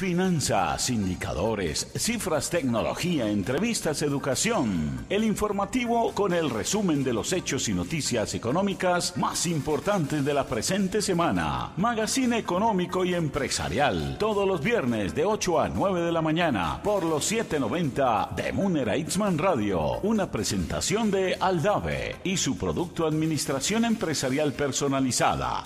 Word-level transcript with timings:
Finanzas, 0.00 0.88
indicadores, 0.88 1.86
cifras, 1.94 2.48
tecnología, 2.48 3.28
entrevistas, 3.28 4.00
educación. 4.00 5.04
El 5.10 5.24
informativo 5.24 6.14
con 6.14 6.32
el 6.32 6.48
resumen 6.48 7.04
de 7.04 7.12
los 7.12 7.34
hechos 7.34 7.68
y 7.68 7.74
noticias 7.74 8.32
económicas 8.32 9.18
más 9.18 9.44
importantes 9.44 10.24
de 10.24 10.32
la 10.32 10.46
presente 10.46 11.02
semana. 11.02 11.72
Magazine 11.76 12.38
económico 12.38 13.04
y 13.04 13.12
empresarial. 13.12 14.16
Todos 14.18 14.48
los 14.48 14.62
viernes 14.62 15.14
de 15.14 15.26
8 15.26 15.60
a 15.60 15.68
9 15.68 16.00
de 16.00 16.12
la 16.12 16.22
mañana 16.22 16.80
por 16.82 17.04
los 17.04 17.26
790 17.26 18.30
de 18.34 18.54
Munera 18.54 18.96
Itzman 18.96 19.36
Radio. 19.36 20.00
Una 20.00 20.30
presentación 20.30 21.10
de 21.10 21.34
Aldave 21.38 22.16
y 22.24 22.38
su 22.38 22.56
producto 22.56 23.06
Administración 23.06 23.84
Empresarial 23.84 24.54
Personalizada. 24.54 25.62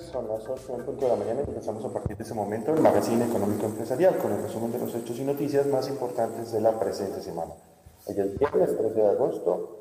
Son 0.00 0.26
las 0.26 0.42
8 0.48 0.76
en 0.76 0.84
punto 0.84 1.04
de 1.04 1.08
la 1.08 1.16
mañana 1.16 1.40
y 1.46 1.50
empezamos 1.50 1.84
a 1.84 1.88
partir 1.88 2.16
de 2.16 2.24
ese 2.24 2.34
momento 2.34 2.72
el 2.72 2.80
magazine 2.80 3.24
económico 3.24 3.66
empresarial 3.66 4.16
con 4.18 4.32
el 4.32 4.42
resumen 4.42 4.72
de 4.72 4.78
los 4.78 4.94
hechos 4.94 5.16
y 5.18 5.24
noticias 5.24 5.66
más 5.66 5.88
importantes 5.88 6.52
de 6.52 6.60
la 6.60 6.78
presente 6.78 7.20
semana. 7.20 7.52
Hoy 8.06 8.18
es 8.18 8.38
viernes 8.38 8.76
13 8.76 8.94
de 8.94 9.08
agosto, 9.08 9.78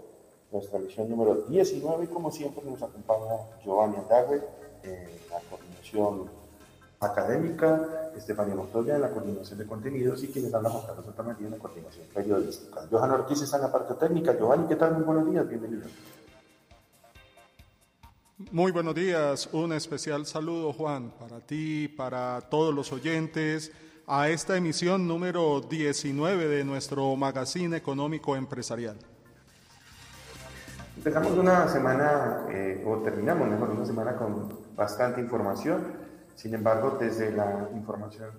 nuestra 0.51 0.79
misión 0.79 1.09
número 1.09 1.35
19 1.47 2.03
y 2.03 2.07
como 2.07 2.31
siempre 2.31 2.63
nos 2.63 2.81
acompaña 2.83 3.37
Giovanni 3.63 3.95
Andagüe 3.97 4.41
en 4.83 5.07
la 5.31 5.39
coordinación 5.49 6.29
académica, 6.99 8.11
Estefanía 8.15 8.55
Montoya 8.55 8.95
en 8.95 9.01
la 9.01 9.09
coordinación 9.09 9.57
de 9.57 9.65
contenidos 9.65 10.23
y 10.23 10.27
quienes 10.27 10.53
hablan 10.53 10.73
Juan 10.73 10.85
Carlos 10.85 11.05
Santamaría 11.05 11.47
en 11.47 11.53
la 11.53 11.59
coordinación 11.59 12.05
periodística. 12.13 12.87
Johan 12.91 13.11
Ortiz 13.11 13.41
está 13.41 13.57
en 13.57 13.63
la 13.63 13.71
parte 13.71 13.95
técnica. 13.95 14.37
Giovanni, 14.37 14.67
¿qué 14.67 14.75
tal? 14.75 14.93
Muy 14.93 15.03
buenos 15.03 15.31
días, 15.31 15.47
bienvenido. 15.47 15.87
Muy 18.37 18.71
buenos 18.71 18.95
días, 18.95 19.47
un 19.53 19.73
especial 19.73 20.25
saludo 20.25 20.73
Juan 20.73 21.11
para 21.19 21.39
ti, 21.39 21.87
para 21.87 22.41
todos 22.41 22.73
los 22.73 22.91
oyentes 22.91 23.71
a 24.07 24.27
esta 24.27 24.57
emisión 24.57 25.07
número 25.07 25.61
19 25.61 26.47
de 26.47 26.63
nuestro 26.63 27.15
magazine 27.15 27.77
económico 27.77 28.35
empresarial. 28.35 28.97
Empezamos 30.97 31.33
una 31.33 31.67
semana, 31.67 32.47
eh, 32.49 32.83
o 32.83 32.97
terminamos 33.03 33.47
mejor, 33.47 33.69
una 33.69 33.85
semana 33.85 34.15
con 34.15 34.49
bastante 34.75 35.21
información. 35.21 35.83
Sin 36.35 36.55
embargo, 36.55 36.97
desde 36.99 37.31
la 37.31 37.69
información, 37.75 38.31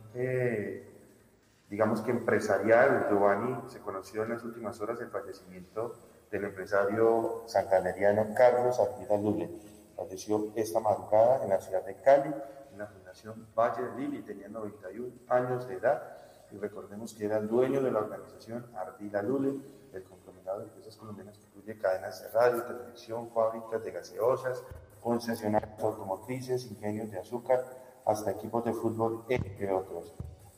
digamos 1.70 2.00
que 2.00 2.10
empresarial, 2.10 3.06
Giovanni, 3.08 3.56
se 3.68 3.78
conoció 3.78 4.24
en 4.24 4.30
las 4.30 4.42
últimas 4.42 4.80
horas 4.80 5.00
el 5.00 5.08
fallecimiento 5.08 5.94
del 6.32 6.46
empresario 6.46 7.44
santanderiano 7.46 8.34
Carlos 8.34 8.80
Artida 8.80 9.16
Lule 9.16 9.74
Falleció 10.04 10.52
esta 10.54 10.80
madrugada 10.80 11.42
en 11.44 11.48
la 11.48 11.60
ciudad 11.60 11.82
de 11.82 11.96
Cali, 11.96 12.30
en 12.72 12.78
la 12.78 12.86
Fundación 12.86 13.46
Valle 13.56 13.82
de 13.82 13.96
Lili, 13.96 14.22
tenía 14.22 14.48
91 14.48 15.10
años 15.28 15.66
de 15.66 15.76
edad 15.76 16.02
y 16.50 16.58
recordemos 16.58 17.14
que 17.14 17.24
era 17.24 17.38
el 17.38 17.48
dueño 17.48 17.82
de 17.82 17.90
la 17.90 18.00
organización 18.00 18.66
Ardila 18.76 19.22
Lule, 19.22 19.60
el 19.94 20.04
conglomerado 20.04 20.58
de 20.58 20.64
empresas 20.66 20.94
colombianas 20.96 21.38
que 21.38 21.46
incluye 21.46 21.78
cadenas 21.78 22.20
de 22.20 22.28
radio, 22.28 22.64
televisión, 22.64 23.30
fábricas 23.30 23.82
de 23.82 23.92
gaseosas, 23.92 24.62
concesionarios 25.00 25.82
automotrices, 25.82 26.66
ingenios 26.66 27.10
de 27.10 27.20
azúcar, 27.20 27.64
hasta 28.04 28.32
equipos 28.32 28.62
de 28.62 28.74
fútbol, 28.74 29.24
entre 29.30 29.72
otros. 29.72 30.12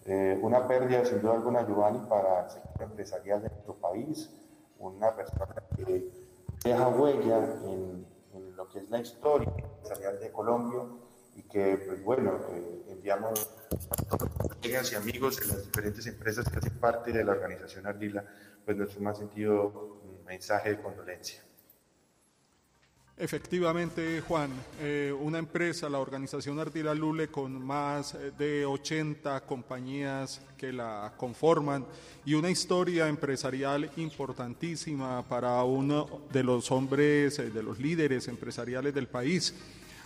Eh, 0.06 0.40
una 0.42 0.66
pérdida 0.66 1.04
sin 1.04 1.22
duda 1.22 1.34
alguna, 1.34 1.64
Giovanni, 1.64 2.00
para 2.08 2.46
el 2.46 2.50
sector 2.50 2.82
empresarial 2.82 3.42
de 3.42 3.50
nuestro 3.50 3.74
país, 3.74 4.28
una 4.80 5.14
persona 5.14 5.54
que 5.76 6.10
deja 6.64 6.88
huella 6.88 7.38
en 7.64 8.15
lo 8.56 8.68
que 8.68 8.78
es 8.78 8.90
la 8.90 8.98
historia 8.98 9.52
empresarial 9.56 10.18
de 10.18 10.32
Colombia 10.32 10.80
y 11.34 11.42
que, 11.42 11.76
pues 11.86 12.02
bueno, 12.02 12.40
eh, 12.50 12.86
enviamos 12.88 13.50
colegas 14.60 14.92
y 14.92 14.94
amigos 14.94 15.38
de 15.38 15.46
las 15.46 15.66
diferentes 15.66 16.06
empresas 16.06 16.48
que 16.48 16.58
hacen 16.58 16.78
parte 16.78 17.12
de 17.12 17.22
la 17.22 17.32
organización 17.32 17.86
Ardila, 17.86 18.24
pues 18.64 18.76
nuestro 18.76 19.00
más 19.02 19.18
sentido 19.18 20.00
mensaje 20.24 20.70
de 20.70 20.82
condolencia. 20.82 21.45
Efectivamente, 23.18 24.20
Juan, 24.20 24.50
eh, 24.78 25.10
una 25.18 25.38
empresa, 25.38 25.88
la 25.88 26.00
organización 26.00 26.60
Ardila 26.60 26.94
Lule, 26.94 27.28
con 27.28 27.64
más 27.64 28.14
de 28.36 28.66
80 28.66 29.40
compañías 29.46 30.42
que 30.58 30.70
la 30.70 31.14
conforman 31.16 31.86
y 32.26 32.34
una 32.34 32.50
historia 32.50 33.08
empresarial 33.08 33.90
importantísima 33.96 35.22
para 35.22 35.64
uno 35.64 36.20
de 36.30 36.44
los 36.44 36.70
hombres, 36.70 37.38
eh, 37.38 37.48
de 37.48 37.62
los 37.62 37.78
líderes 37.78 38.28
empresariales 38.28 38.92
del 38.92 39.06
país. 39.06 39.54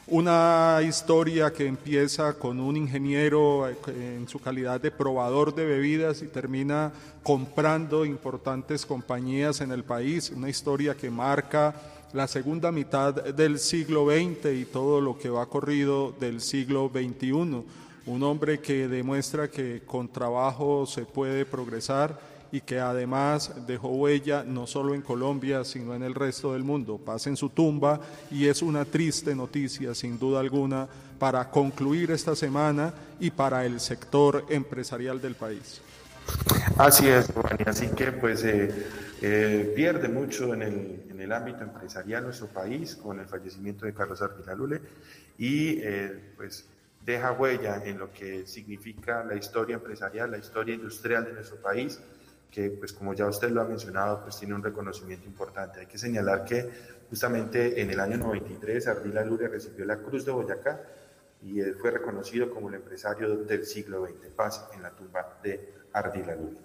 Una 0.06 0.78
historia 0.86 1.52
que 1.52 1.66
empieza 1.66 2.34
con 2.34 2.60
un 2.60 2.76
ingeniero 2.76 3.68
eh, 3.68 3.76
en 4.18 4.28
su 4.28 4.38
calidad 4.38 4.80
de 4.80 4.92
probador 4.92 5.52
de 5.52 5.66
bebidas 5.66 6.22
y 6.22 6.28
termina 6.28 6.92
comprando 7.24 8.04
importantes 8.04 8.86
compañías 8.86 9.60
en 9.60 9.72
el 9.72 9.82
país. 9.82 10.30
Una 10.30 10.48
historia 10.48 10.94
que 10.94 11.10
marca 11.10 11.74
la 12.12 12.26
segunda 12.26 12.72
mitad 12.72 13.14
del 13.14 13.58
siglo 13.58 14.06
XX 14.06 14.52
y 14.54 14.64
todo 14.64 15.00
lo 15.00 15.18
que 15.18 15.30
va 15.30 15.46
corrido 15.46 16.12
del 16.18 16.40
siglo 16.40 16.90
XXI. 16.92 17.62
Un 18.06 18.22
hombre 18.22 18.60
que 18.60 18.88
demuestra 18.88 19.48
que 19.48 19.82
con 19.86 20.08
trabajo 20.08 20.86
se 20.86 21.04
puede 21.04 21.44
progresar 21.44 22.18
y 22.52 22.60
que 22.60 22.80
además 22.80 23.52
dejó 23.66 23.88
huella 23.90 24.42
no 24.44 24.66
solo 24.66 24.94
en 24.94 25.02
Colombia, 25.02 25.64
sino 25.64 25.94
en 25.94 26.02
el 26.02 26.14
resto 26.14 26.52
del 26.52 26.64
mundo. 26.64 26.98
Pasa 26.98 27.30
en 27.30 27.36
su 27.36 27.50
tumba 27.50 28.00
y 28.30 28.46
es 28.46 28.62
una 28.62 28.84
triste 28.84 29.34
noticia, 29.36 29.94
sin 29.94 30.18
duda 30.18 30.40
alguna, 30.40 30.88
para 31.18 31.48
concluir 31.48 32.10
esta 32.10 32.34
semana 32.34 32.92
y 33.20 33.30
para 33.30 33.64
el 33.64 33.78
sector 33.78 34.46
empresarial 34.48 35.20
del 35.20 35.36
país. 35.36 35.80
Así 36.76 37.08
es, 37.08 37.32
Giovanni. 37.32 37.64
Así 37.66 37.88
que 37.88 38.12
pues 38.12 38.42
eh, 38.44 38.86
eh, 39.22 39.72
pierde 39.76 40.08
mucho 40.08 40.54
en 40.54 40.62
el, 40.62 41.09
en 41.20 41.24
el, 41.24 41.32
ámbito 41.32 41.62
empresarial 41.62 42.24
nuestro 42.24 42.46
país 42.48 42.96
con 42.96 43.20
el 43.20 43.26
fallecimiento 43.26 43.84
de 43.84 43.92
Carlos 43.92 44.22
Ardila 44.22 44.54
Lule 44.54 44.80
y 45.38 45.78
eh, 45.80 46.32
pues 46.36 46.66
deja 47.04 47.32
huella 47.32 47.82
en 47.84 47.98
lo 47.98 48.12
que 48.12 48.46
significa 48.46 49.24
la 49.24 49.34
historia 49.34 49.76
empresarial, 49.76 50.30
la 50.30 50.38
historia 50.38 50.74
industrial 50.74 51.24
de 51.24 51.32
nuestro 51.32 51.56
país, 51.56 52.00
que 52.50 52.70
pues 52.70 52.92
como 52.92 53.14
ya 53.14 53.26
usted 53.26 53.50
lo 53.50 53.60
ha 53.60 53.64
mencionado, 53.64 54.22
pues 54.22 54.38
tiene 54.38 54.54
un 54.54 54.62
reconocimiento 54.62 55.26
importante. 55.26 55.80
Hay 55.80 55.86
que 55.86 55.98
señalar 55.98 56.44
que 56.44 56.68
justamente 57.08 57.80
en 57.80 57.90
el 57.90 58.00
año 58.00 58.16
93 58.16 58.86
Ardila 58.88 59.24
Lule 59.24 59.48
recibió 59.48 59.84
la 59.84 59.96
Cruz 59.96 60.24
de 60.24 60.32
Boyacá 60.32 60.80
y 61.42 61.60
él 61.60 61.74
fue 61.74 61.90
reconocido 61.90 62.50
como 62.50 62.68
el 62.68 62.74
empresario 62.74 63.36
del 63.38 63.64
siglo 63.64 64.06
XX. 64.06 64.28
Paz 64.34 64.68
en 64.74 64.82
la 64.82 64.90
tumba 64.90 65.38
de 65.42 65.74
Ardila 65.92 66.34
Lule. 66.34 66.58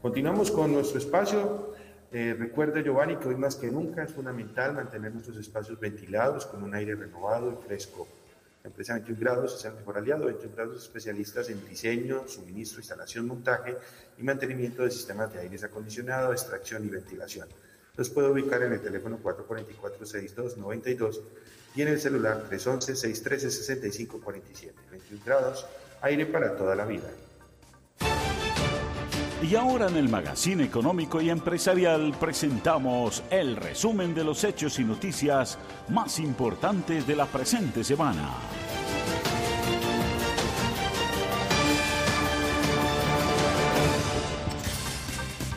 Continuamos 0.00 0.50
con 0.50 0.72
nuestro 0.72 0.98
espacio. 0.98 1.74
Eh, 2.12 2.34
recuerde, 2.36 2.82
Giovanni, 2.82 3.14
que 3.16 3.28
hoy 3.28 3.36
más 3.36 3.54
que 3.54 3.70
nunca 3.70 4.02
es 4.02 4.12
fundamental 4.12 4.74
mantener 4.74 5.12
nuestros 5.12 5.36
espacios 5.36 5.78
ventilados 5.78 6.44
con 6.46 6.64
un 6.64 6.74
aire 6.74 6.96
renovado 6.96 7.52
y 7.52 7.56
fresco. 7.66 8.08
La 8.64 8.68
empresa 8.68 8.94
21 8.94 9.20
grados 9.20 9.54
es 9.54 9.64
el 9.64 9.74
mejor 9.74 9.98
aliado, 9.98 10.24
21 10.26 10.52
grados 10.54 10.82
especialistas 10.82 11.48
en 11.50 11.64
diseño, 11.68 12.26
suministro, 12.26 12.80
instalación, 12.80 13.28
montaje 13.28 13.76
y 14.18 14.24
mantenimiento 14.24 14.82
de 14.82 14.90
sistemas 14.90 15.32
de 15.32 15.38
aires 15.38 15.62
acondicionado, 15.62 16.32
extracción 16.32 16.84
y 16.84 16.88
ventilación. 16.88 17.46
Los 17.96 18.10
puede 18.10 18.28
ubicar 18.28 18.60
en 18.62 18.72
el 18.72 18.80
teléfono 18.80 19.20
444-6292 19.22 21.20
y 21.76 21.82
en 21.82 21.88
el 21.88 22.00
celular 22.00 22.42
311-613-6547. 22.50 24.72
21 24.90 25.24
grados, 25.24 25.64
aire 26.02 26.26
para 26.26 26.56
toda 26.56 26.74
la 26.74 26.86
vida. 26.86 27.08
Y 29.42 29.56
ahora 29.56 29.88
en 29.88 29.96
el 29.96 30.08
Magazine 30.10 30.64
Económico 30.64 31.20
y 31.20 31.30
Empresarial 31.30 32.14
presentamos 32.20 33.22
el 33.30 33.56
resumen 33.56 34.14
de 34.14 34.22
los 34.22 34.44
hechos 34.44 34.78
y 34.78 34.84
noticias 34.84 35.58
más 35.88 36.18
importantes 36.18 37.06
de 37.06 37.16
la 37.16 37.24
presente 37.24 37.82
semana. 37.82 38.34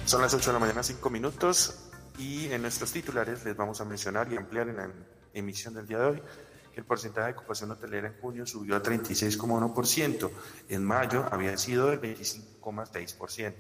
Son 0.06 0.22
las 0.22 0.34
8 0.34 0.50
de 0.50 0.54
la 0.54 0.60
mañana, 0.60 0.82
5 0.82 1.10
minutos, 1.10 1.90
y 2.18 2.46
en 2.54 2.62
nuestros 2.62 2.92
titulares 2.92 3.44
les 3.44 3.58
vamos 3.58 3.82
a 3.82 3.86
mencionar 3.86 4.32
y 4.32 4.38
ampliar 4.38 4.70
en 4.70 4.78
emisión 5.34 5.74
del 5.74 5.88
día 5.88 6.00
de 6.00 6.06
hoy, 6.06 6.22
el 6.76 6.86
porcentaje 6.86 7.28
de 7.28 7.34
ocupación 7.34 7.72
hotelera 7.72 8.08
en 8.08 8.16
junio 8.20 8.46
subió 8.46 8.76
a 8.76 8.84
36,1%. 8.84 10.32
En 10.70 10.84
mayo 10.84 11.26
había 11.32 11.58
sido 11.58 11.88
del 11.88 12.02
25,6%. 12.02 13.54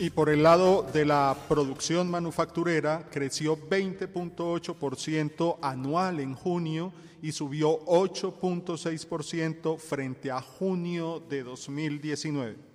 Y 0.00 0.10
por 0.10 0.28
el 0.28 0.44
lado 0.44 0.86
de 0.92 1.04
la 1.04 1.36
producción 1.48 2.08
manufacturera, 2.08 3.08
creció 3.10 3.58
20.8% 3.58 5.58
anual 5.60 6.20
en 6.20 6.34
junio 6.34 6.92
y 7.20 7.32
subió 7.32 7.84
8.6% 7.84 9.78
frente 9.78 10.30
a 10.30 10.40
junio 10.40 11.20
de 11.28 11.42
2019. 11.42 12.67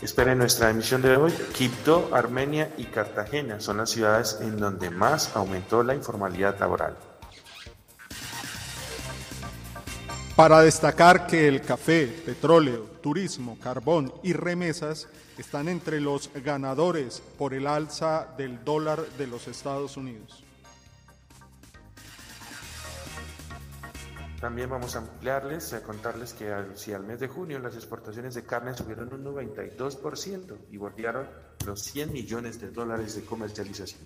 Esperen 0.00 0.38
nuestra 0.38 0.70
emisión 0.70 1.02
de 1.02 1.16
hoy. 1.16 1.32
Quibdó, 1.52 2.10
Armenia 2.14 2.72
y 2.78 2.84
Cartagena 2.84 3.58
son 3.58 3.78
las 3.78 3.90
ciudades 3.90 4.38
en 4.40 4.56
donde 4.56 4.90
más 4.90 5.34
aumentó 5.34 5.82
la 5.82 5.94
informalidad 5.94 6.58
laboral. 6.60 6.96
Para 10.36 10.60
destacar 10.60 11.26
que 11.26 11.48
el 11.48 11.62
café, 11.62 12.06
petróleo, 12.06 12.86
turismo, 13.02 13.58
carbón 13.60 14.12
y 14.22 14.34
remesas 14.34 15.08
están 15.36 15.68
entre 15.68 16.00
los 16.00 16.30
ganadores 16.44 17.20
por 17.36 17.52
el 17.52 17.66
alza 17.66 18.28
del 18.38 18.64
dólar 18.64 19.04
de 19.18 19.26
los 19.26 19.48
Estados 19.48 19.96
Unidos. 19.96 20.44
También 24.40 24.70
vamos 24.70 24.94
a 24.94 25.00
ampliarles, 25.00 25.72
a 25.72 25.82
contarles 25.82 26.32
que 26.32 26.54
si 26.74 26.92
al 26.92 27.02
mes 27.02 27.18
de 27.18 27.26
junio 27.26 27.58
las 27.58 27.74
exportaciones 27.74 28.34
de 28.34 28.44
carne 28.44 28.72
subieron 28.72 29.12
un 29.12 29.24
92% 29.24 30.56
y 30.70 30.76
bordearon 30.76 31.26
los 31.66 31.82
100 31.82 32.12
millones 32.12 32.60
de 32.60 32.70
dólares 32.70 33.16
de 33.16 33.24
comercialización. 33.24 34.00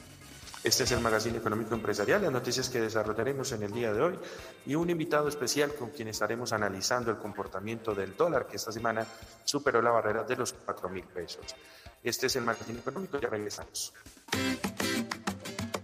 Este 0.64 0.86
es 0.86 0.92
el 0.94 1.02
Magazine 1.02 1.38
Económico 1.40 1.76
Empresarial, 1.76 2.22
las 2.22 2.32
noticias 2.32 2.70
que 2.70 2.80
desarrollaremos 2.80 3.52
en 3.52 3.64
el 3.64 3.74
día 3.74 3.92
de 3.92 4.02
hoy 4.02 4.20
y 4.66 4.76
un 4.76 4.90
invitado 4.90 5.28
especial 5.28 5.76
con 5.76 5.90
quien 5.90 6.08
estaremos 6.08 6.54
analizando 6.54 7.12
el 7.12 7.18
comportamiento 7.18 7.94
del 7.94 8.16
dólar 8.16 8.48
que 8.48 8.56
esta 8.56 8.72
semana 8.72 9.06
superó 9.44 9.82
la 9.82 9.92
barrera 9.92 10.24
de 10.24 10.38
los 10.38 10.54
4 10.54 10.88
mil 10.88 11.04
pesos. 11.04 11.54
Este 12.02 12.28
es 12.28 12.36
el 12.38 12.46
Magazine 12.46 12.80
Económico, 12.80 13.20
ya 13.20 13.28
regresamos. 13.28 13.94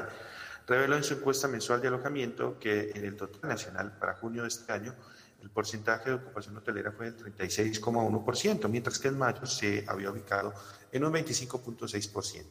reveló 0.67 0.97
en 0.97 1.05
su 1.05 1.15
encuesta 1.15 1.49
mensual 1.49 1.81
de 1.81 1.89
alojamiento 1.89 2.59
que 2.59 2.91
en 2.95 3.05
el 3.05 3.17
total 3.17 3.51
nacional 3.51 3.97
para 3.99 4.15
junio 4.15 4.43
de 4.43 4.49
este 4.49 4.73
año 4.73 4.95
el 5.43 5.51
porcentaje 5.51 6.11
de 6.11 6.17
ocupación 6.17 6.57
hotelera 6.57 6.93
fue 6.93 7.11
del 7.11 7.35
36,1%, 7.37 8.69
mientras 8.69 8.99
que 8.99 9.09
en 9.09 9.19
mayo 9.19 9.47
se 9.47 9.85
había 9.89 10.11
ubicado 10.11 10.53
en 10.93 11.05
un 11.05 11.13
25,6%. 11.13 12.45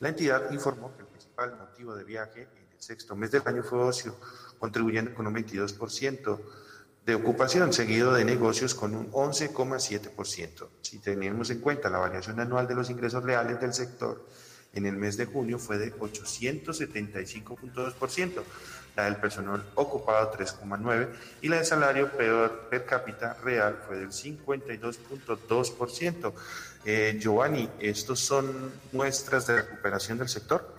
La 0.00 0.08
entidad 0.08 0.50
informó 0.50 0.94
que 0.96 1.02
el 1.02 1.08
principal 1.08 1.56
motivo 1.56 1.94
de 1.94 2.04
viaje 2.04 2.42
en 2.42 2.72
el 2.72 2.82
sexto 2.82 3.14
mes 3.14 3.30
del 3.30 3.42
año 3.46 3.62
fue 3.62 3.78
ocio, 3.78 4.16
contribuyendo 4.58 5.14
con 5.14 5.26
un 5.26 5.34
22% 5.34 6.40
de 7.06 7.14
ocupación, 7.14 7.72
seguido 7.72 8.12
de 8.14 8.24
negocios 8.24 8.74
con 8.74 8.94
un 8.94 9.10
11,7%. 9.12 10.68
Si 10.80 10.98
tenemos 10.98 11.50
en 11.50 11.60
cuenta 11.60 11.90
la 11.90 11.98
variación 11.98 12.40
anual 12.40 12.66
de 12.66 12.74
los 12.74 12.90
ingresos 12.90 13.22
reales 13.22 13.60
del 13.60 13.74
sector, 13.74 14.26
en 14.74 14.86
el 14.86 14.96
mes 14.96 15.16
de 15.16 15.26
junio 15.26 15.58
fue 15.58 15.78
de 15.78 15.94
875.2%, 15.94 18.42
la 18.96 19.04
del 19.04 19.16
personal 19.16 19.64
ocupado 19.74 20.32
3,9% 20.32 21.08
y 21.42 21.48
la 21.48 21.56
del 21.56 21.66
salario 21.66 22.12
per 22.12 22.84
cápita 22.84 23.34
real 23.42 23.82
fue 23.86 23.98
del 23.98 24.10
52.2%. 24.10 26.32
Eh, 26.86 27.18
Giovanni, 27.18 27.70
¿estos 27.80 28.20
son 28.20 28.72
muestras 28.92 29.46
de 29.46 29.62
recuperación 29.62 30.18
del 30.18 30.28
sector? 30.28 30.73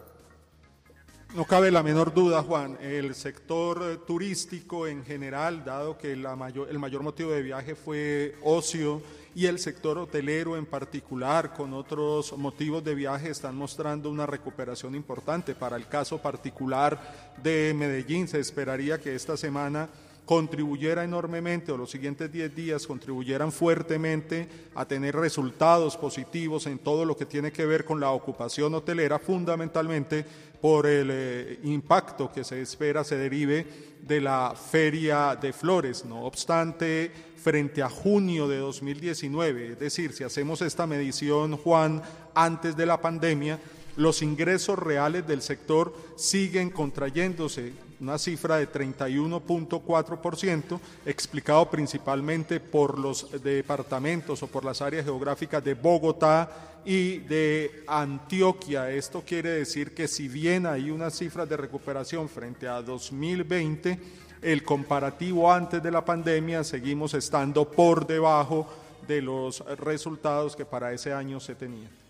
No 1.35 1.43
cabe 1.43 1.69
la 1.69 1.83
menor 1.83 2.13
duda, 2.13 2.41
Juan. 2.43 2.77
El 2.81 3.13
sector 3.13 4.05
turístico 4.07 4.87
en 4.87 5.03
general, 5.03 5.65
dado 5.65 5.97
que 5.97 6.15
la 6.15 6.33
mayor, 6.37 6.69
el 6.69 6.79
mayor 6.79 7.03
motivo 7.03 7.31
de 7.31 7.41
viaje 7.41 7.75
fue 7.75 8.35
ocio, 8.41 9.01
y 9.35 9.47
el 9.47 9.59
sector 9.59 9.97
hotelero 9.97 10.55
en 10.55 10.65
particular, 10.65 11.53
con 11.53 11.73
otros 11.73 12.37
motivos 12.37 12.85
de 12.85 12.95
viaje, 12.95 13.31
están 13.31 13.57
mostrando 13.57 14.09
una 14.09 14.25
recuperación 14.25 14.95
importante. 14.95 15.55
Para 15.55 15.75
el 15.75 15.87
caso 15.89 16.21
particular 16.21 17.33
de 17.43 17.73
Medellín, 17.75 18.29
se 18.29 18.39
esperaría 18.39 18.97
que 18.97 19.13
esta 19.13 19.35
semana 19.35 19.89
contribuyera 20.25 21.03
enormemente 21.03 21.71
o 21.71 21.77
los 21.77 21.91
siguientes 21.91 22.31
10 22.31 22.55
días 22.55 22.87
contribuyeran 22.87 23.51
fuertemente 23.51 24.47
a 24.73 24.85
tener 24.85 25.15
resultados 25.15 25.97
positivos 25.97 26.65
en 26.65 26.79
todo 26.79 27.05
lo 27.05 27.15
que 27.15 27.25
tiene 27.25 27.51
que 27.51 27.65
ver 27.65 27.85
con 27.85 27.99
la 27.99 28.11
ocupación 28.11 28.73
hotelera, 28.73 29.19
fundamentalmente 29.19 30.25
por 30.59 30.87
el 30.87 31.09
eh, 31.11 31.59
impacto 31.63 32.31
que 32.31 32.43
se 32.43 32.61
espera 32.61 33.03
se 33.03 33.17
derive 33.17 33.67
de 34.01 34.19
la 34.21 34.55
feria 34.55 35.35
de 35.35 35.53
flores. 35.53 36.05
No 36.05 36.23
obstante, 36.23 37.11
frente 37.37 37.83
a 37.83 37.89
junio 37.89 38.47
de 38.47 38.57
2019, 38.57 39.73
es 39.73 39.79
decir, 39.79 40.13
si 40.13 40.23
hacemos 40.23 40.61
esta 40.63 40.87
medición, 40.87 41.57
Juan, 41.57 42.01
antes 42.33 42.75
de 42.75 42.87
la 42.87 42.99
pandemia, 42.99 43.59
los 43.97 44.21
ingresos 44.21 44.77
reales 44.79 45.27
del 45.27 45.41
sector 45.41 45.95
siguen 46.15 46.69
contrayéndose, 46.69 47.73
una 47.99 48.17
cifra 48.17 48.57
de 48.57 48.71
31.4%, 48.71 50.79
explicado 51.05 51.69
principalmente 51.69 52.59
por 52.59 52.99
los 52.99 53.43
departamentos 53.43 54.43
o 54.43 54.47
por 54.47 54.65
las 54.65 54.81
áreas 54.81 55.05
geográficas 55.05 55.63
de 55.63 55.73
Bogotá 55.73 56.81
y 56.85 57.19
de 57.19 57.83
Antioquia. 57.87 58.91
Esto 58.91 59.23
quiere 59.25 59.49
decir 59.49 59.93
que 59.93 60.07
si 60.07 60.27
bien 60.27 60.65
hay 60.65 60.91
unas 60.91 61.17
cifras 61.17 61.49
de 61.49 61.57
recuperación 61.57 62.29
frente 62.29 62.67
a 62.67 62.81
2020, 62.81 63.99
el 64.41 64.63
comparativo 64.63 65.51
antes 65.51 65.81
de 65.81 65.91
la 65.91 66.05
pandemia, 66.05 66.63
seguimos 66.63 67.13
estando 67.15 67.69
por 67.69 68.05
debajo 68.05 68.67
de 69.07 69.21
los 69.21 69.65
resultados 69.77 70.55
que 70.55 70.65
para 70.65 70.93
ese 70.93 71.13
año 71.13 71.39
se 71.39 71.55
tenían. 71.55 72.04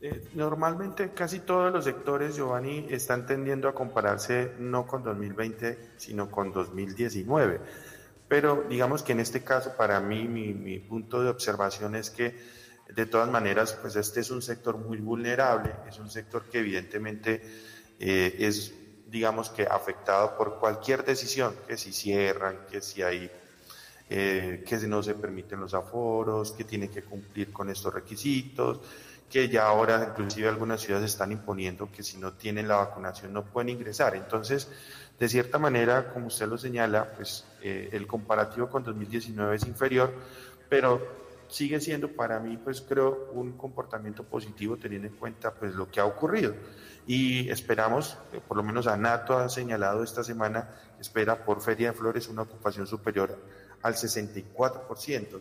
Eh, 0.00 0.28
normalmente 0.34 1.10
casi 1.10 1.40
todos 1.40 1.72
los 1.72 1.84
sectores, 1.84 2.36
Giovanni, 2.36 2.86
están 2.88 3.26
tendiendo 3.26 3.68
a 3.68 3.74
compararse 3.74 4.52
no 4.60 4.86
con 4.86 5.02
2020, 5.02 5.94
sino 5.96 6.30
con 6.30 6.52
2019. 6.52 7.60
Pero 8.28 8.64
digamos 8.68 9.02
que 9.02 9.12
en 9.12 9.20
este 9.20 9.42
caso, 9.42 9.74
para 9.76 9.98
mí, 10.00 10.28
mi, 10.28 10.78
punto 10.78 11.22
de 11.22 11.30
observación 11.30 11.96
es 11.96 12.10
que 12.10 12.36
de 12.94 13.06
todas 13.06 13.28
maneras, 13.28 13.76
pues 13.80 13.96
este 13.96 14.20
es 14.20 14.30
un 14.30 14.40
sector 14.40 14.76
muy 14.78 14.98
vulnerable, 14.98 15.74
es 15.88 15.98
un 15.98 16.10
sector 16.10 16.44
que 16.44 16.60
evidentemente 16.60 17.42
eh, 17.98 18.36
es, 18.38 18.72
digamos 19.08 19.50
que, 19.50 19.64
afectado 19.64 20.36
por 20.36 20.58
cualquier 20.58 21.04
decisión, 21.04 21.54
que 21.66 21.76
si 21.76 21.92
cierran, 21.92 22.66
que 22.70 22.80
si 22.80 23.02
hay, 23.02 23.30
eh, 24.08 24.64
que 24.66 24.76
no 24.86 25.02
se 25.02 25.14
permiten 25.14 25.60
los 25.60 25.74
aforos, 25.74 26.52
que 26.52 26.64
tiene 26.64 26.88
que 26.88 27.02
cumplir 27.02 27.52
con 27.52 27.68
estos 27.68 27.92
requisitos, 27.92 28.80
que 29.30 29.48
ya 29.48 29.66
ahora 29.66 30.06
inclusive 30.10 30.48
algunas 30.48 30.80
ciudades 30.80 31.10
están 31.10 31.32
imponiendo 31.32 31.90
que 31.92 32.02
si 32.02 32.16
no 32.16 32.32
tienen 32.32 32.66
la 32.66 32.76
vacunación 32.76 33.32
no 33.32 33.44
pueden 33.44 33.68
ingresar. 33.68 34.14
Entonces, 34.14 34.68
de 35.18 35.28
cierta 35.28 35.58
manera, 35.58 36.12
como 36.12 36.28
usted 36.28 36.46
lo 36.46 36.56
señala, 36.56 37.12
pues 37.12 37.44
eh, 37.62 37.90
el 37.92 38.06
comparativo 38.06 38.68
con 38.68 38.84
2019 38.84 39.56
es 39.56 39.66
inferior, 39.66 40.14
pero 40.68 41.06
sigue 41.48 41.80
siendo 41.80 42.08
para 42.12 42.38
mí, 42.38 42.56
pues 42.56 42.80
creo, 42.80 43.30
un 43.32 43.52
comportamiento 43.52 44.22
positivo 44.22 44.76
teniendo 44.76 45.08
en 45.08 45.14
cuenta 45.14 45.52
pues 45.52 45.74
lo 45.74 45.90
que 45.90 46.00
ha 46.00 46.04
ocurrido. 46.04 46.54
Y 47.06 47.48
esperamos, 47.50 48.16
eh, 48.32 48.40
por 48.46 48.56
lo 48.56 48.62
menos 48.62 48.86
ANATO 48.86 49.38
ha 49.38 49.48
señalado 49.48 50.04
esta 50.04 50.22
semana, 50.22 50.68
espera 51.00 51.44
por 51.44 51.60
Feria 51.60 51.92
de 51.92 51.98
Flores 51.98 52.28
una 52.28 52.42
ocupación 52.42 52.86
superior 52.86 53.36
al 53.82 53.94
64%. 53.94 55.40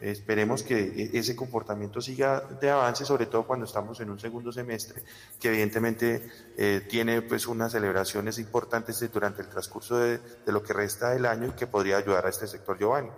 Esperemos 0.00 0.62
que 0.62 0.78
e, 0.78 1.18
ese 1.18 1.34
comportamiento 1.34 2.00
siga 2.00 2.40
de 2.60 2.70
avance, 2.70 3.04
sobre 3.04 3.26
todo 3.26 3.46
cuando 3.46 3.66
estamos 3.66 3.98
en 4.00 4.10
un 4.10 4.18
segundo 4.18 4.52
semestre, 4.52 5.02
que 5.40 5.48
evidentemente 5.48 6.30
eh, 6.56 6.86
tiene 6.88 7.22
pues 7.22 7.48
unas 7.48 7.72
celebraciones 7.72 8.38
importantes 8.38 9.00
durante 9.12 9.42
el 9.42 9.48
transcurso 9.48 9.98
de, 9.98 10.18
de, 10.18 10.52
lo 10.52 10.62
que 10.62 10.72
resta 10.72 11.10
del 11.10 11.26
año 11.26 11.48
y 11.48 11.52
que 11.52 11.66
podría 11.66 11.96
ayudar 11.96 12.26
a 12.26 12.30
este 12.30 12.46
sector, 12.46 12.78
Giovanni. 12.78 13.10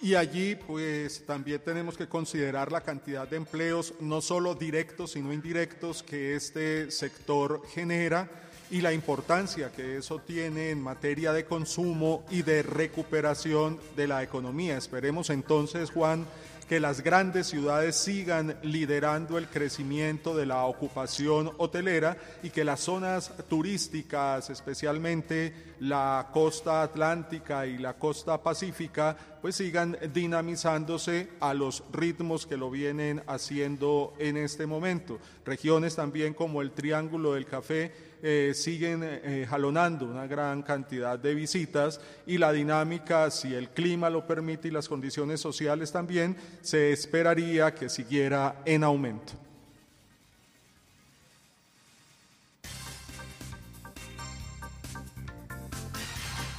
Y 0.00 0.14
allí 0.14 0.54
pues 0.54 1.26
también 1.26 1.60
tenemos 1.64 1.96
que 1.96 2.08
considerar 2.08 2.70
la 2.70 2.80
cantidad 2.80 3.26
de 3.26 3.36
empleos, 3.36 3.94
no 4.00 4.20
solo 4.20 4.54
directos, 4.54 5.12
sino 5.12 5.32
indirectos, 5.32 6.04
que 6.04 6.36
este 6.36 6.90
sector 6.90 7.62
genera 7.68 8.47
y 8.70 8.80
la 8.80 8.92
importancia 8.92 9.72
que 9.72 9.96
eso 9.96 10.18
tiene 10.20 10.70
en 10.70 10.82
materia 10.82 11.32
de 11.32 11.44
consumo 11.44 12.24
y 12.30 12.42
de 12.42 12.62
recuperación 12.62 13.78
de 13.96 14.06
la 14.06 14.22
economía. 14.22 14.76
Esperemos 14.76 15.30
entonces, 15.30 15.90
Juan, 15.90 16.26
que 16.68 16.80
las 16.80 17.02
grandes 17.02 17.46
ciudades 17.46 17.96
sigan 17.96 18.58
liderando 18.62 19.38
el 19.38 19.48
crecimiento 19.48 20.36
de 20.36 20.44
la 20.44 20.66
ocupación 20.66 21.50
hotelera 21.56 22.18
y 22.42 22.50
que 22.50 22.62
las 22.62 22.80
zonas 22.80 23.32
turísticas, 23.48 24.50
especialmente 24.50 25.54
la 25.80 26.28
costa 26.30 26.82
atlántica 26.82 27.66
y 27.66 27.78
la 27.78 27.94
costa 27.94 28.42
pacífica, 28.42 29.16
pues 29.40 29.56
sigan 29.56 29.96
dinamizándose 30.12 31.30
a 31.40 31.54
los 31.54 31.84
ritmos 31.90 32.46
que 32.46 32.58
lo 32.58 32.70
vienen 32.70 33.22
haciendo 33.26 34.12
en 34.18 34.36
este 34.36 34.66
momento. 34.66 35.18
Regiones 35.46 35.96
también 35.96 36.34
como 36.34 36.60
el 36.60 36.72
Triángulo 36.72 37.32
del 37.32 37.46
Café 37.46 38.07
eh, 38.22 38.52
siguen 38.54 39.02
eh, 39.04 39.46
jalonando 39.48 40.06
una 40.06 40.26
gran 40.26 40.62
cantidad 40.62 41.18
de 41.18 41.34
visitas 41.34 42.00
y 42.26 42.38
la 42.38 42.52
dinámica, 42.52 43.30
si 43.30 43.54
el 43.54 43.70
clima 43.70 44.10
lo 44.10 44.26
permite 44.26 44.68
y 44.68 44.70
las 44.70 44.88
condiciones 44.88 45.40
sociales 45.40 45.92
también, 45.92 46.36
se 46.60 46.92
esperaría 46.92 47.74
que 47.74 47.88
siguiera 47.88 48.62
en 48.64 48.84
aumento. 48.84 49.34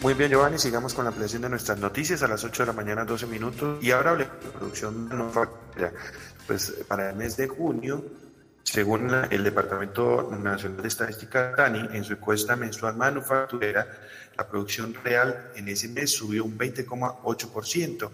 Muy 0.02 0.14
bien, 0.14 0.32
Giovanni, 0.32 0.58
sigamos 0.58 0.94
con 0.94 1.04
la 1.04 1.10
ampliación 1.10 1.42
de 1.42 1.50
nuestras 1.50 1.78
noticias 1.78 2.24
a 2.24 2.28
las 2.30 2.42
8 2.46 2.64
de 2.64 2.68
la 2.68 2.74
mañana, 2.74 3.04
12 3.04 3.28
minutos. 3.28 3.84
Y 3.84 3.92
ahora 3.92 4.12
hablemos 4.12 4.42
de 4.42 4.50
producción 4.52 5.10
manufacturera. 5.10 5.92
Pues 6.48 6.74
para 6.88 7.10
el 7.10 7.18
mes 7.18 7.36
de 7.36 7.50
junio 7.50 8.06
según 8.64 9.12
el 9.32 9.44
Departamento 9.44 10.30
Nacional 10.32 10.82
de 10.82 10.88
Estadística, 10.88 11.52
DANI, 11.56 11.98
en 11.98 12.04
su 12.04 12.14
encuesta 12.14 12.56
mensual 12.56 12.96
manufacturera, 12.96 13.88
la 14.38 14.48
producción 14.48 14.94
real 15.04 15.52
en 15.56 15.68
ese 15.68 15.88
mes 15.88 16.12
subió 16.12 16.44
un 16.46 16.58
20,8%. 16.58 18.10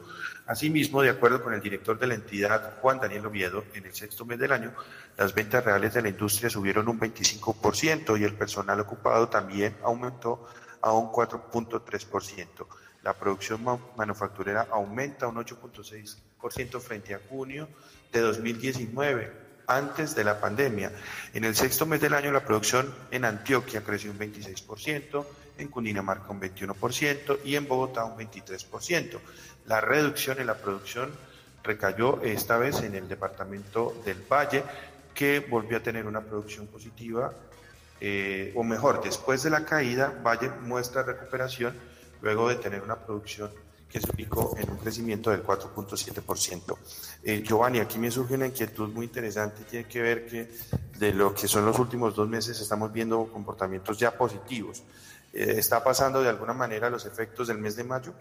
Asimismo, 0.47 1.01
de 1.01 1.09
acuerdo 1.09 1.43
con 1.43 1.53
el 1.53 1.61
director 1.61 1.99
de 1.99 2.07
la 2.07 2.15
entidad, 2.15 2.79
Juan 2.81 2.99
Daniel 2.99 3.25
Oviedo, 3.25 3.65
en 3.73 3.85
el 3.85 3.93
sexto 3.93 4.25
mes 4.25 4.39
del 4.39 4.51
año, 4.51 4.73
las 5.17 5.33
ventas 5.33 5.63
reales 5.63 5.93
de 5.93 6.01
la 6.01 6.09
industria 6.09 6.49
subieron 6.49 6.87
un 6.87 6.99
25% 6.99 8.19
y 8.19 8.23
el 8.23 8.35
personal 8.35 8.79
ocupado 8.79 9.27
también 9.27 9.75
aumentó 9.83 10.47
a 10.81 10.93
un 10.93 11.11
4.3%. 11.11 12.67
La 13.03 13.13
producción 13.13 13.61
manufacturera 13.97 14.67
aumenta 14.71 15.27
un 15.27 15.35
8.6% 15.35 16.79
frente 16.79 17.13
a 17.13 17.19
junio 17.29 17.67
de 18.11 18.21
2019 18.21 19.44
antes 19.67 20.15
de 20.15 20.23
la 20.23 20.39
pandemia. 20.39 20.91
En 21.33 21.43
el 21.43 21.55
sexto 21.55 21.85
mes 21.85 22.01
del 22.01 22.13
año 22.13 22.31
la 22.31 22.43
producción 22.43 22.93
en 23.11 23.25
Antioquia 23.25 23.83
creció 23.83 24.11
un 24.11 24.19
26%, 24.19 25.25
en 25.57 25.67
Cundinamarca 25.69 26.29
un 26.29 26.41
21% 26.41 27.39
y 27.43 27.55
en 27.55 27.67
Bogotá 27.67 28.05
un 28.05 28.17
23%. 28.17 29.19
La 29.67 29.81
reducción 29.81 30.39
en 30.39 30.47
la 30.47 30.55
producción 30.55 31.11
recayó 31.63 32.21
esta 32.21 32.57
vez 32.57 32.81
en 32.81 32.95
el 32.95 33.07
departamento 33.07 34.01
del 34.05 34.21
Valle, 34.21 34.63
que 35.13 35.39
volvió 35.39 35.77
a 35.77 35.79
tener 35.79 36.05
una 36.05 36.21
producción 36.21 36.67
positiva, 36.67 37.33
eh, 38.01 38.51
o 38.55 38.63
mejor, 38.63 39.01
después 39.01 39.43
de 39.43 39.49
la 39.49 39.65
caída, 39.65 40.13
Valle 40.23 40.49
muestra 40.61 41.03
recuperación 41.03 41.75
luego 42.21 42.49
de 42.49 42.55
tener 42.55 42.81
una 42.81 42.97
producción 42.97 43.51
que 43.89 43.99
se 43.99 44.11
ubicó 44.11 44.55
en 44.57 44.69
un 44.69 44.77
crecimiento 44.77 45.29
del 45.29 45.43
4.7%. 45.43 46.77
Eh, 47.23 47.43
Giovanni, 47.45 47.79
aquí 47.79 47.97
me 47.97 48.11
surge 48.11 48.35
una 48.35 48.47
inquietud 48.47 48.89
muy 48.89 49.05
interesante, 49.05 49.63
tiene 49.63 49.87
que 49.87 50.01
ver 50.01 50.25
que 50.25 50.51
de 50.99 51.13
lo 51.13 51.33
que 51.33 51.47
son 51.47 51.65
los 51.65 51.77
últimos 51.79 52.15
dos 52.15 52.27
meses 52.27 52.59
estamos 52.59 52.91
viendo 52.91 53.25
comportamientos 53.27 53.97
ya 53.97 54.17
positivos. 54.17 54.83
Eh, 55.33 55.55
¿Está 55.57 55.83
pasando 55.83 56.21
de 56.21 56.29
alguna 56.29 56.53
manera 56.53 56.89
los 56.89 57.05
efectos 57.05 57.47
del 57.47 57.57
mes 57.57 57.75
de 57.75 57.83
mayo? 57.83 58.13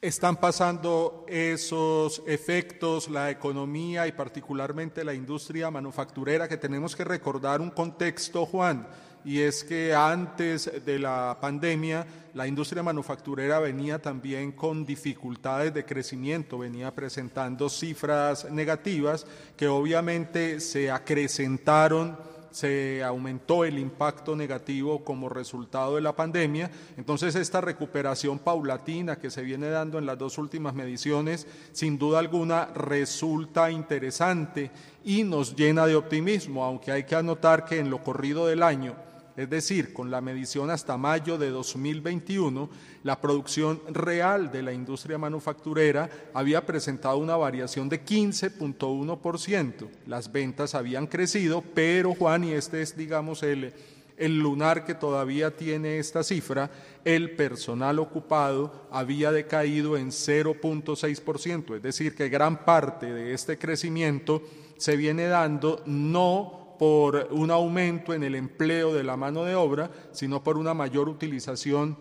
Están 0.00 0.36
pasando 0.36 1.26
esos 1.28 2.22
efectos, 2.26 3.10
la 3.10 3.30
economía 3.30 4.06
y 4.06 4.12
particularmente 4.12 5.04
la 5.04 5.12
industria 5.12 5.70
manufacturera, 5.70 6.48
que 6.48 6.56
tenemos 6.56 6.96
que 6.96 7.04
recordar 7.04 7.60
un 7.60 7.70
contexto, 7.70 8.46
Juan 8.46 8.86
y 9.24 9.40
es 9.40 9.64
que 9.64 9.94
antes 9.94 10.70
de 10.84 10.98
la 10.98 11.36
pandemia 11.40 12.06
la 12.34 12.46
industria 12.46 12.82
manufacturera 12.82 13.58
venía 13.58 14.00
también 14.00 14.52
con 14.52 14.86
dificultades 14.86 15.74
de 15.74 15.84
crecimiento, 15.84 16.58
venía 16.58 16.94
presentando 16.94 17.68
cifras 17.68 18.50
negativas 18.50 19.26
que 19.56 19.66
obviamente 19.66 20.60
se 20.60 20.90
acrecentaron 20.90 22.30
se 22.50 23.02
aumentó 23.02 23.64
el 23.64 23.78
impacto 23.78 24.34
negativo 24.34 25.04
como 25.04 25.28
resultado 25.28 25.94
de 25.94 26.00
la 26.00 26.14
pandemia. 26.16 26.70
Entonces, 26.96 27.34
esta 27.34 27.60
recuperación 27.60 28.38
paulatina 28.38 29.16
que 29.16 29.30
se 29.30 29.42
viene 29.42 29.70
dando 29.70 29.98
en 29.98 30.06
las 30.06 30.18
dos 30.18 30.38
últimas 30.38 30.74
mediciones, 30.74 31.46
sin 31.72 31.98
duda 31.98 32.18
alguna, 32.18 32.66
resulta 32.74 33.70
interesante 33.70 34.70
y 35.04 35.22
nos 35.22 35.54
llena 35.54 35.86
de 35.86 35.96
optimismo, 35.96 36.64
aunque 36.64 36.92
hay 36.92 37.04
que 37.04 37.14
anotar 37.14 37.64
que 37.64 37.78
en 37.78 37.90
lo 37.90 38.02
corrido 38.02 38.46
del 38.46 38.62
año, 38.62 38.94
es 39.36 39.48
decir, 39.48 39.92
con 39.92 40.10
la 40.10 40.20
medición 40.20 40.70
hasta 40.70 40.96
mayo 40.96 41.38
de 41.38 41.50
2021, 41.50 42.68
la 43.02 43.20
producción 43.20 43.80
real 43.88 44.50
de 44.50 44.62
la 44.62 44.72
industria 44.72 45.18
manufacturera 45.18 46.10
había 46.34 46.66
presentado 46.66 47.18
una 47.18 47.36
variación 47.36 47.88
de 47.88 48.04
15.1%. 48.04 49.88
Las 50.06 50.30
ventas 50.32 50.74
habían 50.74 51.06
crecido, 51.06 51.62
pero 51.74 52.14
Juan, 52.14 52.44
y 52.44 52.52
este 52.52 52.82
es, 52.82 52.96
digamos, 52.96 53.42
el, 53.42 53.72
el 54.20 54.38
lunar 54.38 54.84
que 54.84 54.94
todavía 54.94 55.56
tiene 55.56 55.98
esta 55.98 56.22
cifra, 56.22 56.70
el 57.04 57.34
personal 57.36 57.98
ocupado 57.98 58.86
había 58.90 59.32
decaído 59.32 59.96
en 59.96 60.10
0.6%, 60.10 61.76
es 61.76 61.82
decir, 61.82 62.14
que 62.14 62.28
gran 62.28 62.64
parte 62.64 63.12
de 63.12 63.32
este 63.32 63.58
crecimiento 63.58 64.42
se 64.76 64.96
viene 64.96 65.24
dando 65.24 65.82
no 65.86 66.59
por 66.80 67.28
un 67.30 67.50
aumento 67.50 68.14
en 68.14 68.22
el 68.22 68.34
empleo 68.34 68.94
de 68.94 69.04
la 69.04 69.14
mano 69.14 69.44
de 69.44 69.54
obra, 69.54 69.90
sino 70.12 70.42
por 70.42 70.56
una 70.56 70.72
mayor 70.72 71.10
utilización 71.10 71.98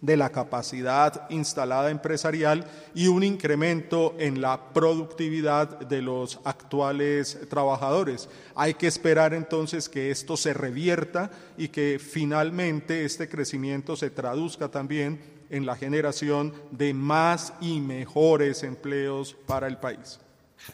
de 0.00 0.16
la 0.16 0.30
capacidad 0.30 1.30
instalada 1.30 1.88
empresarial 1.92 2.66
y 2.96 3.06
un 3.06 3.22
incremento 3.22 4.16
en 4.18 4.40
la 4.40 4.72
productividad 4.72 5.78
de 5.86 6.02
los 6.02 6.40
actuales 6.42 7.38
trabajadores. 7.48 8.28
Hay 8.56 8.74
que 8.74 8.88
esperar 8.88 9.34
entonces 9.34 9.88
que 9.88 10.10
esto 10.10 10.36
se 10.36 10.52
revierta 10.52 11.30
y 11.56 11.68
que 11.68 12.00
finalmente 12.00 13.04
este 13.04 13.28
crecimiento 13.28 13.94
se 13.94 14.10
traduzca 14.10 14.68
también 14.68 15.20
en 15.48 15.64
la 15.64 15.76
generación 15.76 16.52
de 16.72 16.92
más 16.92 17.52
y 17.60 17.78
mejores 17.78 18.64
empleos 18.64 19.36
para 19.46 19.68
el 19.68 19.76
país. 19.76 20.18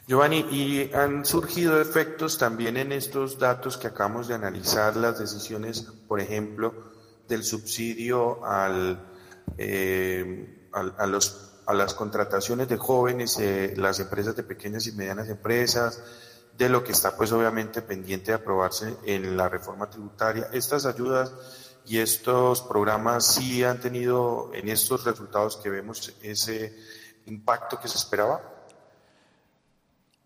Giovanni, 0.06 0.40
y 0.50 0.90
han 0.94 1.24
surgido 1.24 1.80
efectos 1.80 2.38
también 2.38 2.76
en 2.76 2.92
estos 2.92 3.38
datos 3.38 3.76
que 3.76 3.86
acabamos 3.86 4.28
de 4.28 4.34
analizar, 4.34 4.96
las 4.96 5.18
decisiones, 5.18 5.82
por 6.08 6.20
ejemplo, 6.20 6.92
del 7.28 7.44
subsidio 7.44 8.40
eh, 9.56 10.68
a, 10.72 11.06
los, 11.06 11.52
a 11.66 11.74
las 11.74 11.94
contrataciones 11.94 12.68
de 12.68 12.76
jóvenes, 12.76 13.38
eh, 13.38 13.74
las 13.76 14.00
empresas 14.00 14.36
de 14.36 14.42
pequeñas 14.42 14.86
y 14.86 14.92
medianas 14.92 15.28
empresas, 15.28 16.02
de 16.56 16.68
lo 16.68 16.84
que 16.84 16.92
está 16.92 17.16
pues 17.16 17.32
obviamente 17.32 17.82
pendiente 17.82 18.30
de 18.30 18.36
aprobarse 18.36 18.96
en 19.04 19.36
la 19.36 19.48
reforma 19.48 19.90
tributaria. 19.90 20.48
Estas 20.52 20.86
ayudas 20.86 21.32
y 21.86 21.98
estos 21.98 22.62
programas 22.62 23.26
sí 23.26 23.64
han 23.64 23.80
tenido 23.80 24.50
en 24.54 24.68
estos 24.68 25.04
resultados 25.04 25.56
que 25.56 25.70
vemos 25.70 26.14
ese 26.22 26.76
impacto 27.26 27.80
que 27.80 27.88
se 27.88 27.98
esperaba. 27.98 28.53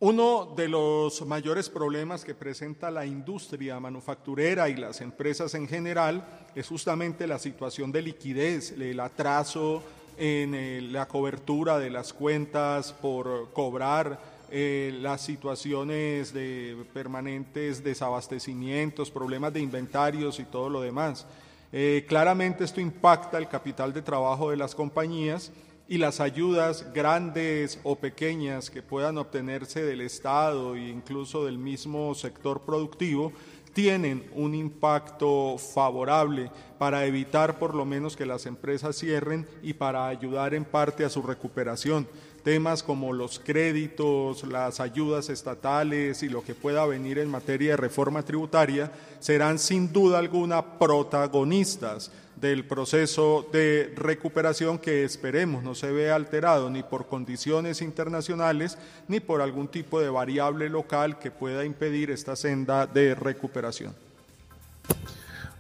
Uno 0.00 0.55
de 0.57 0.69
los 0.69 1.26
mayores 1.26 1.69
problemas 1.69 2.25
que 2.25 2.33
presenta 2.33 2.88
la 2.88 3.05
industria 3.05 3.81
manufacturera 3.81 4.69
y 4.69 4.76
las 4.76 5.00
empresas 5.00 5.55
en 5.55 5.67
general 5.67 6.25
es 6.55 6.69
justamente 6.69 7.26
la 7.26 7.40
situación 7.40 7.90
de 7.90 8.02
liquidez, 8.02 8.71
el 8.78 9.00
atraso 9.00 9.83
en 10.17 10.55
eh, 10.55 10.83
la 10.83 11.09
cobertura 11.09 11.81
de 11.81 11.90
las 11.90 12.12
cuentas 12.12 12.93
por 12.93 13.52
cobrar, 13.52 14.21
eh, 14.52 14.97
las 15.00 15.23
situaciones 15.23 16.33
de 16.33 16.76
permanentes 16.95 17.83
desabastecimientos, 17.83 19.11
problemas 19.11 19.52
de 19.52 19.62
inventarios 19.62 20.38
y 20.38 20.45
todo 20.45 20.71
lo 20.71 20.81
demás. 20.81 21.26
Eh, 21.73 22.07
claramente 22.09 22.62
esto 22.62 22.81
impacta 22.81 23.37
el 23.37 23.49
capital 23.49 23.93
de 23.93 24.02
trabajo 24.02 24.50
de 24.50 24.59
las 24.59 24.76
compañías 24.76 25.50
y 25.88 25.97
las 25.97 26.21
ayudas 26.21 26.92
grandes 26.92 27.80
o 27.83 27.97
pequeñas 27.97 28.71
que 28.71 28.83
puedan 28.83 29.16
obtenerse 29.16 29.83
del 29.83 30.02
Estado 30.02 30.76
e 30.76 30.88
incluso 30.88 31.47
del 31.47 31.57
mismo 31.59 32.14
sector 32.14 32.61
productivo 32.61 33.33
tienen 33.73 34.28
un 34.35 34.54
impacto 34.54 35.57
favorable 35.57 36.50
para 36.78 37.07
evitar 37.07 37.59
por 37.59 37.75
lo 37.75 37.85
menos 37.85 38.16
que 38.16 38.26
las 38.26 38.45
empresas 38.45 38.97
cierren 38.97 39.47
y 39.62 39.73
para 39.73 40.09
ayudar 40.09 40.52
en 40.52 40.64
parte 40.64 41.04
a 41.04 41.11
su 41.11 41.23
recuperación 41.23 42.07
temas 42.42 42.83
como 42.83 43.12
los 43.12 43.38
créditos, 43.38 44.45
las 44.45 44.80
ayudas 44.80 45.28
estatales 45.28 46.23
y 46.23 46.28
lo 46.28 46.42
que 46.42 46.54
pueda 46.54 46.87
venir 46.87 47.18
en 47.18 47.30
materia 47.30 47.73
de 47.73 47.76
reforma 47.76 48.23
tributaria 48.23 48.90
serán 49.21 49.59
sin 49.59 49.92
duda 49.92 50.18
alguna 50.18 50.78
protagonistas 50.78 52.11
del 52.40 52.64
proceso 52.64 53.47
de 53.52 53.92
recuperación 53.97 54.78
que 54.78 55.04
esperemos 55.04 55.64
no 55.64 55.75
se 55.75 55.90
vea 55.90 56.14
alterado 56.14 56.71
ni 56.71 56.83
por 56.83 57.09
condiciones 57.09 57.83
internacionales 57.83 58.78
ni 59.09 59.18
por 59.21 59.42
algún 59.42 59.68
tipo 59.68 60.00
de 60.00 60.09
variable 60.09 60.68
local 60.68 61.18
que 61.18 61.30
pueda 61.30 61.64
impedir 61.64 62.11
esta 62.11 62.37
senda 62.37 62.87
de 62.87 63.14
recuperación. 63.14 63.92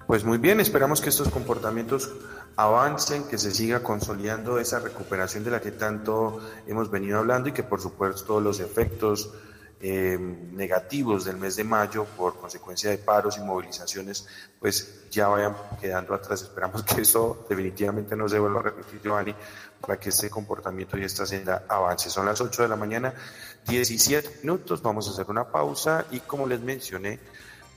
Pues 0.06 0.24
muy 0.24 0.38
bien, 0.38 0.60
esperamos 0.60 1.00
que 1.00 1.10
estos 1.10 1.28
comportamientos 1.28 2.10
avancen, 2.58 3.28
que 3.28 3.38
se 3.38 3.54
siga 3.54 3.84
consolidando 3.84 4.58
esa 4.58 4.80
recuperación 4.80 5.44
de 5.44 5.52
la 5.52 5.60
que 5.60 5.70
tanto 5.70 6.40
hemos 6.66 6.90
venido 6.90 7.18
hablando 7.18 7.48
y 7.48 7.52
que 7.52 7.62
por 7.62 7.80
supuesto 7.80 8.40
los 8.40 8.58
efectos 8.58 9.30
eh, 9.80 10.18
negativos 10.18 11.24
del 11.24 11.36
mes 11.36 11.54
de 11.54 11.62
mayo 11.62 12.04
por 12.04 12.36
consecuencia 12.36 12.90
de 12.90 12.98
paros 12.98 13.38
y 13.38 13.42
movilizaciones, 13.42 14.26
pues 14.58 15.08
ya 15.08 15.28
vayan 15.28 15.54
quedando 15.80 16.14
atrás. 16.14 16.42
Esperamos 16.42 16.82
que 16.82 17.02
eso 17.02 17.46
definitivamente 17.48 18.16
no 18.16 18.28
se 18.28 18.40
vuelva 18.40 18.58
a 18.58 18.64
repetir, 18.64 19.00
Giovanni, 19.02 19.36
para 19.80 20.00
que 20.00 20.08
este 20.08 20.28
comportamiento 20.28 20.98
y 20.98 21.04
esta 21.04 21.24
senda 21.26 21.64
avance. 21.68 22.10
Son 22.10 22.26
las 22.26 22.40
8 22.40 22.62
de 22.62 22.68
la 22.68 22.74
mañana, 22.74 23.14
17 23.68 24.40
minutos. 24.42 24.82
Vamos 24.82 25.06
a 25.06 25.12
hacer 25.12 25.26
una 25.28 25.44
pausa 25.44 26.06
y 26.10 26.18
como 26.18 26.44
les 26.44 26.60
mencioné, 26.60 27.20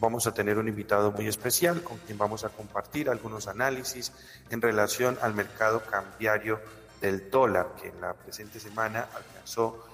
vamos 0.01 0.25
a 0.25 0.33
tener 0.33 0.57
un 0.57 0.67
invitado 0.67 1.11
muy 1.11 1.27
especial 1.27 1.83
con 1.83 1.99
quien 1.99 2.17
vamos 2.17 2.43
a 2.43 2.49
compartir 2.49 3.07
algunos 3.07 3.47
análisis 3.47 4.11
en 4.49 4.59
relación 4.59 5.15
al 5.21 5.35
mercado 5.35 5.83
cambiario 5.83 6.59
del 6.99 7.29
dólar, 7.29 7.75
que 7.79 7.89
en 7.89 8.01
la 8.01 8.13
presente 8.13 8.59
semana 8.59 9.07
alcanzó 9.13 9.85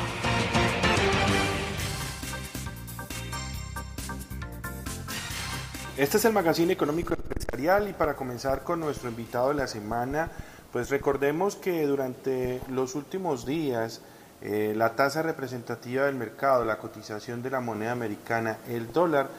Este 5.95 6.17
es 6.17 6.25
el 6.25 6.33
Magazine 6.33 6.73
Económico 6.73 7.13
y 7.13 7.21
Empresarial 7.21 7.89
y 7.89 7.93
para 7.93 8.15
comenzar 8.15 8.63
con 8.63 8.79
nuestro 8.79 9.07
invitado 9.07 9.49
de 9.49 9.53
la 9.53 9.67
semana, 9.67 10.31
pues 10.73 10.89
recordemos 10.89 11.55
que 11.55 11.85
durante 11.85 12.59
los 12.67 12.95
últimos 12.95 13.45
días 13.45 14.01
eh, 14.41 14.73
la 14.75 14.95
tasa 14.95 15.21
representativa 15.21 16.05
del 16.05 16.15
mercado, 16.15 16.65
la 16.65 16.79
cotización 16.79 17.43
de 17.43 17.51
la 17.51 17.59
moneda 17.59 17.91
americana, 17.91 18.57
el 18.67 18.91
dólar, 18.91 19.29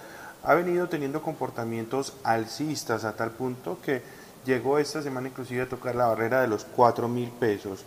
ha 0.45 0.55
venido 0.55 0.89
teniendo 0.89 1.21
comportamientos 1.21 2.15
alcistas 2.23 3.03
a 3.03 3.17
tal 3.17 3.33
punto 3.33 3.79
que 3.85 4.20
llegó 4.45 4.79
esta 4.79 5.03
semana 5.03 5.29
inclusive 5.29 5.63
a 5.63 5.69
tocar 5.69 5.95
la 5.95 6.07
barrera 6.07 6.41
de 6.41 6.49
los 6.49 6.65
4 6.65 7.09
mil 7.09 7.31
pesos. 7.31 7.85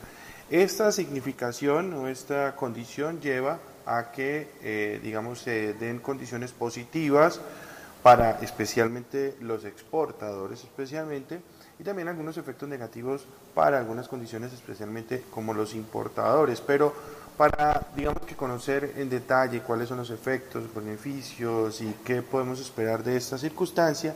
Esta 0.49 0.91
significación 0.91 1.93
o 1.93 2.07
esta 2.07 2.55
condición 2.55 3.19
lleva 3.21 3.59
a 3.85 4.11
que, 4.11 4.49
eh, 4.61 4.99
digamos, 5.01 5.39
se 5.39 5.73
den 5.73 5.99
condiciones 5.99 6.51
positivas 6.51 7.41
para 8.01 8.39
especialmente 8.41 9.35
los 9.41 9.65
exportadores, 9.65 10.63
especialmente, 10.63 11.41
y 11.79 11.83
también 11.83 12.07
algunos 12.07 12.37
efectos 12.37 12.69
negativos 12.69 13.25
para 13.55 13.79
algunas 13.79 14.07
condiciones, 14.07 14.53
especialmente 14.53 15.23
como 15.31 15.53
los 15.53 15.73
importadores. 15.73 16.61
Pero 16.61 16.93
para, 17.37 17.87
digamos 17.95 18.23
que 18.23 18.35
conocer 18.35 18.93
en 18.97 19.09
detalle 19.09 19.61
cuáles 19.61 19.89
son 19.89 19.97
los 19.97 20.09
efectos, 20.09 20.63
beneficios 20.73 21.81
y 21.81 21.95
qué 22.03 22.21
podemos 22.21 22.59
esperar 22.59 23.03
de 23.03 23.17
esta 23.17 23.37
circunstancia, 23.37 24.15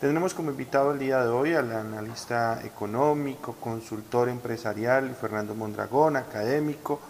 Tendremos 0.00 0.34
como 0.34 0.50
invitado 0.50 0.92
el 0.92 0.98
día 0.98 1.22
de 1.22 1.28
hoy 1.28 1.54
al 1.54 1.70
analista 1.72 2.60
económico, 2.64 3.54
consultor 3.60 4.28
empresarial 4.28 5.14
Fernando 5.14 5.54
Mondragón, 5.54 6.16
académico, 6.16 7.00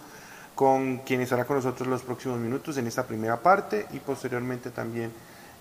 con 0.53 0.99
quien 0.99 1.21
estará 1.21 1.45
con 1.45 1.57
nosotros 1.57 1.87
los 1.87 2.03
próximos 2.03 2.39
minutos 2.39 2.77
en 2.77 2.87
esta 2.87 3.03
primera 3.03 3.37
parte 3.41 3.87
y 3.91 3.99
posteriormente 3.99 4.69
también 4.69 5.11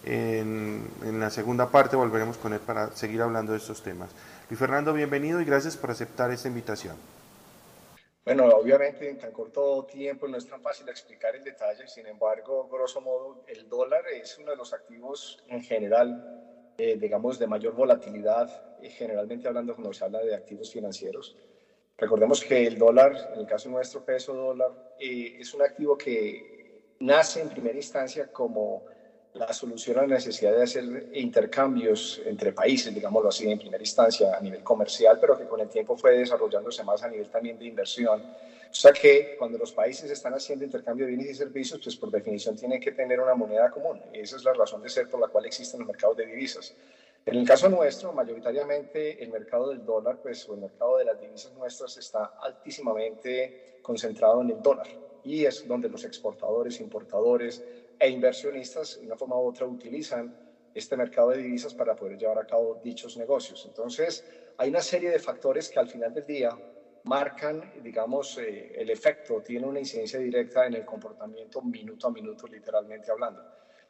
en, 0.04 0.87
la 1.18 1.30
segunda 1.30 1.70
parte 1.70 1.96
volveremos 1.96 2.37
con 2.37 2.52
él 2.52 2.60
para 2.60 2.90
seguir 2.92 3.22
hablando 3.22 3.52
de 3.52 3.58
estos 3.58 3.82
temas. 3.82 4.10
Luis 4.50 4.60
Fernando, 4.60 4.92
bienvenido 4.92 5.40
y 5.40 5.46
gracias 5.46 5.78
por 5.78 5.90
aceptar 5.90 6.30
esta 6.30 6.48
invitación. 6.48 6.96
Bueno, 8.24 8.46
obviamente 8.48 9.08
en 9.08 9.18
tan 9.18 9.32
corto 9.32 9.87
tiempo 9.90 10.28
no 10.28 10.37
es 10.37 10.46
tan 10.46 10.60
fácil 10.60 10.88
explicar 10.90 11.34
el 11.34 11.42
detalle, 11.42 11.88
sin 11.88 12.06
embargo, 12.06 12.68
grosso 12.70 13.00
modo, 13.00 13.44
el 13.48 13.68
dólar 13.68 14.02
es 14.12 14.38
uno 14.38 14.50
de 14.50 14.56
los 14.56 14.72
activos 14.72 15.42
en 15.48 15.62
general 15.62 16.53
eh, 16.76 16.96
digamos, 16.98 17.38
de 17.38 17.46
mayor 17.46 17.74
volatilidad, 17.74 18.50
eh, 18.78 18.90
generalmente 18.90 19.48
hablando 19.48 19.74
cuando 19.74 19.92
se 19.92 20.04
habla 20.04 20.20
de 20.20 20.34
activos 20.34 20.70
financieros. 20.70 21.37
Recordemos 21.96 22.42
que 22.42 22.66
el 22.66 22.76
dólar, 22.76 23.16
en 23.32 23.40
el 23.40 23.46
caso 23.46 23.68
nuestro, 23.68 24.04
peso 24.04 24.34
dólar, 24.34 24.72
eh, 24.98 25.34
es 25.38 25.54
un 25.54 25.62
activo 25.62 25.96
que 25.96 26.44
nace 26.98 27.40
en 27.40 27.48
primera 27.48 27.76
instancia 27.76 28.26
como 28.32 28.84
la 29.34 29.52
solución 29.52 29.98
a 29.98 30.02
la 30.02 30.14
necesidad 30.14 30.52
de 30.52 30.62
hacer 30.62 31.08
intercambios 31.12 32.20
entre 32.24 32.52
países, 32.52 32.94
digámoslo 32.94 33.28
así, 33.28 33.50
en 33.50 33.58
primera 33.58 33.82
instancia 33.82 34.37
a 34.37 34.40
nivel 34.40 34.62
comercial, 34.62 35.18
pero 35.20 35.37
que 35.37 35.46
con 35.46 35.60
el 35.60 35.68
tiempo 35.68 35.96
fue 35.96 36.16
desarrollándose 36.16 36.84
más 36.84 37.02
a 37.02 37.08
nivel 37.08 37.28
también 37.28 37.58
de 37.58 37.66
inversión 37.66 38.28
o 38.74 38.76
sea 38.76 38.92
que 38.92 39.37
cuando 39.38 39.56
los 39.56 39.72
países 39.72 40.10
están 40.10 40.34
haciendo 40.34 40.64
intercambio 40.64 41.06
de 41.06 41.12
bienes 41.12 41.30
y 41.30 41.34
servicios, 41.34 41.78
pues 41.80 41.94
por 41.94 42.10
definición 42.10 42.56
tienen 42.56 42.80
que 42.80 42.90
tener 42.90 43.20
una 43.20 43.32
moneda 43.37 43.70
común. 43.70 44.02
Y 44.12 44.18
esa 44.18 44.34
es 44.34 44.42
la 44.42 44.52
razón 44.52 44.82
de 44.82 44.88
ser 44.88 45.08
por 45.08 45.20
la 45.20 45.28
cual 45.28 45.46
existen 45.46 45.78
los 45.78 45.87
mercados 45.87 46.16
de 46.16 46.26
divisas. 46.26 46.74
En 47.24 47.37
el 47.37 47.46
caso 47.46 47.68
nuestro, 47.68 48.12
mayoritariamente 48.12 49.22
el 49.22 49.30
mercado 49.30 49.68
del 49.68 49.84
dólar, 49.84 50.18
pues 50.20 50.48
o 50.48 50.54
el 50.54 50.60
mercado 50.60 50.96
de 50.96 51.04
las 51.04 51.20
divisas 51.20 51.52
nuestras 51.52 51.96
está 51.98 52.32
altísimamente 52.37 53.54
concentrado 53.80 54.42
en 54.42 54.50
el 54.50 54.60
dólar. 54.60 54.88
Y 55.22 55.44
es 55.44 55.64
donde 55.64 55.88
los 55.88 56.04
exportadores, 56.04 56.80
importadores 56.80 57.62
e 57.96 58.08
inversionistas, 58.08 58.98
de 58.98 59.06
una 59.06 59.14
forma 59.14 59.37
u 59.37 59.46
otra, 59.46 59.66
utilizan 59.66 60.34
este 60.74 60.96
mercado 60.96 61.30
de 61.30 61.38
divisas 61.38 61.72
para 61.74 61.94
poder 61.94 62.18
llevar 62.18 62.40
a 62.40 62.44
cabo 62.44 62.74
dichos 62.82 63.16
negocios. 63.16 63.64
Entonces, 63.66 64.24
hay 64.56 64.68
una 64.68 64.82
serie 64.82 65.10
de 65.10 65.20
factores 65.20 65.70
que 65.70 65.78
al 65.78 65.87
final 65.87 66.12
del 66.12 66.26
día 66.26 66.58
marcan, 67.04 67.70
digamos, 67.74 68.38
eh, 68.38 68.70
el 68.74 68.90
efecto, 68.90 69.40
tiene 69.40 69.66
una 69.66 69.78
incidencia 69.78 70.18
directa 70.18 70.66
en 70.66 70.74
el 70.74 70.84
comportamiento 70.84 71.60
minuto 71.62 72.06
a 72.06 72.10
minuto, 72.10 72.46
literalmente 72.46 73.10
hablando. 73.10 73.44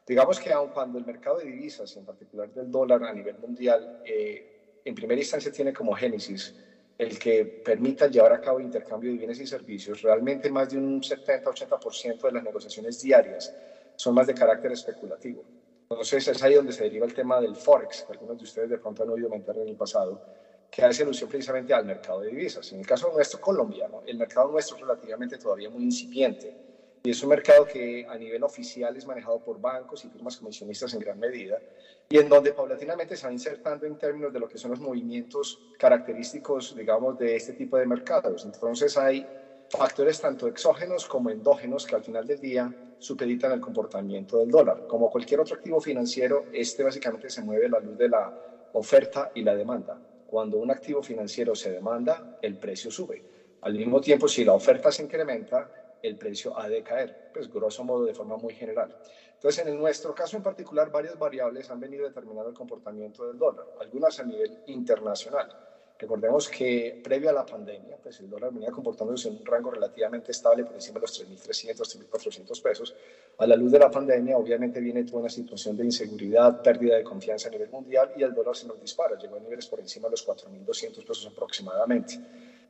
Digamos 0.07 0.38
que 0.38 0.53
aun 0.53 0.68
cuando 0.68 0.98
el 0.98 1.05
mercado 1.05 1.38
de 1.38 1.44
divisas, 1.46 1.94
en 1.96 2.05
particular 2.05 2.50
del 2.53 2.70
dólar 2.70 3.05
a 3.05 3.12
nivel 3.12 3.37
mundial, 3.38 3.90
eh, 4.03 4.44
en 4.85 4.94
primera 4.94 5.20
instancia 5.20 5.50
tiene 5.50 5.72
como 5.72 5.94
génesis 5.94 6.55
el 6.98 7.18
que 7.18 7.46
permita 7.62 8.07
llevar 8.07 8.33
a 8.33 8.40
cabo 8.40 8.61
intercambio 8.61 9.11
de 9.11 9.16
bienes 9.16 9.40
y 9.40 9.46
servicios, 9.46 10.00
realmente 10.03 10.48
más 10.50 10.68
de 10.68 10.77
un 10.79 11.00
70-80% 11.03 12.27
de 12.29 12.33
las 12.33 12.42
negociaciones 12.44 13.00
diarias 13.00 13.53
son 13.96 14.14
más 14.14 14.27
de 14.27 14.35
carácter 14.35 14.72
especulativo. 14.72 15.46
Entonces 15.88 16.27
es 16.29 16.42
ahí 16.42 16.55
donde 16.55 16.72
se 16.72 16.85
deriva 16.85 17.07
el 17.07 17.12
tema 17.14 17.40
del 17.40 17.57
Forex, 17.57 18.03
que 18.03 18.12
algunos 18.12 18.38
de 18.38 18.44
ustedes 18.44 18.70
de 18.70 18.79
pronto 18.79 19.03
han 19.03 19.11
oído 19.11 19.29
mentar 19.29 19.57
en 19.59 19.68
el 19.68 19.77
pasado, 19.77 20.20
que 20.75 20.83
hace 20.83 21.05
alusión 21.05 21.29
precisamente 21.29 21.73
al 21.73 21.85
mercado 21.85 22.21
de 22.21 22.31
divisas. 22.31 22.73
En 22.73 22.81
el 22.81 22.87
caso 22.87 23.09
nuestro 23.13 23.39
colombiano, 23.39 24.03
el 24.05 24.19
mercado 24.19 24.49
nuestro 24.49 24.75
es 24.75 24.81
relativamente 24.81 25.39
todavía 25.39 25.71
muy 25.71 25.85
incipiente 25.85 26.53
y 27.05 27.11
es 27.11 27.23
un 27.23 27.29
mercado 27.29 27.65
que 27.65 28.05
a 28.09 28.19
nivel 28.19 28.43
oficial 28.43 28.97
es 28.97 29.07
manejado 29.07 29.39
por 29.39 29.61
bancos 29.61 30.05
y 30.05 30.11
firmas 30.11 30.37
comisionistas 30.37 30.93
en 30.95 30.99
gran 30.99 31.17
medida 31.17 31.63
y 32.09 32.19
en 32.19 32.29
donde 32.29 32.51
paulatinamente 32.53 33.17
se 33.17 33.25
va 33.25 33.33
insertando 33.33 33.87
en 33.87 33.97
términos 33.97 34.33
de 34.33 34.41
lo 34.41 34.49
que 34.49 34.59
son 34.59 34.73
los 34.73 34.81
movimientos 34.81 35.61
característicos, 35.79 36.75
digamos, 36.75 37.17
de 37.19 37.37
este 37.37 37.53
tipo 37.53 37.77
de 37.77 37.87
mercados. 37.87 38.45
Entonces 38.45 38.97
hay 38.97 39.31
factores 39.69 40.21
tanto 40.21 40.49
exógenos 40.49 41.07
como 41.07 41.31
endógenos 41.31 41.87
que 41.87 41.95
al 41.95 42.03
final 42.03 42.27
del 42.27 42.41
día 42.41 42.75
supeditan 42.99 43.53
el 43.53 43.61
comportamiento 43.61 44.41
del 44.41 44.51
dólar. 44.51 44.83
Como 44.89 45.09
cualquier 45.09 45.39
otro 45.39 45.55
activo 45.55 45.81
financiero, 45.81 46.49
este 46.51 46.83
básicamente 46.83 47.31
se 47.31 47.43
mueve 47.43 47.67
a 47.67 47.69
la 47.69 47.79
luz 47.79 47.97
de 47.97 48.09
la 48.09 48.35
oferta 48.73 49.31
y 49.35 49.43
la 49.45 49.55
demanda. 49.55 50.01
Cuando 50.35 50.59
un 50.59 50.68
activo 50.73 51.01
financiero 51.01 51.55
se 51.55 51.70
demanda, 51.70 52.27
el 52.40 52.59
precio 52.59 52.90
sube. 52.90 53.25
Al 53.61 53.75
mismo 53.75 54.01
tiempo, 54.01 54.27
si 54.27 54.42
la 54.42 54.53
oferta 54.53 54.90
se 54.90 55.05
incrementa, 55.05 55.70
el 56.03 56.18
precio 56.18 56.59
ha 56.59 56.68
de 56.68 56.83
caer, 56.83 57.16
pues 57.31 57.49
grosso 57.49 57.85
modo 57.85 58.05
de 58.05 58.14
forma 58.14 58.37
muy 58.37 58.53
general. 58.53 58.92
Entonces, 59.35 59.64
en 59.64 59.79
nuestro 59.79 60.12
caso 60.12 60.37
en 60.37 60.42
particular, 60.42 60.90
varias 60.90 61.16
variables 61.16 61.70
han 61.70 61.79
venido 61.79 62.05
determinando 62.05 62.49
el 62.49 62.55
comportamiento 62.57 63.25
del 63.25 63.38
dólar, 63.38 63.68
algunas 63.77 64.18
a 64.18 64.25
nivel 64.25 64.59
internacional. 64.64 65.49
Recordemos 66.05 66.51
que 66.51 67.01
previo 67.03 67.31
a 67.31 67.33
la 67.33 67.47
pandemia, 67.47 67.97
pues 67.97 68.21
el 68.21 68.29
dólar 68.29 68.53
venía 68.53 68.71
comportándose 68.71 69.29
en 69.29 69.38
un 69.38 69.47
rango 69.47 69.71
relativamente 69.71 70.33
estable 70.33 70.62
por 70.62 70.75
encima 70.75 70.97
de 70.97 71.01
los 71.01 71.19
3.300, 71.19 71.79
3.400 72.11 72.62
pesos. 72.62 72.95
A 73.38 73.47
la 73.47 73.57
luz 73.57 73.73
de 73.73 73.79
la 73.79 73.90
pandemia, 73.90 74.37
obviamente 74.37 74.81
viene 74.81 75.05
toda 75.05 75.21
una 75.21 75.31
situación 75.31 75.79
de 75.79 75.85
inseguridad, 75.85 76.61
pérdida 76.61 76.97
de 76.97 77.05
confianza 77.05 77.49
a 77.49 77.53
nivel 77.53 77.71
mundial 77.71 78.12
y 78.19 78.23
el 78.23 78.35
dólar 78.35 78.55
se 78.55 78.67
nos 78.67 78.79
dispara, 78.83 79.17
llegó 79.17 79.37
a 79.37 79.40
niveles 79.40 79.67
por 79.67 79.81
encima 79.81 80.09
de 80.09 80.11
los 80.11 80.29
4.200 80.29 81.07
pesos 81.07 81.27
aproximadamente. 81.27 82.21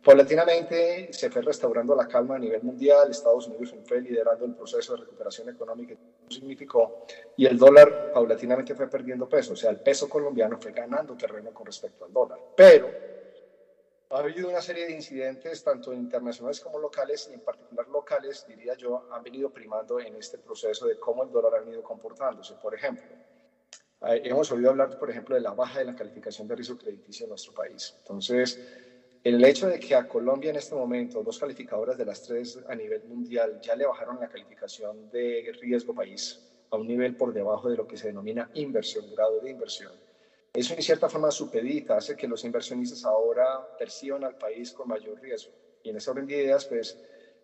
Paulatinamente 0.04 1.12
se 1.12 1.28
fue 1.28 1.42
restaurando 1.42 1.96
la 1.96 2.06
calma 2.06 2.36
a 2.36 2.38
nivel 2.38 2.62
mundial, 2.62 3.10
Estados 3.10 3.48
Unidos 3.48 3.74
fue 3.84 4.00
liderando 4.00 4.44
el 4.44 4.54
proceso 4.54 4.94
de 4.94 5.00
recuperación 5.00 5.48
económica 5.48 5.94
que 6.28 6.34
significó, 6.34 7.04
y 7.36 7.46
el 7.46 7.58
dólar 7.58 8.12
paulatinamente 8.12 8.76
fue 8.76 8.86
perdiendo 8.86 9.28
peso, 9.28 9.54
o 9.54 9.56
sea, 9.56 9.70
el 9.70 9.78
peso 9.78 10.08
colombiano 10.08 10.56
fue 10.60 10.70
ganando 10.70 11.16
terreno 11.16 11.50
con 11.52 11.66
respecto 11.66 12.04
al 12.04 12.12
dólar. 12.12 12.38
Pero 12.54 13.13
ha 14.16 14.20
habido 14.20 14.48
una 14.48 14.60
serie 14.62 14.86
de 14.86 14.92
incidentes, 14.92 15.62
tanto 15.62 15.92
internacionales 15.92 16.60
como 16.60 16.78
locales, 16.78 17.28
y 17.28 17.34
en 17.34 17.40
particular 17.42 17.86
locales, 17.88 18.44
diría 18.46 18.74
yo, 18.76 19.04
han 19.10 19.22
venido 19.22 19.50
primando 19.50 20.00
en 20.00 20.16
este 20.16 20.38
proceso 20.38 20.86
de 20.86 20.98
cómo 20.98 21.22
el 21.24 21.30
dólar 21.30 21.54
ha 21.56 21.60
venido 21.60 21.82
comportándose. 21.82 22.56
Por 22.56 22.74
ejemplo, 22.74 23.18
eh, 24.02 24.20
hemos 24.24 24.50
oído 24.52 24.70
hablar, 24.70 24.96
por 24.96 25.10
ejemplo, 25.10 25.34
de 25.34 25.40
la 25.42 25.54
baja 25.54 25.78
de 25.80 25.86
la 25.86 25.94
calificación 25.94 26.46
de 26.48 26.56
riesgo 26.56 26.76
crediticio 26.76 27.24
en 27.24 27.30
nuestro 27.30 27.52
país. 27.52 27.94
Entonces, 27.98 28.60
el 29.24 29.44
hecho 29.44 29.66
de 29.68 29.78
que 29.78 29.94
a 29.94 30.06
Colombia 30.06 30.50
en 30.50 30.56
este 30.56 30.74
momento 30.74 31.22
dos 31.22 31.38
calificadoras 31.38 31.96
de 31.96 32.04
las 32.04 32.22
tres 32.22 32.58
a 32.68 32.74
nivel 32.74 33.02
mundial 33.04 33.58
ya 33.60 33.74
le 33.76 33.86
bajaron 33.86 34.20
la 34.20 34.28
calificación 34.28 35.08
de 35.10 35.50
riesgo 35.60 35.94
país 35.94 36.40
a 36.70 36.76
un 36.76 36.86
nivel 36.86 37.14
por 37.16 37.32
debajo 37.32 37.68
de 37.70 37.76
lo 37.76 37.86
que 37.86 37.96
se 37.96 38.08
denomina 38.08 38.50
inversión, 38.54 39.10
grado 39.10 39.40
de 39.40 39.50
inversión, 39.50 40.03
eso 40.54 40.74
en 40.74 40.82
cierta 40.82 41.08
forma 41.08 41.30
supedita, 41.30 41.96
hace 41.96 42.14
que 42.16 42.28
los 42.28 42.44
inversionistas 42.44 43.04
ahora 43.04 43.60
perciban 43.76 44.24
al 44.24 44.36
país 44.36 44.72
con 44.72 44.88
mayor 44.88 45.20
riesgo. 45.20 45.52
Y 45.82 45.90
en 45.90 45.96
ese 45.96 46.10
orden 46.10 46.26
de 46.26 46.34
ideas, 46.36 46.64
pues 46.66 46.96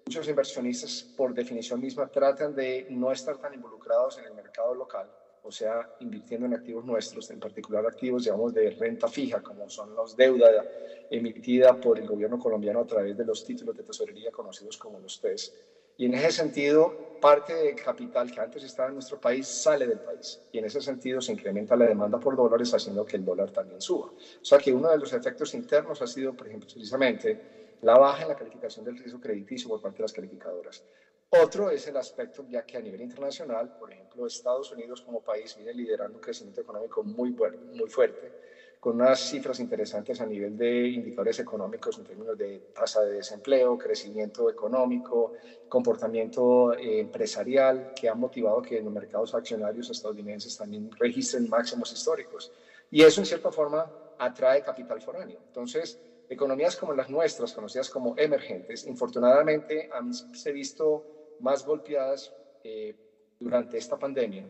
muchos 0.07 0.29
inversionistas 0.29 1.11
por 1.15 1.35
definición 1.35 1.81
misma 1.81 2.09
tratan 2.09 2.55
de 2.55 2.87
no 2.89 3.11
estar 3.13 3.37
tan 3.37 3.53
involucrados 3.53 4.19
en 4.19 4.27
el 4.27 4.33
mercado 4.33 4.75
local, 4.75 5.13
o 5.43 5.51
sea, 5.51 5.89
invirtiendo 5.99 6.47
en 6.47 6.55
activos 6.55 6.85
nuestros, 6.85 7.29
en 7.31 7.41
particular 7.41 7.85
activos, 7.85 8.25
digamos, 8.25 8.55
de 8.55 8.71
renta 8.71 9.09
fija, 9.09 9.41
como 9.41 9.69
son 9.69 9.95
los 9.95 10.15
deuda 10.15 10.65
emitida 11.09 11.79
por 11.81 11.99
el 11.99 12.07
gobierno 12.07 12.39
colombiano 12.39 12.81
a 12.81 12.87
través 12.87 13.17
de 13.17 13.25
los 13.25 13.43
títulos 13.43 13.77
de 13.77 13.83
tesorería 13.83 14.31
conocidos 14.31 14.77
como 14.77 15.01
los 15.01 15.19
TES 15.21 15.53
y 15.97 16.07
en 16.07 16.15
ese 16.15 16.33
sentido, 16.33 16.97
parte 17.21 17.55
del 17.55 17.75
capital 17.77 18.31
que 18.31 18.41
antes 18.41 18.63
estaba 18.65 18.89
en 18.89 18.95
nuestro 18.95 19.21
país 19.21 19.49
sale 19.49 19.87
del 19.87 20.01
país. 20.01 20.41
Y 20.51 20.59
en 20.59 20.65
ese 20.65 20.81
sentido 20.81 21.21
se 21.21 21.33
incrementa 21.33 21.77
la 21.77 21.87
demanda 21.87 22.19
por 22.19 22.37
dólares, 22.37 22.73
haciendo 22.75 23.05
que 23.05 23.17
el 23.17 23.25
dólar 23.25 23.51
también 23.51 23.81
suba. 23.81 24.07
O 24.09 24.15
sea 24.43 24.59
que 24.59 24.73
uno 24.73 24.89
de 24.91 24.99
los 24.99 25.13
efectos 25.13 25.55
internos 25.55 26.01
ha 26.03 26.07
sido, 26.07 26.35
por 26.35 26.49
ejemplo, 26.49 26.69
precisamente 26.73 27.41
la 27.83 27.97
baja 27.97 28.23
en 28.23 28.29
la 28.29 28.35
calificación 28.35 28.85
del 28.85 28.97
riesgo 28.97 29.21
crediticio 29.21 29.69
por 29.69 29.81
parte 29.81 29.99
de 29.99 30.05
las 30.05 30.13
calificadoras. 30.13 30.85
Otro 31.33 31.71
es 31.71 31.87
el 31.87 31.97
aspecto, 31.97 32.45
ya 32.49 32.63
que 32.65 32.77
a 32.77 32.81
nivel 32.81 33.01
internacional, 33.01 33.71
por 33.71 33.93
ejemplo, 33.93 34.27
Estados 34.27 34.73
Unidos 34.73 35.01
como 35.01 35.23
país 35.23 35.55
viene 35.55 35.73
liderando 35.73 36.17
un 36.17 36.21
crecimiento 36.21 36.61
económico 36.61 37.05
muy, 37.05 37.31
bueno, 37.31 37.59
muy 37.61 37.89
fuerte 37.89 38.35
con 38.81 38.97
unas 38.97 39.21
cifras 39.21 39.61
interesantes 39.61 40.19
a 40.23 40.27
nivel 40.27 40.57
de 40.57 40.89
indicadores 40.89 41.39
económicos 41.39 41.99
en 41.99 42.05
términos 42.05 42.37
de 42.37 42.63
tasa 42.73 43.03
de 43.03 43.13
desempleo, 43.13 43.77
crecimiento 43.77 44.49
económico, 44.49 45.33
comportamiento 45.69 46.73
eh, 46.73 47.01
empresarial, 47.01 47.91
que 47.95 48.09
ha 48.09 48.15
motivado 48.15 48.63
que 48.63 48.79
en 48.79 48.87
los 48.87 48.93
mercados 48.95 49.35
accionarios 49.35 49.91
estadounidenses 49.91 50.57
también 50.57 50.91
registren 50.99 51.47
máximos 51.47 51.93
históricos. 51.93 52.51
Y 52.91 53.03
eso, 53.03 53.21
en 53.21 53.27
cierta 53.27 53.53
forma, 53.53 53.93
atrae 54.17 54.63
capital 54.63 55.01
foráneo. 55.03 55.41
Entonces, 55.45 56.01
economías 56.27 56.75
como 56.75 56.95
las 56.95 57.11
nuestras, 57.11 57.53
conocidas 57.53 57.91
como 57.91 58.15
emergentes, 58.17 58.87
infortunadamente 58.87 59.89
han 59.93 60.11
se 60.15 60.53
visto 60.53 61.05
más 61.39 61.63
golpeadas 61.65 62.33
eh, 62.65 62.95
durante 63.39 63.77
esta 63.77 63.99
pandemia 63.99 64.49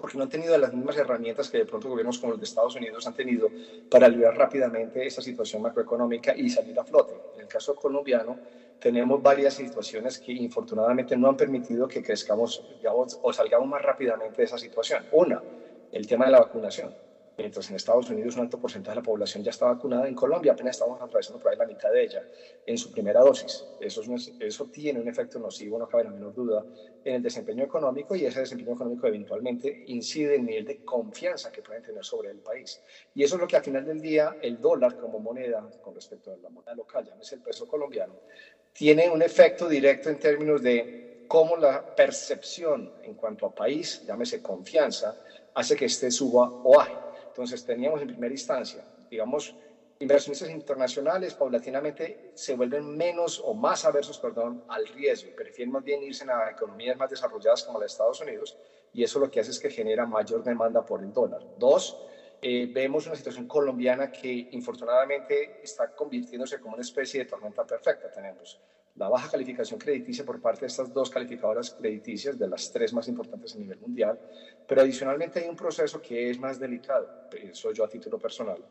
porque 0.00 0.16
no 0.18 0.24
han 0.24 0.30
tenido 0.30 0.56
las 0.58 0.72
mismas 0.72 0.96
herramientas 0.96 1.48
que 1.50 1.58
de 1.58 1.66
pronto 1.66 1.88
gobiernos 1.88 2.18
como 2.18 2.32
los 2.32 2.40
de 2.40 2.44
Estados 2.46 2.74
Unidos 2.76 3.06
han 3.06 3.14
tenido 3.14 3.52
para 3.88 4.06
aliviar 4.06 4.36
rápidamente 4.36 5.06
esa 5.06 5.22
situación 5.22 5.62
macroeconómica 5.62 6.32
y 6.36 6.48
salir 6.50 6.78
a 6.78 6.84
flote. 6.84 7.20
En 7.34 7.40
el 7.40 7.48
caso 7.48 7.74
colombiano, 7.74 8.40
tenemos 8.78 9.22
varias 9.22 9.54
situaciones 9.54 10.18
que 10.18 10.32
infortunadamente 10.32 11.16
no 11.16 11.28
han 11.28 11.36
permitido 11.36 11.86
que 11.88 12.02
crezcamos 12.02 12.64
digamos, 12.68 13.18
o 13.22 13.32
salgamos 13.32 13.68
más 13.68 13.82
rápidamente 13.82 14.42
de 14.42 14.46
esa 14.46 14.58
situación. 14.58 15.06
Una, 15.10 15.44
el 15.90 16.06
tema 16.06 16.24
de 16.26 16.32
la 16.32 16.40
vacunación 16.40 16.96
mientras 17.36 17.68
en 17.70 17.76
Estados 17.76 18.08
Unidos 18.10 18.36
un 18.36 18.42
alto 18.42 18.58
porcentaje 18.58 18.92
de 18.92 18.96
la 18.96 19.02
población 19.02 19.42
ya 19.42 19.50
está 19.50 19.66
vacunada, 19.66 20.06
en 20.06 20.14
Colombia 20.14 20.52
apenas 20.52 20.74
estamos 20.74 21.00
atravesando 21.00 21.38
por 21.38 21.50
ahí 21.50 21.56
la 21.56 21.66
mitad 21.66 21.90
de 21.90 22.02
ella 22.02 22.26
en 22.64 22.76
su 22.78 22.90
primera 22.90 23.20
dosis. 23.20 23.66
Eso, 23.78 24.02
eso 24.38 24.66
tiene 24.66 25.00
un 25.00 25.08
efecto 25.08 25.38
nocivo, 25.38 25.78
no 25.78 25.86
cabe 25.86 26.04
la 26.04 26.10
menor 26.10 26.32
duda, 26.34 26.66
en 27.04 27.14
el 27.14 27.22
desempeño 27.22 27.64
económico 27.64 28.14
y 28.14 28.24
ese 28.24 28.40
desempeño 28.40 28.74
económico 28.74 29.06
eventualmente 29.06 29.80
incide 29.86 30.34
en 30.34 30.40
el 30.40 30.46
nivel 30.46 30.64
de 30.64 30.78
confianza 30.84 31.50
que 31.50 31.62
pueden 31.62 31.82
tener 31.82 32.04
sobre 32.04 32.30
el 32.30 32.40
país. 32.40 32.80
Y 33.14 33.24
eso 33.24 33.34
es 33.34 33.40
lo 33.40 33.46
que 33.46 33.56
al 33.56 33.62
final 33.62 33.84
del 33.84 34.00
día 34.00 34.36
el 34.40 34.60
dólar 34.60 34.94
como 34.96 35.18
moneda, 35.18 35.68
con 35.80 35.94
respecto 35.94 36.32
a 36.32 36.36
la 36.36 36.48
moneda 36.48 36.74
local, 36.74 37.04
llámese 37.04 37.34
el 37.34 37.40
peso 37.40 37.66
colombiano, 37.66 38.20
tiene 38.72 39.10
un 39.10 39.22
efecto 39.22 39.68
directo 39.68 40.08
en 40.08 40.18
términos 40.18 40.62
de 40.62 40.88
cómo 41.26 41.56
la 41.56 41.84
percepción 41.94 42.92
en 43.02 43.14
cuanto 43.14 43.46
a 43.46 43.54
país, 43.54 44.00
llámese 44.02 44.40
confianza, 44.40 45.16
hace 45.54 45.74
que 45.74 45.86
este 45.86 46.10
suba 46.10 46.52
o 46.62 46.76
baje. 46.76 47.00
Entonces 47.32 47.64
teníamos 47.64 48.02
en 48.02 48.08
primera 48.08 48.34
instancia, 48.34 48.86
digamos, 49.08 49.56
inversionistas 49.98 50.50
internacionales 50.50 51.34
paulatinamente 51.34 52.20
se 52.34 52.54
vuelven 52.54 52.94
menos 52.94 53.40
o 53.42 53.54
más 53.54 53.86
aversos, 53.86 54.18
perdón, 54.18 54.62
al 54.66 54.86
riesgo, 54.86 55.32
prefieren 55.32 55.72
más 55.72 55.82
bien 55.82 56.02
irse 56.02 56.24
a 56.30 56.50
economías 56.50 56.96
más 56.98 57.08
desarrolladas 57.08 57.62
como 57.62 57.78
la 57.78 57.84
de 57.84 57.86
Estados 57.86 58.20
Unidos 58.20 58.58
y 58.92 59.02
eso 59.02 59.18
lo 59.18 59.30
que 59.30 59.40
hace 59.40 59.50
es 59.50 59.58
que 59.58 59.70
genera 59.70 60.04
mayor 60.04 60.42
demanda 60.42 60.84
por 60.84 61.02
el 61.02 61.10
dólar. 61.10 61.42
Dos, 61.54 61.98
eh, 62.42 62.66
vemos 62.70 63.06
una 63.06 63.16
situación 63.16 63.46
colombiana 63.46 64.10
que 64.10 64.48
infortunadamente 64.50 65.54
está 65.62 65.88
convirtiéndose 65.94 66.60
como 66.60 66.74
una 66.74 66.82
especie 66.82 67.20
de 67.20 67.26
tormenta 67.26 67.64
perfecta. 67.64 68.10
Tenemos 68.10 68.60
la 68.94 69.08
baja 69.08 69.28
calificación 69.28 69.78
crediticia 69.78 70.24
por 70.24 70.40
parte 70.40 70.60
de 70.60 70.66
estas 70.68 70.92
dos 70.92 71.08
calificadoras 71.10 71.70
crediticias, 71.70 72.38
de 72.38 72.48
las 72.48 72.70
tres 72.70 72.92
más 72.92 73.08
importantes 73.08 73.54
a 73.54 73.58
nivel 73.58 73.78
mundial, 73.78 74.18
pero 74.66 74.82
adicionalmente 74.82 75.40
hay 75.40 75.48
un 75.48 75.56
proceso 75.56 76.00
que 76.00 76.30
es 76.30 76.38
más 76.38 76.58
delicado, 76.58 77.10
eso 77.30 77.72
yo 77.72 77.84
a 77.84 77.88
título 77.88 78.18
personal, 78.18 78.64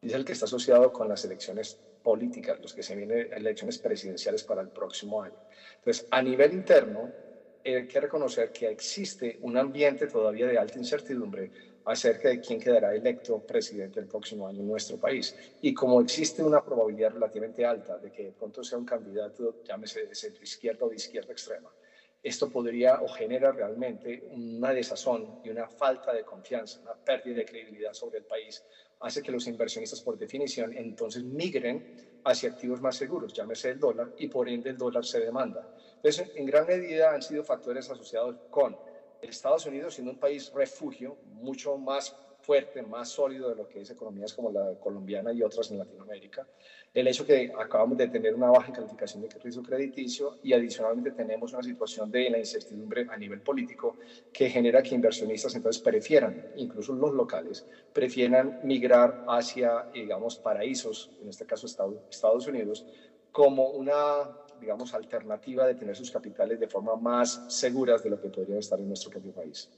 y 0.00 0.08
es 0.08 0.14
el 0.14 0.24
que 0.24 0.32
está 0.32 0.46
asociado 0.46 0.92
con 0.92 1.08
las 1.08 1.24
elecciones 1.24 1.78
políticas, 2.02 2.58
los 2.60 2.72
que 2.72 2.82
se 2.82 2.96
vienen 2.96 3.28
elecciones 3.32 3.78
presidenciales 3.78 4.42
para 4.44 4.62
el 4.62 4.70
próximo 4.70 5.22
año. 5.22 5.36
Entonces, 5.76 6.06
a 6.10 6.22
nivel 6.22 6.52
interno, 6.52 7.14
hay 7.62 7.86
que 7.86 8.00
reconocer 8.00 8.50
que 8.50 8.68
existe 8.70 9.36
un 9.42 9.56
ambiente 9.58 10.06
todavía 10.06 10.46
de 10.46 10.56
alta 10.56 10.78
incertidumbre 10.78 11.52
acerca 11.84 12.28
de 12.28 12.40
quién 12.40 12.58
quedará 12.60 12.94
electo 12.94 13.40
presidente 13.42 14.00
el 14.00 14.06
próximo 14.06 14.46
año 14.46 14.60
en 14.60 14.68
nuestro 14.68 14.98
país. 14.98 15.34
Y 15.60 15.72
como 15.72 16.00
existe 16.00 16.42
una 16.42 16.62
probabilidad 16.62 17.10
relativamente 17.10 17.64
alta 17.64 17.98
de 17.98 18.10
que 18.10 18.24
de 18.24 18.32
pronto 18.32 18.62
sea 18.62 18.78
un 18.78 18.84
candidato, 18.84 19.56
llámese 19.66 20.06
de 20.06 20.14
centro 20.14 20.42
izquierda 20.44 20.86
o 20.86 20.88
de 20.88 20.96
izquierda 20.96 21.32
extrema, 21.32 21.74
esto 22.22 22.50
podría 22.50 23.00
o 23.00 23.08
genera 23.08 23.50
realmente 23.50 24.22
una 24.26 24.72
desazón 24.74 25.38
y 25.42 25.48
una 25.48 25.66
falta 25.68 26.12
de 26.12 26.22
confianza, 26.22 26.78
una 26.80 26.94
pérdida 26.94 27.36
de 27.36 27.44
credibilidad 27.46 27.94
sobre 27.94 28.18
el 28.18 28.24
país, 28.24 28.62
hace 29.00 29.22
que 29.22 29.32
los 29.32 29.46
inversionistas 29.46 30.02
por 30.02 30.18
definición 30.18 30.72
entonces 30.74 31.24
migren 31.24 31.82
hacia 32.24 32.50
activos 32.50 32.82
más 32.82 32.96
seguros, 32.96 33.32
llámese 33.32 33.70
el 33.70 33.78
dólar, 33.78 34.12
y 34.16 34.26
por 34.26 34.48
ende 34.50 34.68
el 34.68 34.76
dólar 34.76 35.04
se 35.06 35.20
demanda. 35.20 35.66
Entonces, 35.94 36.30
en 36.34 36.44
gran 36.44 36.66
medida 36.66 37.10
han 37.14 37.22
sido 37.22 37.42
factores 37.42 37.88
asociados 37.88 38.36
con 38.50 38.78
Estados 39.22 39.66
Unidos 39.66 39.94
siendo 39.94 40.12
un 40.12 40.18
país 40.18 40.50
refugio 40.52 41.18
mucho 41.22 41.76
más 41.76 42.16
fuerte, 42.40 42.82
más 42.82 43.10
sólido 43.10 43.50
de 43.50 43.54
lo 43.56 43.66
que 43.66 43.82
es 43.82 43.90
economías 43.90 44.32
como 44.32 44.50
la 44.50 44.74
colombiana 44.78 45.32
y 45.32 45.42
otras 45.42 45.70
en 45.70 45.78
Latinoamérica. 45.78 46.48
El 46.92 47.06
hecho 47.06 47.24
que 47.24 47.50
acabamos 47.54 47.96
de 47.98 48.08
tener 48.08 48.34
una 48.34 48.50
baja 48.50 48.72
calificación 48.72 49.22
de 49.22 49.28
riesgo 49.38 49.62
crediticio 49.62 50.38
y 50.42 50.52
adicionalmente 50.52 51.12
tenemos 51.12 51.52
una 51.52 51.62
situación 51.62 52.10
de 52.10 52.30
la 52.30 52.38
incertidumbre 52.38 53.06
a 53.08 53.16
nivel 53.16 53.40
político 53.42 53.96
que 54.32 54.48
genera 54.48 54.82
que 54.82 54.94
inversionistas 54.94 55.54
entonces 55.54 55.82
prefieran, 55.82 56.42
incluso 56.54 56.92
los 56.92 57.12
locales, 57.12 57.66
prefieran 57.92 58.56
migrar 58.62 59.18
hacia, 59.26 59.86
digamos, 59.92 60.36
paraísos, 60.38 61.10
en 61.20 61.28
este 61.28 61.44
caso 61.44 61.66
Estados 61.66 62.46
Unidos, 62.46 62.86
como 63.30 63.68
una 63.68 64.34
digamos, 64.60 64.94
alternativa 64.94 65.66
de 65.66 65.74
tener 65.74 65.96
sus 65.96 66.10
capitales 66.10 66.60
de 66.60 66.68
forma 66.68 66.96
más 66.96 67.44
seguras 67.48 68.02
de 68.02 68.10
lo 68.10 68.20
que 68.20 68.28
podrían 68.28 68.58
estar 68.58 68.78
en 68.78 68.88
nuestro 68.88 69.10
propio 69.10 69.32
país. 69.32 69.68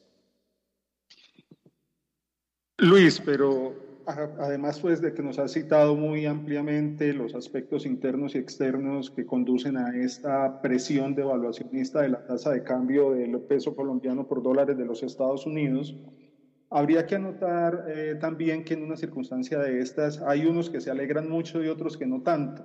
Luis, 2.79 3.21
pero 3.25 3.75
además 4.07 4.81
pues 4.81 5.01
de 5.01 5.14
que 5.14 5.23
nos 5.23 5.38
has 5.38 5.53
citado 5.53 5.95
muy 5.95 6.27
ampliamente 6.27 7.12
los 7.12 7.35
aspectos 7.35 7.87
internos 7.87 8.35
y 8.35 8.38
externos 8.38 9.11
que 9.11 9.25
conducen 9.25 9.77
a 9.77 9.97
esta 9.97 10.61
presión 10.61 11.14
devaluacionista 11.14 12.03
de 12.03 12.09
la 12.09 12.25
tasa 12.25 12.51
de 12.51 12.64
cambio 12.64 13.12
del 13.12 13.38
peso 13.40 13.77
colombiano 13.77 14.27
por 14.27 14.42
dólares 14.42 14.77
de 14.77 14.85
los 14.85 15.03
Estados 15.03 15.47
Unidos, 15.47 15.95
habría 16.71 17.07
que 17.07 17.14
anotar 17.14 17.85
eh, 17.88 18.16
también 18.21 18.64
que 18.64 18.75
en 18.75 18.83
una 18.83 18.97
circunstancia 18.97 19.59
de 19.59 19.81
estas 19.81 20.21
hay 20.23 20.47
unos 20.47 20.71
que 20.71 20.81
se 20.81 20.90
alegran 20.90 21.29
mucho 21.29 21.62
y 21.62 21.68
otros 21.68 21.97
que 21.97 22.07
no 22.07 22.23
tanto. 22.23 22.64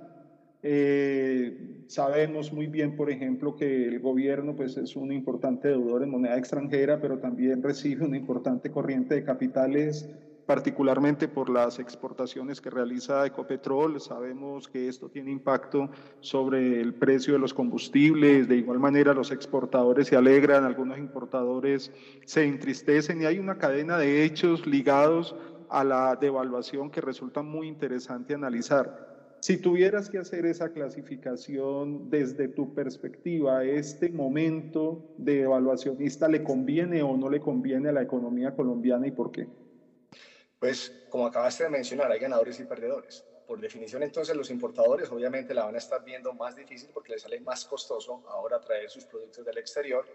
Eh, 0.62 1.84
sabemos 1.86 2.52
muy 2.52 2.66
bien, 2.66 2.96
por 2.96 3.10
ejemplo, 3.10 3.54
que 3.54 3.86
el 3.86 4.00
gobierno 4.00 4.56
pues, 4.56 4.76
es 4.76 4.96
un 4.96 5.12
importante 5.12 5.68
deudor 5.68 6.02
en 6.02 6.10
moneda 6.10 6.36
extranjera, 6.36 7.00
pero 7.00 7.18
también 7.18 7.62
recibe 7.62 8.04
una 8.04 8.16
importante 8.16 8.70
corriente 8.70 9.14
de 9.14 9.24
capitales, 9.24 10.08
particularmente 10.46 11.28
por 11.28 11.48
las 11.48 11.78
exportaciones 11.78 12.60
que 12.60 12.70
realiza 12.70 13.24
Ecopetrol. 13.24 14.00
Sabemos 14.00 14.66
que 14.66 14.88
esto 14.88 15.08
tiene 15.08 15.30
impacto 15.30 15.90
sobre 16.20 16.80
el 16.80 16.94
precio 16.94 17.34
de 17.34 17.38
los 17.38 17.54
combustibles. 17.54 18.48
De 18.48 18.56
igual 18.56 18.80
manera, 18.80 19.14
los 19.14 19.30
exportadores 19.30 20.08
se 20.08 20.16
alegran, 20.16 20.64
algunos 20.64 20.98
importadores 20.98 21.92
se 22.24 22.44
entristecen 22.44 23.22
y 23.22 23.26
hay 23.26 23.38
una 23.38 23.58
cadena 23.58 23.96
de 23.98 24.24
hechos 24.24 24.66
ligados 24.66 25.36
a 25.68 25.84
la 25.84 26.16
devaluación 26.16 26.90
que 26.90 27.02
resulta 27.02 27.42
muy 27.42 27.68
interesante 27.68 28.34
analizar. 28.34 29.17
Si 29.40 29.56
tuvieras 29.56 30.10
que 30.10 30.18
hacer 30.18 30.46
esa 30.46 30.72
clasificación 30.72 32.10
desde 32.10 32.48
tu 32.48 32.74
perspectiva, 32.74 33.64
¿este 33.64 34.10
momento 34.10 35.04
de 35.16 35.42
evaluacionista 35.42 36.28
le 36.28 36.42
conviene 36.42 37.02
o 37.02 37.16
no 37.16 37.28
le 37.30 37.40
conviene 37.40 37.88
a 37.88 37.92
la 37.92 38.02
economía 38.02 38.54
colombiana 38.54 39.06
y 39.06 39.12
por 39.12 39.30
qué? 39.30 39.48
Pues 40.58 40.92
como 41.08 41.26
acabaste 41.26 41.64
de 41.64 41.70
mencionar, 41.70 42.10
hay 42.10 42.18
ganadores 42.18 42.58
y 42.58 42.64
perdedores. 42.64 43.24
Por 43.46 43.60
definición, 43.60 44.02
entonces, 44.02 44.36
los 44.36 44.50
importadores 44.50 45.10
obviamente 45.10 45.54
la 45.54 45.64
van 45.64 45.76
a 45.76 45.78
estar 45.78 46.02
viendo 46.02 46.34
más 46.34 46.54
difícil 46.54 46.90
porque 46.92 47.12
les 47.12 47.22
sale 47.22 47.40
más 47.40 47.64
costoso 47.64 48.22
ahora 48.26 48.60
traer 48.60 48.90
sus 48.90 49.06
productos 49.06 49.44
del 49.44 49.56
exterior 49.58 50.06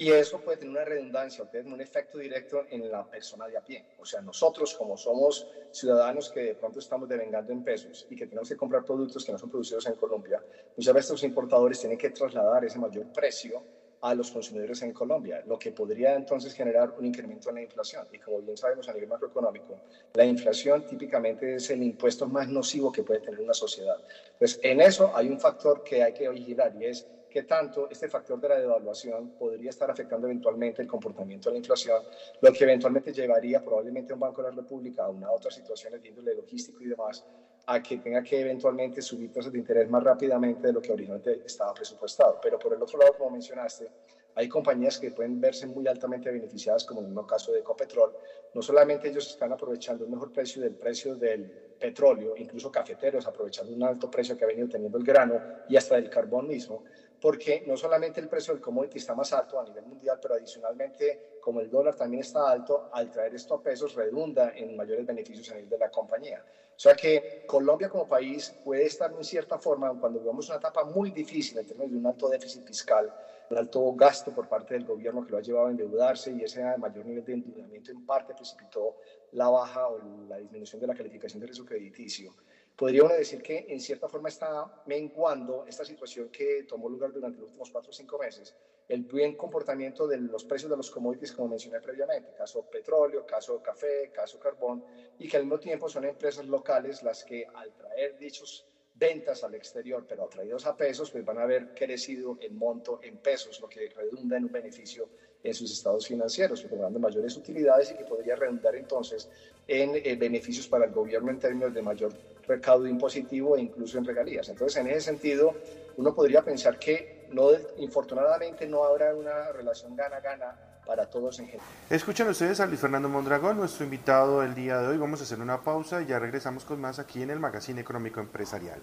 y 0.00 0.12
eso 0.12 0.38
puede 0.40 0.58
tener 0.58 0.70
una 0.70 0.84
redundancia, 0.84 1.44
puede 1.44 1.64
tener 1.64 1.74
un 1.74 1.80
efecto 1.80 2.18
directo 2.18 2.62
en 2.68 2.88
la 2.88 3.02
persona 3.02 3.48
de 3.48 3.56
a 3.56 3.60
pie. 3.60 3.84
O 3.96 4.04
sea, 4.04 4.20
nosotros 4.20 4.72
como 4.72 4.96
somos 4.96 5.44
ciudadanos 5.72 6.30
que 6.30 6.38
de 6.40 6.54
pronto 6.54 6.78
estamos 6.78 7.08
devengando 7.08 7.52
en 7.52 7.62
pesos 7.62 8.06
y 8.08 8.14
que 8.14 8.28
tenemos 8.28 8.48
que 8.48 8.54
comprar 8.54 8.84
productos 8.84 9.24
que 9.24 9.32
no 9.32 9.38
son 9.38 9.48
producidos 9.48 9.86
en 9.86 9.96
Colombia, 9.96 10.40
muchas 10.76 10.94
veces 10.94 11.10
los 11.10 11.22
importadores 11.24 11.80
tienen 11.80 11.98
que 11.98 12.10
trasladar 12.10 12.64
ese 12.64 12.78
mayor 12.78 13.08
precio 13.08 13.64
a 14.00 14.14
los 14.14 14.30
consumidores 14.30 14.80
en 14.82 14.92
Colombia, 14.92 15.40
lo 15.44 15.58
que 15.58 15.72
podría 15.72 16.14
entonces 16.14 16.54
generar 16.54 16.92
un 16.94 17.04
incremento 17.04 17.48
en 17.48 17.56
la 17.56 17.62
inflación. 17.62 18.06
Y 18.12 18.20
como 18.20 18.40
bien 18.40 18.56
sabemos 18.56 18.88
a 18.88 18.92
nivel 18.92 19.08
macroeconómico, 19.08 19.82
la 20.12 20.24
inflación 20.24 20.84
típicamente 20.84 21.56
es 21.56 21.68
el 21.70 21.82
impuesto 21.82 22.28
más 22.28 22.46
nocivo 22.46 22.92
que 22.92 23.02
puede 23.02 23.18
tener 23.18 23.40
una 23.40 23.54
sociedad. 23.54 24.00
Entonces, 24.34 24.58
en 24.62 24.80
eso 24.80 25.10
hay 25.12 25.28
un 25.28 25.40
factor 25.40 25.82
que 25.82 26.04
hay 26.04 26.12
que 26.12 26.28
vigilar 26.28 26.72
y 26.76 26.84
es 26.86 27.08
qué 27.38 27.44
tanto 27.44 27.88
este 27.88 28.08
factor 28.08 28.40
de 28.40 28.48
la 28.48 28.58
devaluación 28.58 29.30
podría 29.30 29.70
estar 29.70 29.88
afectando 29.88 30.26
eventualmente 30.26 30.82
el 30.82 30.88
comportamiento 30.88 31.48
de 31.48 31.52
la 31.52 31.58
inflación, 31.58 32.04
lo 32.40 32.52
que 32.52 32.64
eventualmente 32.64 33.12
llevaría 33.12 33.62
probablemente 33.62 34.12
a 34.12 34.16
un 34.16 34.20
Banco 34.20 34.42
de 34.42 34.50
la 34.50 34.56
República 34.56 35.04
a 35.04 35.08
una 35.08 35.30
otras 35.30 35.54
situaciones 35.54 36.02
de 36.02 36.08
índole 36.08 36.34
logístico 36.34 36.82
y 36.82 36.88
demás, 36.88 37.24
a 37.66 37.80
que 37.80 37.98
tenga 37.98 38.24
que 38.24 38.40
eventualmente 38.40 39.00
subir 39.00 39.30
tasas 39.30 39.52
de 39.52 39.58
interés 39.58 39.88
más 39.88 40.02
rápidamente 40.02 40.66
de 40.66 40.72
lo 40.72 40.80
que 40.80 40.90
originalmente 40.90 41.42
estaba 41.44 41.72
presupuestado. 41.72 42.40
Pero 42.42 42.58
por 42.58 42.74
el 42.74 42.82
otro 42.82 42.98
lado, 42.98 43.14
como 43.14 43.30
mencionaste, 43.30 43.92
hay 44.34 44.48
compañías 44.48 44.98
que 44.98 45.12
pueden 45.12 45.40
verse 45.40 45.66
muy 45.66 45.86
altamente 45.86 46.30
beneficiadas, 46.30 46.84
como 46.84 47.02
en 47.02 47.16
el 47.16 47.26
caso 47.26 47.52
de 47.52 47.60
Ecopetrol. 47.60 48.16
No 48.54 48.62
solamente 48.62 49.08
ellos 49.08 49.28
están 49.28 49.52
aprovechando 49.52 50.04
un 50.04 50.10
mejor 50.10 50.32
precio 50.32 50.62
del 50.62 50.74
precio 50.74 51.16
del 51.16 51.52
petróleo, 51.78 52.34
incluso 52.36 52.70
cafeteros 52.70 53.26
aprovechando 53.26 53.72
un 53.72 53.82
alto 53.84 54.10
precio 54.10 54.36
que 54.36 54.44
ha 54.44 54.48
venido 54.48 54.68
teniendo 54.68 54.98
el 54.98 55.04
grano 55.04 55.42
y 55.68 55.76
hasta 55.76 55.96
del 55.96 56.08
carbón 56.08 56.46
mismo, 56.46 56.84
porque 57.20 57.60
no 57.64 57.76
solamente 57.76 58.20
el 58.20 58.28
precio 58.28 58.52
del 58.52 58.60
commodity 58.60 58.98
está 58.98 59.14
más 59.14 59.32
alto 59.32 59.58
a 59.58 59.64
nivel 59.64 59.84
mundial, 59.84 60.18
pero 60.20 60.34
adicionalmente, 60.34 61.18
como 61.40 61.60
el 61.60 61.68
dólar 61.68 61.94
también 61.94 62.20
está 62.20 62.50
alto, 62.50 62.86
al 62.90 63.10
traer 63.10 63.34
esto 63.34 63.54
a 63.54 63.62
pesos 63.62 63.94
redunda 63.94 64.52
en 64.54 64.76
mayores 64.76 65.04
beneficios 65.04 65.48
a 65.50 65.54
nivel 65.54 65.68
de 65.68 65.78
la 65.78 65.88
compañía. 65.88 66.44
O 66.46 66.80
sea 66.80 66.94
que 66.94 67.24
Colombia 67.44 67.88
como 67.88 68.06
país 68.06 68.54
puede 68.62 68.84
estar 68.84 69.10
en 69.10 69.24
cierta 69.24 69.58
forma, 69.58 69.92
cuando 69.98 70.18
vivamos 70.20 70.48
una 70.48 70.56
etapa 70.58 70.84
muy 70.84 71.10
difícil 71.10 71.58
en 71.58 71.64
términos 71.66 71.90
de 71.92 71.98
un 71.98 72.06
alto 72.06 72.28
déficit 72.28 72.62
fiscal, 72.64 73.12
un 73.50 73.56
alto 73.58 73.92
gasto 73.94 74.32
por 74.32 74.46
parte 74.46 74.74
del 74.74 74.84
gobierno 74.84 75.22
que 75.22 75.32
lo 75.32 75.38
ha 75.38 75.40
llevado 75.40 75.66
a 75.66 75.70
endeudarse 75.70 76.30
y 76.30 76.42
ese 76.42 76.62
mayor 76.76 77.04
nivel 77.06 77.24
de 77.24 77.32
endeudamiento 77.32 77.90
en 77.90 78.00
parte 78.02 78.34
precipitó 78.34 78.94
la 79.32 79.48
baja 79.48 79.88
o 79.88 79.98
la 79.98 80.36
disminución 80.36 80.80
de 80.80 80.86
la 80.86 80.94
calificación 80.94 81.40
del 81.40 81.48
riesgo 81.48 81.64
crediticio 81.64 82.34
podría 82.78 83.02
uno 83.02 83.14
decir 83.14 83.42
que 83.42 83.64
en 83.66 83.80
cierta 83.80 84.08
forma 84.08 84.28
está 84.28 84.70
menguando 84.84 85.64
esta 85.66 85.84
situación 85.84 86.30
que 86.30 86.62
tomó 86.62 86.88
lugar 86.88 87.10
durante 87.10 87.40
los 87.40 87.48
últimos 87.48 87.70
cuatro 87.72 87.90
o 87.90 87.92
cinco 87.92 88.16
meses, 88.16 88.54
el 88.86 89.02
buen 89.02 89.32
comportamiento 89.32 90.06
de 90.06 90.16
los 90.18 90.44
precios 90.44 90.70
de 90.70 90.76
los 90.76 90.88
commodities, 90.88 91.32
como 91.32 91.48
mencioné 91.48 91.80
previamente, 91.80 92.30
caso 92.32 92.62
petróleo, 92.62 93.26
caso 93.26 93.58
café, 93.58 94.10
caso 94.12 94.38
carbón, 94.38 94.80
y 95.18 95.26
que 95.26 95.36
al 95.36 95.42
mismo 95.42 95.58
tiempo 95.58 95.88
son 95.88 96.04
empresas 96.04 96.46
locales 96.46 97.02
las 97.02 97.24
que 97.24 97.44
al 97.52 97.72
traer 97.72 98.16
dichos 98.16 98.64
ventas 98.94 99.42
al 99.42 99.54
exterior, 99.54 100.04
pero 100.06 100.22
atraídos 100.24 100.64
a 100.64 100.76
pesos, 100.76 101.10
pues 101.10 101.24
van 101.24 101.38
a 101.38 101.42
haber 101.42 101.70
crecido 101.74 102.36
el 102.40 102.52
monto 102.52 103.00
en 103.02 103.16
pesos, 103.16 103.58
lo 103.58 103.68
que 103.68 103.88
redunda 103.88 104.36
en 104.36 104.44
un 104.44 104.52
beneficio 104.52 105.10
en 105.42 105.52
sus 105.52 105.72
estados 105.72 106.06
financieros, 106.06 106.62
generando 106.62 107.00
mayores 107.00 107.36
utilidades 107.36 107.90
y 107.90 107.94
que 107.96 108.04
podría 108.04 108.36
redundar 108.36 108.76
entonces 108.76 109.28
en 109.66 109.96
eh, 109.96 110.14
beneficios 110.14 110.68
para 110.68 110.84
el 110.84 110.92
gobierno 110.92 111.30
en 111.32 111.38
términos 111.38 111.74
de 111.74 111.82
mayor 111.82 112.12
recaudo 112.48 112.88
impositivo 112.88 113.56
e 113.56 113.60
incluso 113.60 113.98
en 113.98 114.04
regalías. 114.04 114.48
Entonces, 114.48 114.76
en 114.80 114.88
ese 114.88 115.02
sentido, 115.02 115.54
uno 115.96 116.14
podría 116.14 116.42
pensar 116.42 116.78
que 116.78 117.28
no, 117.32 117.50
infortunadamente 117.76 118.66
no 118.66 118.84
habrá 118.84 119.14
una 119.14 119.52
relación 119.52 119.94
gana-gana 119.94 120.56
para 120.86 121.04
todos 121.10 121.38
en 121.38 121.46
general. 121.46 121.66
Escuchan 121.90 122.28
ustedes 122.28 122.60
a 122.60 122.66
Luis 122.66 122.80
Fernando 122.80 123.10
Mondragón, 123.10 123.58
nuestro 123.58 123.84
invitado 123.84 124.40
del 124.40 124.54
día 124.54 124.78
de 124.78 124.88
hoy. 124.88 124.96
Vamos 124.96 125.20
a 125.20 125.24
hacer 125.24 125.38
una 125.40 125.62
pausa 125.62 126.00
y 126.00 126.06
ya 126.06 126.18
regresamos 126.18 126.64
con 126.64 126.80
más 126.80 126.98
aquí 126.98 127.22
en 127.22 127.30
el 127.30 127.38
Magazine 127.38 127.80
Económico 127.80 128.20
Empresarial. 128.20 128.80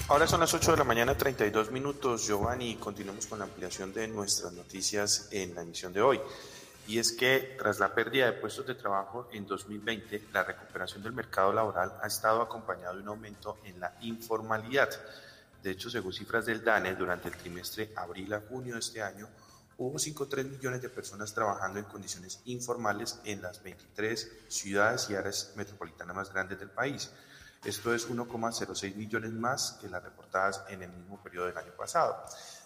Ahora 0.08 0.26
son 0.26 0.40
las 0.40 0.52
8 0.52 0.72
de 0.72 0.76
la 0.76 0.84
mañana, 0.84 1.16
32 1.16 1.70
minutos, 1.70 2.26
Giovanni, 2.26 2.70
y 2.70 2.74
continuamos 2.74 3.26
con 3.26 3.38
la 3.38 3.44
ampliación 3.44 3.92
de 3.92 4.08
nuestras 4.08 4.52
noticias 4.52 5.28
en 5.30 5.54
la 5.54 5.62
emisión 5.62 5.92
de 5.92 6.02
hoy 6.02 6.20
y 6.86 6.98
es 6.98 7.12
que 7.12 7.56
tras 7.58 7.78
la 7.78 7.94
pérdida 7.94 8.26
de 8.26 8.32
puestos 8.32 8.66
de 8.66 8.74
trabajo 8.74 9.28
en 9.32 9.46
2020, 9.46 10.28
la 10.32 10.44
recuperación 10.44 11.02
del 11.02 11.12
mercado 11.12 11.52
laboral 11.52 11.92
ha 12.02 12.06
estado 12.06 12.42
acompañado 12.42 12.94
de 12.94 13.02
un 13.02 13.08
aumento 13.08 13.58
en 13.64 13.78
la 13.78 13.94
informalidad. 14.00 14.90
De 15.62 15.70
hecho, 15.70 15.90
según 15.90 16.12
cifras 16.12 16.46
del 16.46 16.64
DANE, 16.64 16.94
durante 16.94 17.28
el 17.28 17.36
trimestre 17.36 17.92
abril 17.96 18.32
a 18.32 18.40
junio 18.40 18.74
de 18.74 18.80
este 18.80 19.02
año, 19.02 19.28
hubo 19.78 19.98
5,3 19.98 20.44
millones 20.44 20.82
de 20.82 20.88
personas 20.88 21.32
trabajando 21.32 21.78
en 21.78 21.84
condiciones 21.84 22.40
informales 22.44 23.20
en 23.24 23.40
las 23.40 23.62
23 23.62 24.30
ciudades 24.48 25.08
y 25.10 25.14
áreas 25.14 25.52
metropolitanas 25.56 26.16
más 26.16 26.32
grandes 26.32 26.58
del 26.58 26.70
país. 26.70 27.10
Esto 27.64 27.94
es 27.94 28.08
1,06 28.08 28.94
millones 28.94 29.32
más 29.32 29.78
que 29.80 29.88
las 29.88 30.02
reportadas 30.02 30.64
en 30.68 30.82
el 30.82 30.90
mismo 30.90 31.22
periodo 31.22 31.46
del 31.46 31.58
año 31.58 31.72
pasado. 31.76 32.24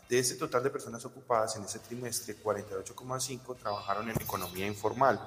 De 0.09 0.19
este 0.19 0.35
total 0.35 0.63
de 0.63 0.71
personas 0.71 1.05
ocupadas 1.05 1.57
en 1.57 1.65
ese 1.65 1.79
trimestre, 1.79 2.37
48,5 2.43 3.57
trabajaron 3.57 4.11
en 4.11 4.21
economía 4.21 4.67
informal, 4.67 5.19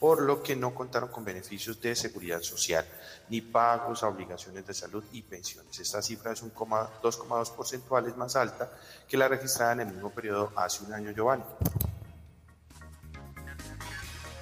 por 0.00 0.22
lo 0.22 0.42
que 0.42 0.56
no 0.56 0.74
contaron 0.74 1.10
con 1.10 1.24
beneficios 1.24 1.80
de 1.80 1.94
seguridad 1.94 2.40
social, 2.40 2.86
ni 3.28 3.40
pagos 3.40 4.02
a 4.02 4.08
obligaciones 4.08 4.66
de 4.66 4.74
salud 4.74 5.04
y 5.12 5.22
pensiones. 5.22 5.78
Esta 5.78 6.02
cifra 6.02 6.32
es 6.32 6.42
un 6.42 6.52
2,2 6.52 7.54
porcentuales 7.54 8.16
más 8.16 8.34
alta 8.36 8.70
que 9.06 9.16
la 9.16 9.28
registrada 9.28 9.72
en 9.72 9.80
el 9.80 9.88
mismo 9.88 10.10
periodo 10.10 10.52
hace 10.56 10.84
un 10.84 10.92
año, 10.92 11.10
Giovanni. 11.12 11.44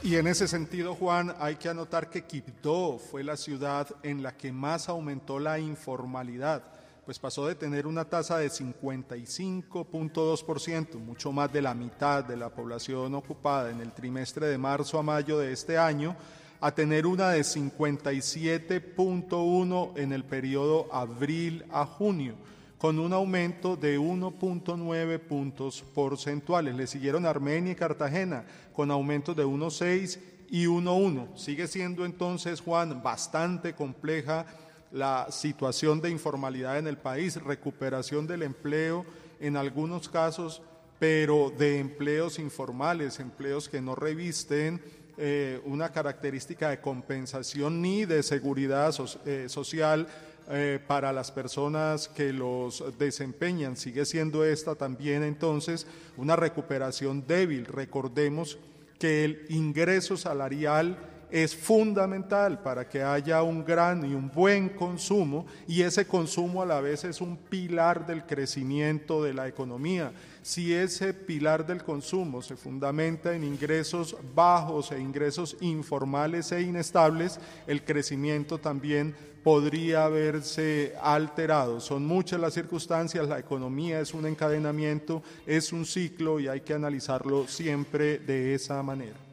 Y 0.03 0.17
en 0.17 0.27
ese 0.27 0.49
sentido, 0.49 0.97
Juan, 0.97 1.35
hay 1.39 1.57
que 1.57 1.69
anotar 1.69 2.11
que 2.11 2.25
Quibdó 2.25 2.99
fue 2.99 3.23
la 3.23 3.37
ciudad 3.37 3.87
en 4.03 4.23
la 4.23 4.37
que 4.37 4.51
más 4.51 4.89
aumentó 4.89 5.39
la 5.39 5.61
informalidad 5.61 6.72
pues 7.05 7.19
pasó 7.19 7.49
de 7.49 7.57
tener 7.57 7.89
una 7.89 8.05
tasa 8.05 8.39
de 8.39 8.49
55.2%, 8.49 11.01
mucho 11.01 11.33
más 11.33 11.53
de 11.53 11.61
la 11.61 11.75
mitad 11.75 12.25
de 12.25 12.37
la 12.37 12.49
población 12.49 13.17
ocupada 13.17 13.71
en 13.71 13.81
el 13.81 13.91
trimestre 13.93 14.47
de 14.47 14.57
marzo 14.57 15.01
a 15.01 15.03
mayo 15.03 15.37
de 15.39 15.51
este 15.53 15.79
año, 15.79 16.15
a 16.61 16.73
tener 16.73 17.07
una 17.07 17.31
de 17.31 17.41
57.1 17.41 19.99
en 19.99 20.13
el 20.13 20.25
periodo 20.25 20.95
abril 20.95 21.65
a 21.73 21.85
junio, 21.85 22.37
con 22.79 23.01
un 23.01 23.13
aumento 23.13 23.77
de 23.77 23.99
1.9 23.99 25.19
puntos 25.19 25.83
porcentuales. 25.93 26.77
Le 26.77 26.87
siguieron 26.87 27.27
Armenia 27.27 27.73
y 27.73 27.77
Cartagena, 27.77 28.45
con 28.73 28.93
aumentos 28.93 29.35
de 29.35 29.45
1.6 29.45 30.21
y 30.51 30.67
1.1. 30.67 31.37
Sigue 31.37 31.67
siendo 31.67 32.05
entonces, 32.05 32.61
Juan, 32.61 33.03
bastante 33.03 33.75
compleja 33.75 34.47
la 34.93 35.27
situación 35.31 36.01
de 36.01 36.11
informalidad 36.11 36.79
en 36.79 36.87
el 36.87 36.99
país, 36.99 37.43
recuperación 37.43 38.27
del 38.27 38.43
empleo 38.43 39.05
en 39.41 39.57
algunos 39.57 40.09
casos, 40.09 40.63
pero 40.99 41.51
de 41.51 41.79
empleos 41.79 42.39
informales, 42.39 43.19
empleos 43.19 43.69
que 43.69 43.81
no 43.81 43.95
revisten 43.95 44.81
eh, 45.17 45.61
una 45.65 45.91
característica 45.91 46.71
de 46.71 46.81
compensación 46.81 47.83
ni 47.83 48.05
de 48.05 48.23
seguridad 48.23 48.95
eh, 49.27 49.47
social 49.49 50.07
eh, 50.49 50.79
para 50.87 51.13
las 51.13 51.31
personas 51.31 52.09
que 52.09 52.33
los 52.33 52.85
desempeñan. 52.99 53.77
Sigue 53.77 54.05
siendo 54.05 54.45
esta 54.45 54.75
también 54.75 55.23
entonces 55.23 55.87
una 56.17 56.37
recuperación 56.37 57.27
débil. 57.27 57.67
Recordemos 57.67 58.59
que 58.99 59.25
el 59.25 59.47
ingreso 59.49 60.17
salarial 60.17 60.97
es 61.33 61.57
fundamental 61.57 62.61
para 62.61 62.87
que 62.87 63.03
haya 63.03 63.43
un 63.43 63.65
gran 63.65 64.05
y 64.05 64.15
un 64.15 64.31
buen 64.31 64.69
consumo 64.69 65.47
y 65.67 65.81
ese 65.81 66.07
consumo 66.07 66.61
a 66.61 66.67
la 66.67 66.83
vez 66.83 67.05
es 67.05 67.23
un 67.23 67.39
pilar 67.39 68.07
del 68.07 68.27
crecimiento 68.27 69.25
de 69.25 69.33
la 69.33 69.49
economía. 69.49 70.13
Si 70.43 70.75
ese 70.75 71.15
pilar 71.15 71.67
del 71.67 71.83
consumo 71.83 72.43
se 72.43 72.55
fundamenta 72.55 73.35
en 73.35 73.45
ingresos 73.45 74.15
bajos 74.35 74.93
e 74.93 75.01
ingresos 75.01 75.57
informales 75.63 76.53
e 76.53 76.61
inestables, 76.61 77.41
el 77.67 77.83
crecimiento 77.83 78.59
también 78.59 79.15
podría 79.43 80.09
verse 80.09 80.95
alterado. 81.01 81.81
Son 81.81 82.05
muchas 82.05 82.41
las 82.41 82.53
circunstancias, 82.53 83.27
la 83.27 83.39
economía 83.39 84.01
es 84.01 84.13
un 84.13 84.27
encadenamiento, 84.27 85.23
es 85.47 85.73
un 85.73 85.87
ciclo 85.87 86.41
y 86.41 86.49
hay 86.49 86.61
que 86.61 86.75
analizarlo 86.75 87.49
siempre 87.49 88.19
de 88.19 88.55
esa 88.55 88.83
manera. 88.83 89.32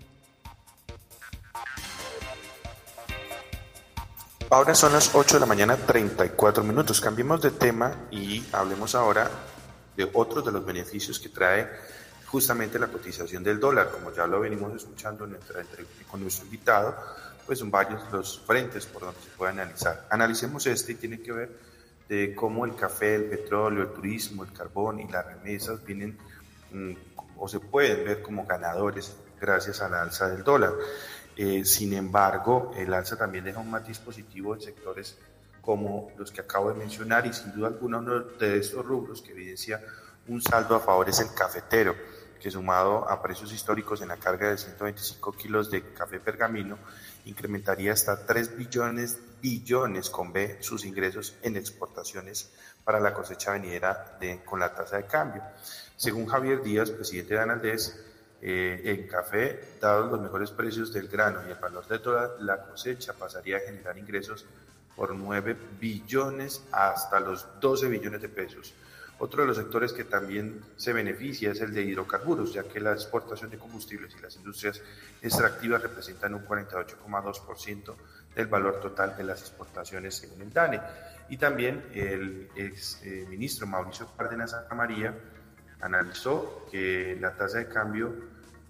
Ahora 4.51 4.73
son 4.73 4.93
las 4.93 5.13
8 5.13 5.35
de 5.35 5.41
la 5.41 5.45
mañana 5.45 5.77
34 5.77 6.63
minutos. 6.63 6.99
Cambiemos 6.99 7.39
de 7.39 7.51
tema 7.51 8.07
y 8.09 8.43
hablemos 8.51 8.95
ahora 8.95 9.29
de 9.95 10.09
otros 10.11 10.43
de 10.43 10.51
los 10.51 10.65
beneficios 10.65 11.19
que 11.19 11.29
trae 11.29 11.69
justamente 12.25 12.79
la 12.79 12.87
cotización 12.87 13.43
del 13.43 13.59
dólar. 13.59 13.91
Como 13.91 14.11
ya 14.11 14.25
lo 14.25 14.39
venimos 14.39 14.73
escuchando 14.73 15.27
nuestra, 15.27 15.63
con 16.09 16.21
nuestro 16.23 16.45
invitado, 16.45 16.95
pues 17.45 17.59
son 17.59 17.69
varios 17.69 18.01
los 18.11 18.39
frentes 18.39 18.87
por 18.87 19.03
donde 19.03 19.21
se 19.21 19.29
puede 19.37 19.51
analizar. 19.51 20.07
Analicemos 20.09 20.65
este 20.65 20.93
y 20.93 20.95
tiene 20.95 21.21
que 21.21 21.31
ver 21.31 21.51
de 22.09 22.33
cómo 22.33 22.65
el 22.65 22.75
café, 22.75 23.13
el 23.13 23.25
petróleo, 23.25 23.83
el 23.83 23.93
turismo, 23.93 24.43
el 24.43 24.51
carbón 24.51 24.99
y 24.99 25.07
las 25.09 25.27
remesas 25.27 25.85
vienen 25.85 26.17
mm, 26.71 26.93
o 27.37 27.47
se 27.47 27.59
pueden 27.59 28.03
ver 28.03 28.23
como 28.23 28.47
ganadores 28.47 29.15
gracias 29.39 29.79
a 29.83 29.89
la 29.89 30.01
alza 30.01 30.27
del 30.27 30.43
dólar. 30.43 30.73
Eh, 31.41 31.63
sin 31.63 31.93
embargo, 31.93 32.73
el 32.75 32.93
alza 32.93 33.15
también 33.15 33.45
deja 33.45 33.61
un 33.61 33.71
matiz 33.71 33.97
positivo 33.99 34.55
en 34.55 34.59
sectores 34.59 35.17
como 35.61 36.11
los 36.17 36.33
que 36.33 36.41
acabo 36.41 36.67
de 36.67 36.77
mencionar 36.77 37.25
y 37.25 37.31
sin 37.31 37.53
duda 37.53 37.69
alguna 37.69 37.99
uno 37.99 38.19
de 38.19 38.57
estos 38.57 38.85
rubros 38.85 39.21
que 39.21 39.31
evidencia 39.31 39.79
un 40.27 40.41
saldo 40.41 40.75
a 40.75 40.81
favor 40.81 41.07
es 41.07 41.21
el 41.21 41.33
cafetero, 41.33 41.95
que 42.41 42.51
sumado 42.51 43.09
a 43.09 43.21
precios 43.21 43.53
históricos 43.53 44.01
en 44.01 44.09
la 44.09 44.17
carga 44.17 44.49
de 44.49 44.57
125 44.57 45.31
kilos 45.31 45.71
de 45.71 45.93
café 45.93 46.19
pergamino, 46.19 46.77
incrementaría 47.23 47.93
hasta 47.93 48.25
3 48.25 48.57
billones, 48.57 49.17
billones 49.41 50.09
con 50.09 50.33
B 50.33 50.57
sus 50.59 50.83
ingresos 50.83 51.37
en 51.41 51.55
exportaciones 51.55 52.51
para 52.83 52.99
la 52.99 53.13
cosecha 53.13 53.53
venidera 53.53 54.17
de, 54.19 54.43
con 54.43 54.59
la 54.59 54.75
tasa 54.75 54.97
de 54.97 55.05
cambio. 55.05 55.41
Según 55.95 56.25
Javier 56.25 56.61
Díaz, 56.61 56.91
presidente 56.91 57.35
de 57.35 57.39
Analdés, 57.39 58.08
eh, 58.41 58.81
en 58.85 59.07
café, 59.07 59.75
dados 59.81 60.11
los 60.11 60.21
mejores 60.21 60.51
precios 60.51 60.93
del 60.93 61.07
grano 61.07 61.41
y 61.47 61.51
el 61.51 61.57
valor 61.57 61.87
de 61.87 61.99
toda 61.99 62.35
la 62.39 62.63
cosecha, 62.63 63.13
pasaría 63.13 63.57
a 63.57 63.61
generar 63.61 63.97
ingresos 63.97 64.45
por 64.95 65.13
9 65.13 65.55
billones 65.79 66.63
hasta 66.71 67.19
los 67.19 67.47
12 67.59 67.87
billones 67.87 68.21
de 68.21 68.29
pesos. 68.29 68.73
Otro 69.19 69.41
de 69.41 69.47
los 69.47 69.57
sectores 69.57 69.91
que 69.91 70.05
también 70.05 70.61
se 70.77 70.93
beneficia 70.93 71.51
es 71.51 71.59
el 71.59 71.73
de 71.73 71.83
hidrocarburos, 71.83 72.53
ya 72.53 72.63
que 72.63 72.79
la 72.79 72.93
exportación 72.93 73.49
de 73.49 73.57
combustibles 73.57 74.15
y 74.17 74.21
las 74.21 74.37
industrias 74.37 74.81
extractivas 75.21 75.81
representan 75.81 76.33
un 76.35 76.45
48,2% 76.45 77.95
del 78.33 78.47
valor 78.47 78.79
total 78.79 79.17
de 79.17 79.25
las 79.25 79.41
exportaciones 79.41 80.15
según 80.15 80.41
el 80.41 80.53
DANE. 80.53 80.79
Y 81.27 81.35
también 81.35 81.83
el 81.93 82.49
ex 82.55 83.01
eh, 83.03 83.27
Mauricio 83.67 84.07
Cárdenas 84.17 84.51
Santa 84.51 84.73
analizó 85.81 86.65
que 86.71 87.17
la 87.19 87.33
tasa 87.35 87.59
de 87.59 87.67
cambio 87.67 88.13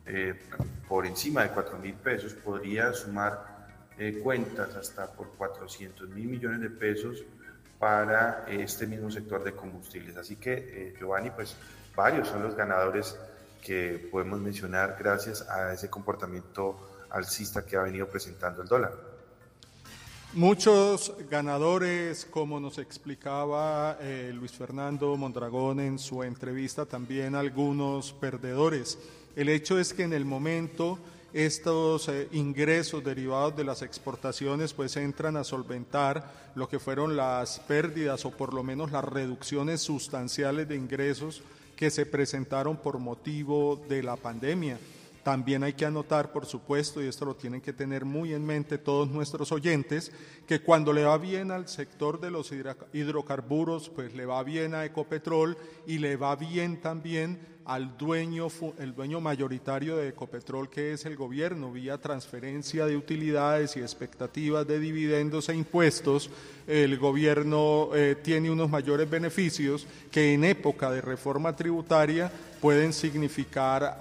eh, 0.05 0.39
por 0.87 1.05
encima 1.05 1.43
de 1.43 1.49
4 1.49 1.77
mil 1.77 1.93
pesos 1.93 2.33
podría 2.33 2.93
sumar 2.93 3.67
eh, 3.97 4.19
cuentas 4.23 4.75
hasta 4.75 5.07
por 5.07 5.29
400 5.37 6.09
mil 6.09 6.27
millones 6.27 6.61
de 6.61 6.69
pesos 6.69 7.23
para 7.77 8.45
este 8.47 8.87
mismo 8.87 9.09
sector 9.11 9.43
de 9.43 9.53
combustibles. 9.53 10.17
Así 10.17 10.35
que, 10.35 10.53
eh, 10.53 10.95
Giovanni, 10.99 11.29
pues 11.29 11.55
varios 11.95 12.27
son 12.27 12.43
los 12.43 12.55
ganadores 12.55 13.17
que 13.61 14.07
podemos 14.11 14.39
mencionar 14.39 14.95
gracias 14.97 15.47
a 15.49 15.73
ese 15.73 15.89
comportamiento 15.89 17.05
alcista 17.09 17.65
que 17.65 17.77
ha 17.77 17.81
venido 17.83 18.07
presentando 18.07 18.61
el 18.61 18.67
dólar. 18.67 19.08
Muchos 20.33 21.11
ganadores, 21.27 22.23
como 22.29 22.59
nos 22.59 22.77
explicaba 22.77 23.97
eh, 23.99 24.31
Luis 24.31 24.51
Fernando 24.51 25.17
Mondragón 25.17 25.79
en 25.79 25.97
su 25.97 26.21
entrevista, 26.21 26.85
también 26.85 27.33
algunos 27.33 28.13
perdedores. 28.13 28.99
El 29.35 29.49
hecho 29.49 29.79
es 29.79 29.91
que 29.91 30.03
en 30.03 30.13
el 30.13 30.25
momento 30.25 30.99
estos 31.33 32.09
eh, 32.09 32.27
ingresos 32.31 33.03
derivados 33.03 33.57
de 33.57 33.63
las 33.63 33.81
exportaciones 33.81 34.73
pues 34.73 34.95
entran 34.97 35.35
a 35.35 35.43
solventar 35.43 36.51
lo 36.53 36.69
que 36.69 36.77
fueron 36.77 37.17
las 37.17 37.59
pérdidas 37.61 38.23
o 38.23 38.29
por 38.29 38.53
lo 38.53 38.61
menos 38.61 38.91
las 38.91 39.05
reducciones 39.05 39.81
sustanciales 39.81 40.69
de 40.69 40.75
ingresos 40.75 41.41
que 41.75 41.89
se 41.89 42.05
presentaron 42.05 42.77
por 42.77 42.99
motivo 42.99 43.81
de 43.89 44.03
la 44.03 44.15
pandemia. 44.15 44.77
También 45.29 45.63
hay 45.63 45.73
que 45.73 45.85
anotar, 45.85 46.31
por 46.31 46.47
supuesto, 46.47 47.03
y 47.03 47.07
esto 47.07 47.23
lo 47.23 47.35
tienen 47.35 47.61
que 47.61 47.71
tener 47.71 48.03
muy 48.03 48.33
en 48.33 48.43
mente 48.43 48.79
todos 48.79 49.07
nuestros 49.11 49.51
oyentes, 49.51 50.11
que 50.47 50.59
cuando 50.59 50.91
le 50.91 51.03
va 51.03 51.19
bien 51.19 51.51
al 51.51 51.67
sector 51.67 52.19
de 52.19 52.31
los 52.31 52.51
hidrocarburos, 52.93 53.89
pues 53.89 54.15
le 54.15 54.25
va 54.25 54.41
bien 54.41 54.73
a 54.73 54.85
Ecopetrol 54.85 55.55
y 55.85 55.99
le 55.99 56.15
va 56.15 56.35
bien 56.35 56.81
también 56.81 57.59
al 57.65 57.95
dueño, 57.95 58.47
el 58.79 58.95
dueño 58.95 59.21
mayoritario 59.21 59.97
de 59.97 60.07
Ecopetrol, 60.07 60.71
que 60.71 60.93
es 60.93 61.05
el 61.05 61.15
gobierno, 61.15 61.71
vía 61.71 61.99
transferencia 61.99 62.87
de 62.87 62.97
utilidades 62.97 63.77
y 63.77 63.81
expectativas 63.81 64.65
de 64.65 64.79
dividendos 64.79 65.49
e 65.49 65.55
impuestos, 65.55 66.31
el 66.65 66.97
gobierno 66.97 67.91
eh, 67.93 68.15
tiene 68.23 68.49
unos 68.49 68.71
mayores 68.71 69.07
beneficios 69.07 69.85
que 70.09 70.33
en 70.33 70.45
época 70.45 70.89
de 70.89 71.01
reforma 71.01 71.55
tributaria 71.55 72.31
pueden 72.61 72.93
significar 72.93 73.97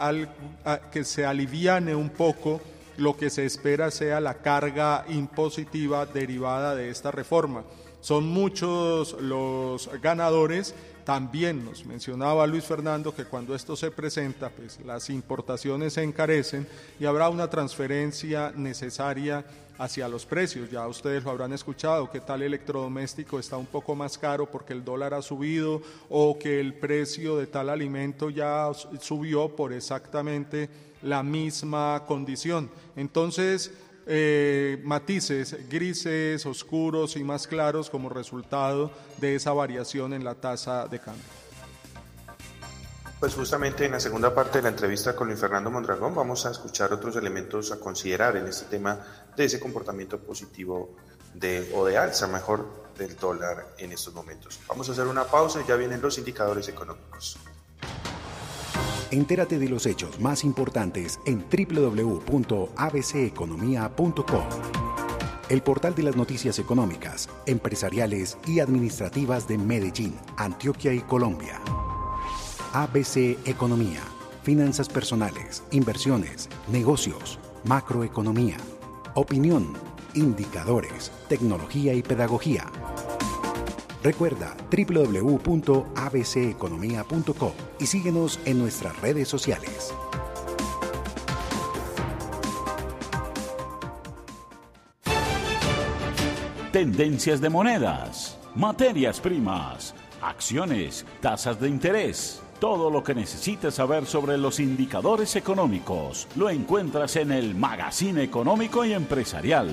que 0.90 1.04
se 1.04 1.24
aliviane 1.24 1.94
un 1.94 2.10
poco 2.10 2.60
lo 2.96 3.16
que 3.16 3.30
se 3.30 3.46
espera 3.46 3.90
sea 3.90 4.20
la 4.20 4.34
carga 4.34 5.04
impositiva 5.08 6.04
derivada 6.06 6.74
de 6.74 6.90
esta 6.90 7.10
reforma. 7.10 7.62
Son 8.00 8.28
muchos 8.28 9.16
los 9.20 9.90
ganadores 10.00 10.74
también 11.08 11.64
nos 11.64 11.86
mencionaba 11.86 12.46
Luis 12.46 12.64
Fernando 12.64 13.14
que 13.14 13.24
cuando 13.24 13.54
esto 13.54 13.76
se 13.76 13.90
presenta, 13.90 14.50
pues 14.50 14.78
las 14.84 15.08
importaciones 15.08 15.94
se 15.94 16.02
encarecen 16.02 16.68
y 17.00 17.06
habrá 17.06 17.30
una 17.30 17.48
transferencia 17.48 18.52
necesaria 18.54 19.42
hacia 19.78 20.08
los 20.08 20.26
precios. 20.26 20.70
Ya 20.70 20.86
ustedes 20.86 21.24
lo 21.24 21.30
habrán 21.30 21.52
escuchado, 21.52 22.10
que 22.10 22.20
tal 22.20 22.42
electrodoméstico 22.42 23.38
está 23.38 23.56
un 23.56 23.66
poco 23.66 23.94
más 23.94 24.18
caro 24.18 24.50
porque 24.50 24.72
el 24.72 24.84
dólar 24.84 25.14
ha 25.14 25.22
subido 25.22 25.80
o 26.10 26.38
que 26.38 26.60
el 26.60 26.74
precio 26.74 27.36
de 27.36 27.46
tal 27.46 27.70
alimento 27.70 28.30
ya 28.30 28.68
subió 29.00 29.54
por 29.54 29.72
exactamente 29.72 30.68
la 31.02 31.22
misma 31.22 32.04
condición. 32.06 32.70
Entonces, 32.96 33.72
eh, 34.06 34.80
matices 34.84 35.68
grises, 35.68 36.44
oscuros 36.46 37.16
y 37.16 37.22
más 37.22 37.46
claros 37.46 37.90
como 37.90 38.08
resultado 38.08 38.90
de 39.18 39.34
esa 39.34 39.52
variación 39.52 40.12
en 40.14 40.24
la 40.24 40.34
tasa 40.34 40.88
de 40.88 40.98
cambio. 40.98 41.47
Pues 43.20 43.34
justamente 43.34 43.84
en 43.84 43.92
la 43.92 44.00
segunda 44.00 44.32
parte 44.32 44.58
de 44.58 44.62
la 44.62 44.68
entrevista 44.68 45.16
con 45.16 45.26
Luis 45.26 45.40
Fernando 45.40 45.72
Mondragón 45.72 46.14
vamos 46.14 46.46
a 46.46 46.52
escuchar 46.52 46.92
otros 46.92 47.16
elementos 47.16 47.72
a 47.72 47.80
considerar 47.80 48.36
en 48.36 48.46
este 48.46 48.66
tema 48.66 49.00
de 49.36 49.44
ese 49.44 49.58
comportamiento 49.58 50.20
positivo 50.20 50.94
de, 51.34 51.68
o 51.74 51.84
de 51.84 51.98
alza 51.98 52.28
mejor 52.28 52.92
del 52.96 53.16
dólar 53.16 53.74
en 53.78 53.90
estos 53.90 54.14
momentos. 54.14 54.60
Vamos 54.68 54.88
a 54.88 54.92
hacer 54.92 55.08
una 55.08 55.24
pausa 55.24 55.60
y 55.60 55.66
ya 55.66 55.74
vienen 55.74 56.00
los 56.00 56.16
indicadores 56.16 56.68
económicos. 56.68 57.38
Entérate 59.10 59.58
de 59.58 59.68
los 59.68 59.84
hechos 59.86 60.20
más 60.20 60.44
importantes 60.44 61.18
en 61.24 61.44
www.abceconomía.com, 61.50 64.48
el 65.48 65.62
portal 65.62 65.96
de 65.96 66.02
las 66.04 66.14
noticias 66.14 66.60
económicas, 66.60 67.28
empresariales 67.46 68.38
y 68.46 68.60
administrativas 68.60 69.48
de 69.48 69.58
Medellín, 69.58 70.16
Antioquia 70.36 70.92
y 70.92 71.00
Colombia. 71.00 71.60
ABC 72.72 73.36
Economía, 73.46 74.00
finanzas 74.42 74.88
personales, 74.88 75.62
inversiones, 75.70 76.48
negocios, 76.70 77.38
macroeconomía, 77.64 78.56
opinión, 79.14 79.74
indicadores, 80.14 81.12
tecnología 81.28 81.92
y 81.94 82.02
pedagogía. 82.02 82.66
Recuerda 84.02 84.56
www.abceconomía.com 84.70 87.52
y 87.78 87.86
síguenos 87.86 88.40
en 88.44 88.58
nuestras 88.58 89.00
redes 89.00 89.28
sociales. 89.28 89.94
Tendencias 96.70 97.40
de 97.40 97.48
monedas, 97.48 98.36
materias 98.54 99.20
primas, 99.20 99.94
acciones, 100.20 101.06
tasas 101.20 101.58
de 101.60 101.68
interés. 101.68 102.42
Todo 102.60 102.90
lo 102.90 103.04
que 103.04 103.14
necesites 103.14 103.74
saber 103.74 104.04
sobre 104.04 104.36
los 104.36 104.58
indicadores 104.58 105.36
económicos 105.36 106.26
lo 106.34 106.50
encuentras 106.50 107.14
en 107.14 107.30
el 107.30 107.54
Magazine 107.54 108.24
Económico 108.24 108.84
y 108.84 108.94
Empresarial. 108.94 109.70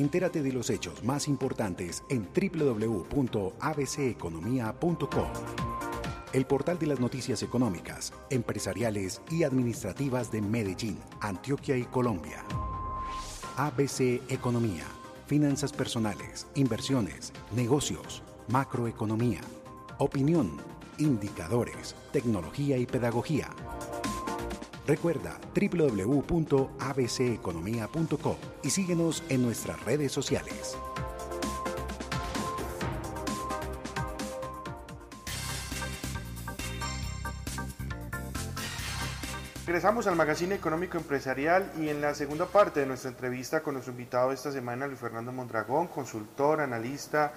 Entérate 0.00 0.42
de 0.42 0.50
los 0.50 0.70
hechos 0.70 1.04
más 1.04 1.28
importantes 1.28 2.02
en 2.08 2.26
www.abceconomía.com, 2.32 5.30
el 6.32 6.46
portal 6.46 6.78
de 6.78 6.86
las 6.86 7.00
noticias 7.00 7.42
económicas, 7.42 8.14
empresariales 8.30 9.20
y 9.30 9.42
administrativas 9.42 10.32
de 10.32 10.40
Medellín, 10.40 10.98
Antioquia 11.20 11.76
y 11.76 11.84
Colombia. 11.84 12.42
ABC 13.58 14.22
Economía, 14.30 14.84
finanzas 15.26 15.70
personales, 15.70 16.46
inversiones, 16.54 17.34
negocios, 17.54 18.22
macroeconomía, 18.48 19.42
opinión, 19.98 20.52
indicadores, 20.96 21.94
tecnología 22.10 22.78
y 22.78 22.86
pedagogía. 22.86 23.50
Recuerda 24.86 25.38
www.abceconomía.co 25.54 28.38
y 28.62 28.70
síguenos 28.70 29.22
en 29.28 29.42
nuestras 29.42 29.84
redes 29.84 30.12
sociales. 30.12 30.78
Regresamos 39.70 40.08
al 40.08 40.16
Magazine 40.16 40.56
Económico 40.56 40.98
Empresarial 40.98 41.70
y 41.78 41.90
en 41.90 42.00
la 42.00 42.12
segunda 42.14 42.46
parte 42.46 42.80
de 42.80 42.86
nuestra 42.86 43.12
entrevista 43.12 43.62
con 43.62 43.74
nuestro 43.74 43.92
invitado 43.92 44.32
esta 44.32 44.50
semana, 44.50 44.88
Luis 44.88 44.98
Fernando 44.98 45.30
Mondragón, 45.30 45.86
consultor, 45.86 46.60
analista, 46.60 47.32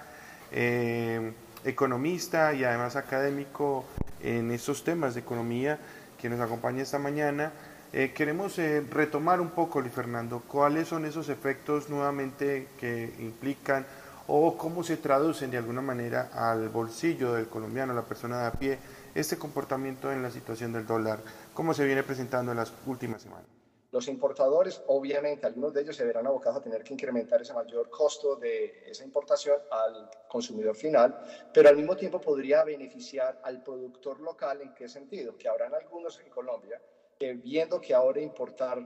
eh, 0.51 1.31
economista 1.63 2.51
y 2.55 2.63
además 2.63 2.95
académico 2.95 3.85
en 4.19 4.49
estos 4.49 4.83
temas 4.83 5.13
de 5.13 5.19
economía 5.19 5.77
que 6.23 6.29
nos 6.29 6.39
acompaña 6.39 6.81
esta 6.81 6.99
mañana. 6.99 7.51
Eh, 7.91 8.13
queremos 8.15 8.57
eh, 8.57 8.81
retomar 8.89 9.41
un 9.41 9.49
poco, 9.49 9.81
Luis 9.81 9.93
Fernando, 9.93 10.41
cuáles 10.47 10.87
son 10.87 11.03
esos 11.03 11.27
efectos 11.27 11.89
nuevamente 11.89 12.69
que 12.79 13.13
implican 13.19 13.85
o 14.27 14.57
cómo 14.57 14.85
se 14.85 14.95
traducen 14.95 15.51
de 15.51 15.57
alguna 15.57 15.81
manera 15.81 16.29
al 16.33 16.69
bolsillo 16.69 17.33
del 17.33 17.47
colombiano, 17.47 17.93
la 17.93 18.03
persona 18.03 18.39
de 18.39 18.47
a 18.47 18.51
pie, 18.53 18.79
este 19.13 19.37
comportamiento 19.37 20.13
en 20.13 20.23
la 20.23 20.31
situación 20.31 20.71
del 20.71 20.87
dólar, 20.87 21.19
cómo 21.53 21.73
se 21.73 21.83
viene 21.83 22.03
presentando 22.03 22.53
en 22.53 22.57
las 22.57 22.71
últimas 22.85 23.21
semanas. 23.21 23.62
Los 23.93 24.07
importadores, 24.07 24.81
obviamente, 24.87 25.45
algunos 25.45 25.71
de 25.71 25.81
ellos 25.81 25.95
se 25.95 26.03
verán 26.03 26.25
abocados 26.25 26.57
a 26.57 26.61
tener 26.61 26.83
que 26.83 26.93
incrementar 26.93 27.39
ese 27.41 27.53
mayor 27.53 27.89
costo 27.89 28.35
de 28.35 28.81
esa 28.89 29.03
importación 29.03 29.61
al 29.69 30.09
consumidor 30.25 30.75
final, 30.75 31.15
pero 31.51 31.69
al 31.69 31.75
mismo 31.75 31.95
tiempo 31.95 32.19
podría 32.19 32.63
beneficiar 32.63 33.37
al 33.43 33.61
productor 33.61 34.19
local. 34.19 34.61
¿En 34.61 34.73
qué 34.73 34.87
sentido? 34.89 35.35
Que 35.37 35.47
habrán 35.47 35.75
algunos 35.75 36.17
en 36.17 36.27
Colombia 36.27 36.81
que 37.19 37.35
viendo 37.35 37.79
que 37.79 37.93
ahora 37.93 38.19
importar 38.19 38.83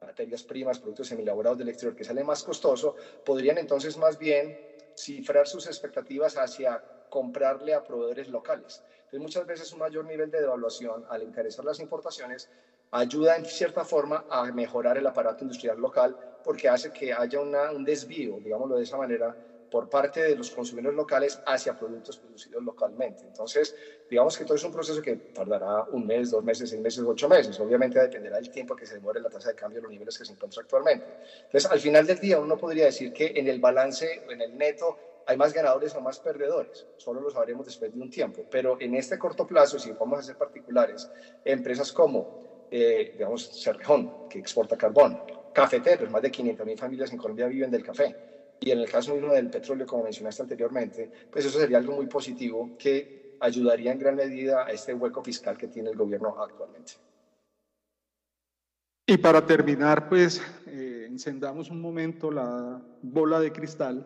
materias 0.00 0.44
primas, 0.44 0.78
productos 0.78 1.08
semilaborados 1.08 1.58
del 1.58 1.68
exterior 1.68 1.96
que 1.96 2.04
sale 2.04 2.22
más 2.24 2.42
costoso, 2.44 2.94
podrían 3.24 3.58
entonces 3.58 3.96
más 3.96 4.16
bien 4.16 4.56
cifrar 4.94 5.48
sus 5.48 5.66
expectativas 5.66 6.36
hacia 6.36 6.84
comprarle 7.08 7.74
a 7.74 7.82
proveedores 7.82 8.28
locales. 8.28 8.82
Entonces 9.16 9.34
muchas 9.36 9.46
veces 9.46 9.72
un 9.72 9.78
mayor 9.78 10.04
nivel 10.04 10.30
de 10.30 10.40
devaluación 10.40 11.02
al 11.08 11.22
encarecer 11.22 11.64
las 11.64 11.80
importaciones 11.80 12.50
ayuda 12.90 13.34
en 13.36 13.46
cierta 13.46 13.82
forma 13.82 14.26
a 14.28 14.44
mejorar 14.52 14.98
el 14.98 15.06
aparato 15.06 15.42
industrial 15.42 15.78
local 15.78 16.14
porque 16.42 16.68
hace 16.68 16.92
que 16.92 17.14
haya 17.14 17.40
un 17.40 17.82
desvío, 17.82 18.38
digámoslo 18.40 18.76
de 18.76 18.82
esa 18.82 18.98
manera, 18.98 19.34
por 19.70 19.88
parte 19.88 20.22
de 20.22 20.36
los 20.36 20.50
consumidores 20.50 20.94
locales 20.94 21.40
hacia 21.46 21.74
productos 21.74 22.18
producidos 22.18 22.62
localmente. 22.62 23.24
Entonces, 23.24 23.74
digamos 24.08 24.36
que 24.36 24.44
todo 24.44 24.54
es 24.54 24.62
un 24.62 24.70
proceso 24.70 25.00
que 25.00 25.16
tardará 25.32 25.82
un 25.88 26.06
mes, 26.06 26.30
dos 26.30 26.44
meses, 26.44 26.68
seis 26.68 26.80
meses, 26.80 27.02
ocho 27.04 27.26
meses. 27.26 27.58
Obviamente 27.58 27.98
dependerá 27.98 28.36
del 28.36 28.50
tiempo 28.50 28.76
que 28.76 28.86
se 28.86 28.94
demore 28.94 29.18
la 29.20 29.30
tasa 29.30 29.48
de 29.48 29.54
cambio, 29.54 29.80
los 29.80 29.90
niveles 29.90 30.16
que 30.16 30.24
se 30.26 30.32
encuentra 30.32 30.60
actualmente. 30.60 31.16
Entonces, 31.44 31.68
al 31.70 31.80
final 31.80 32.06
del 32.06 32.18
día, 32.18 32.38
uno 32.38 32.56
podría 32.56 32.84
decir 32.84 33.12
que 33.12 33.32
en 33.34 33.48
el 33.48 33.58
balance, 33.58 34.22
en 34.28 34.40
el 34.42 34.56
neto, 34.56 34.98
hay 35.26 35.36
más 35.36 35.52
ganadores 35.52 35.94
o 35.94 36.00
más 36.00 36.18
perdedores. 36.20 36.86
Solo 36.96 37.20
lo 37.20 37.30
sabremos 37.30 37.66
después 37.66 37.92
de 37.92 38.00
un 38.00 38.08
tiempo. 38.08 38.46
Pero 38.48 38.76
en 38.80 38.94
este 38.94 39.18
corto 39.18 39.46
plazo, 39.46 39.78
si 39.78 39.92
vamos 39.92 40.20
a 40.20 40.22
ser 40.22 40.36
particulares, 40.36 41.10
empresas 41.44 41.92
como 41.92 42.30
eh, 42.70 43.10
digamos, 43.12 43.48
Cerrejón, 43.52 44.12
que 44.28 44.38
exporta 44.38 44.76
carbón, 44.76 45.20
cafeteros, 45.52 46.10
más 46.10 46.22
de 46.22 46.30
500.000 46.30 46.78
familias 46.78 47.12
en 47.12 47.18
Colombia 47.18 47.46
viven 47.46 47.70
del 47.70 47.82
café. 47.82 48.16
Y 48.58 48.70
en 48.70 48.78
el 48.78 48.90
caso 48.90 49.14
mismo 49.14 49.32
del 49.32 49.50
petróleo, 49.50 49.86
como 49.86 50.04
mencionaste 50.04 50.42
anteriormente, 50.42 51.10
pues 51.30 51.44
eso 51.44 51.58
sería 51.58 51.78
algo 51.78 51.92
muy 51.92 52.06
positivo 52.06 52.72
que 52.76 53.08
ayudaría 53.38 53.92
en 53.92 53.98
gran 53.98 54.14
medida 54.14 54.64
a 54.66 54.70
este 54.70 54.94
hueco 54.94 55.22
fiscal 55.22 55.56
que 55.56 55.68
tiene 55.68 55.90
el 55.90 55.96
gobierno 55.96 56.34
actualmente. 56.38 56.94
Y 59.08 59.18
para 59.18 59.40
terminar, 59.40 60.08
pues 60.08 60.40
eh, 60.64 61.06
encendamos 61.08 61.70
un 61.70 61.80
momento 61.80 62.30
la 62.30 62.82
bola 63.00 63.38
de 63.38 63.52
cristal. 63.52 64.04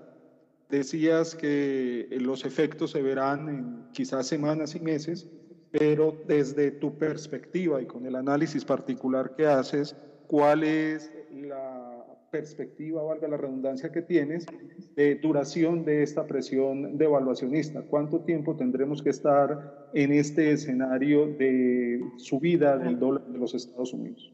Decías 0.70 1.34
que 1.34 2.06
los 2.20 2.44
efectos 2.44 2.92
se 2.92 3.02
verán 3.02 3.48
en 3.48 3.84
quizás 3.92 4.26
semanas 4.26 4.74
y 4.74 4.80
meses 4.80 5.28
pero 5.70 6.16
desde 6.26 6.70
tu 6.70 6.98
perspectiva 6.98 7.80
y 7.80 7.86
con 7.86 8.06
el 8.06 8.16
análisis 8.16 8.64
particular 8.64 9.34
que 9.36 9.46
haces, 9.46 9.94
¿cuál 10.26 10.64
es 10.64 11.12
la 11.32 12.04
perspectiva, 12.30 13.02
valga 13.02 13.28
la 13.28 13.36
redundancia 13.36 13.90
que 13.90 14.02
tienes, 14.02 14.46
de 14.96 15.16
duración 15.16 15.84
de 15.84 16.02
esta 16.02 16.26
presión 16.26 16.96
devaluacionista? 16.98 17.82
¿Cuánto 17.82 18.20
tiempo 18.20 18.56
tendremos 18.56 19.02
que 19.02 19.10
estar 19.10 19.88
en 19.94 20.12
este 20.12 20.52
escenario 20.52 21.26
de 21.26 22.00
subida 22.16 22.76
del 22.76 22.98
dólar 22.98 23.26
de 23.26 23.38
los 23.38 23.54
Estados 23.54 23.92
Unidos? 23.92 24.32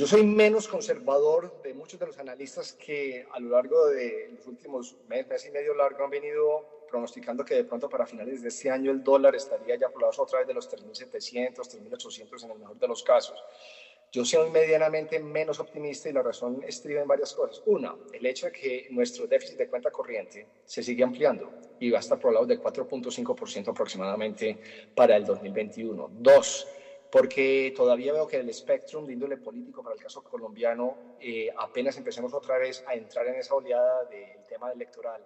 Yo 0.00 0.06
soy 0.06 0.24
menos 0.24 0.66
conservador 0.66 1.60
de 1.62 1.74
muchos 1.74 2.00
de 2.00 2.06
los 2.06 2.16
analistas 2.16 2.72
que 2.72 3.26
a 3.30 3.38
lo 3.38 3.50
largo 3.50 3.88
de 3.88 4.30
los 4.34 4.46
últimos 4.46 4.96
mes, 5.06 5.28
mes 5.28 5.44
y 5.44 5.50
medio 5.50 5.74
largo 5.74 6.02
han 6.02 6.08
venido 6.08 6.86
pronosticando 6.88 7.44
que 7.44 7.56
de 7.56 7.64
pronto 7.64 7.86
para 7.86 8.06
finales 8.06 8.40
de 8.40 8.48
este 8.48 8.70
año 8.70 8.90
el 8.92 9.04
dólar 9.04 9.34
estaría 9.34 9.76
ya 9.76 9.90
por 9.90 10.02
otra 10.04 10.38
vez 10.38 10.48
de 10.48 10.54
los 10.54 10.70
3.700, 10.70 11.54
3.800 11.54 12.44
en 12.44 12.50
el 12.50 12.58
mejor 12.60 12.78
de 12.78 12.88
los 12.88 13.02
casos. 13.02 13.44
Yo 14.10 14.24
soy 14.24 14.48
medianamente 14.48 15.18
menos 15.18 15.60
optimista 15.60 16.08
y 16.08 16.14
la 16.14 16.22
razón 16.22 16.64
estriba 16.66 17.02
en 17.02 17.06
varias 17.06 17.34
cosas. 17.34 17.60
Una, 17.66 17.94
el 18.10 18.24
hecho 18.24 18.46
de 18.46 18.52
que 18.52 18.86
nuestro 18.88 19.26
déficit 19.26 19.58
de 19.58 19.68
cuenta 19.68 19.90
corriente 19.90 20.48
se 20.64 20.82
sigue 20.82 21.04
ampliando 21.04 21.52
y 21.78 21.90
va 21.90 21.98
a 21.98 22.00
estar 22.00 22.18
por 22.18 22.32
lado 22.32 22.46
del 22.46 22.58
4.5% 22.58 23.68
aproximadamente 23.68 24.58
para 24.94 25.14
el 25.14 25.26
2021. 25.26 26.08
Dos, 26.10 26.66
porque 27.10 27.72
todavía 27.76 28.12
veo 28.12 28.26
que 28.26 28.36
el 28.36 28.48
espectro 28.48 29.04
de 29.04 29.12
índole 29.12 29.36
político 29.36 29.82
para 29.82 29.94
el 29.94 30.00
caso 30.00 30.22
colombiano, 30.22 30.96
eh, 31.20 31.50
apenas 31.56 31.96
empecemos 31.96 32.32
otra 32.32 32.58
vez 32.58 32.84
a 32.86 32.94
entrar 32.94 33.26
en 33.26 33.36
esa 33.36 33.54
oleada 33.54 34.04
del 34.04 34.44
tema 34.44 34.70
electoral, 34.72 35.24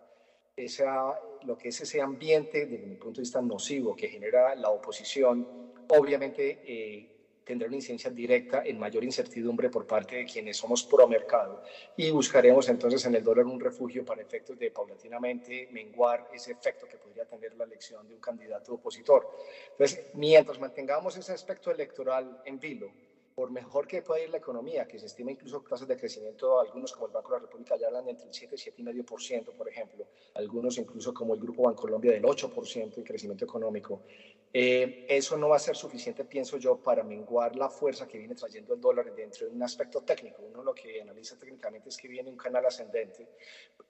esa, 0.57 1.19
lo 1.43 1.59
que 1.59 1.69
es 1.69 1.81
ese 1.81 2.01
ambiente, 2.01 2.67
desde 2.67 2.87
mi 2.87 2.97
punto 2.97 3.17
de 3.17 3.23
vista, 3.23 3.43
nocivo 3.43 3.95
que 3.95 4.09
genera 4.09 4.55
la 4.55 4.71
oposición, 4.71 5.47
obviamente 5.89 6.61
eh, 6.65 7.14
tendrá 7.45 7.69
una 7.69 7.77
incidencia 7.77 8.11
directa 8.11 8.63
en 8.65 8.79
mayor 8.79 9.05
incertidumbre 9.05 9.69
por 9.71 9.87
parte 9.87 10.17
de 10.17 10.25
quienes 10.25 10.57
somos 10.57 10.85
pro 10.85 11.07
mercado 11.07 11.63
y 11.97 12.11
buscaremos 12.11 12.69
entonces 12.69 13.05
en 13.07 13.15
el 13.15 13.23
dólar 13.23 13.47
un 13.47 13.61
refugio 13.61 14.05
para 14.05 14.23
efectos 14.23 14.59
de 14.59 14.71
paulatinamente 14.71 15.69
menguar 15.71 16.29
ese 16.33 16.53
efecto 16.53 16.87
que 16.89 16.97
podría 16.97 17.27
tener 17.27 17.55
la 17.55 17.65
elección 17.65 18.07
de 18.09 18.15
un 18.15 18.21
candidato 18.21 18.75
opositor. 18.75 19.29
Entonces, 19.73 20.07
mientras 20.15 20.59
mantengamos 20.59 21.17
ese 21.17 21.33
aspecto 21.33 21.71
electoral 21.71 22.41
en 22.45 22.59
vilo, 22.59 22.91
por 23.35 23.51
mejor 23.51 23.87
que 23.87 24.01
pueda 24.03 24.23
ir 24.23 24.31
la 24.31 24.39
economía, 24.39 24.87
que 24.87 24.99
se 24.99 25.07
estima 25.07 25.33
incluso 25.33 25.61
tasas 25.63 25.89
de 25.89 25.97
crecimiento, 25.97 26.61
algunos 26.61 26.93
como 26.93 27.07
el 27.07 27.13
Banco 27.13 27.31
de 27.31 27.37
la 27.37 27.41
República 27.41 27.77
ya 27.77 27.89
hablan 27.89 28.09
entre 28.09 28.27
el 28.27 28.33
7 28.33 28.55
y 28.55 28.59
7,5%, 28.59 29.53
por 29.57 29.69
ejemplo, 29.69 30.07
algunos 30.35 30.79
incluso 30.79 31.13
como 31.13 31.35
el 31.35 31.41
Grupo 31.41 31.65
Bancolombia 31.65 32.13
del 32.13 32.23
8% 32.23 32.97
en 32.97 33.03
crecimiento 33.03 33.45
económico. 33.45 34.03
Eh, 34.53 35.05
eso 35.09 35.37
no 35.37 35.49
va 35.49 35.57
a 35.57 35.59
ser 35.59 35.75
suficiente, 35.75 36.25
pienso 36.25 36.59
yo, 36.59 36.77
para 36.77 37.03
menguar 37.03 37.57
la 37.57 37.69
fuerza 37.69 38.07
que 38.07 38.19
viene 38.19 38.37
trayendo 38.37 38.75
el 38.75 38.81
dólar 38.81 39.13
dentro 39.13 39.49
de 39.49 39.53
un 39.53 39.63
aspecto 39.65 40.03
técnico. 40.03 40.43
Uno 40.43 40.63
lo 40.63 40.73
que 40.73 41.03
analiza 41.03 41.37
técnicamente 41.37 41.89
es 41.89 41.97
que 41.97 42.07
viene 42.07 42.31
un 42.31 42.37
canal 42.37 42.65
ascendente. 42.65 43.31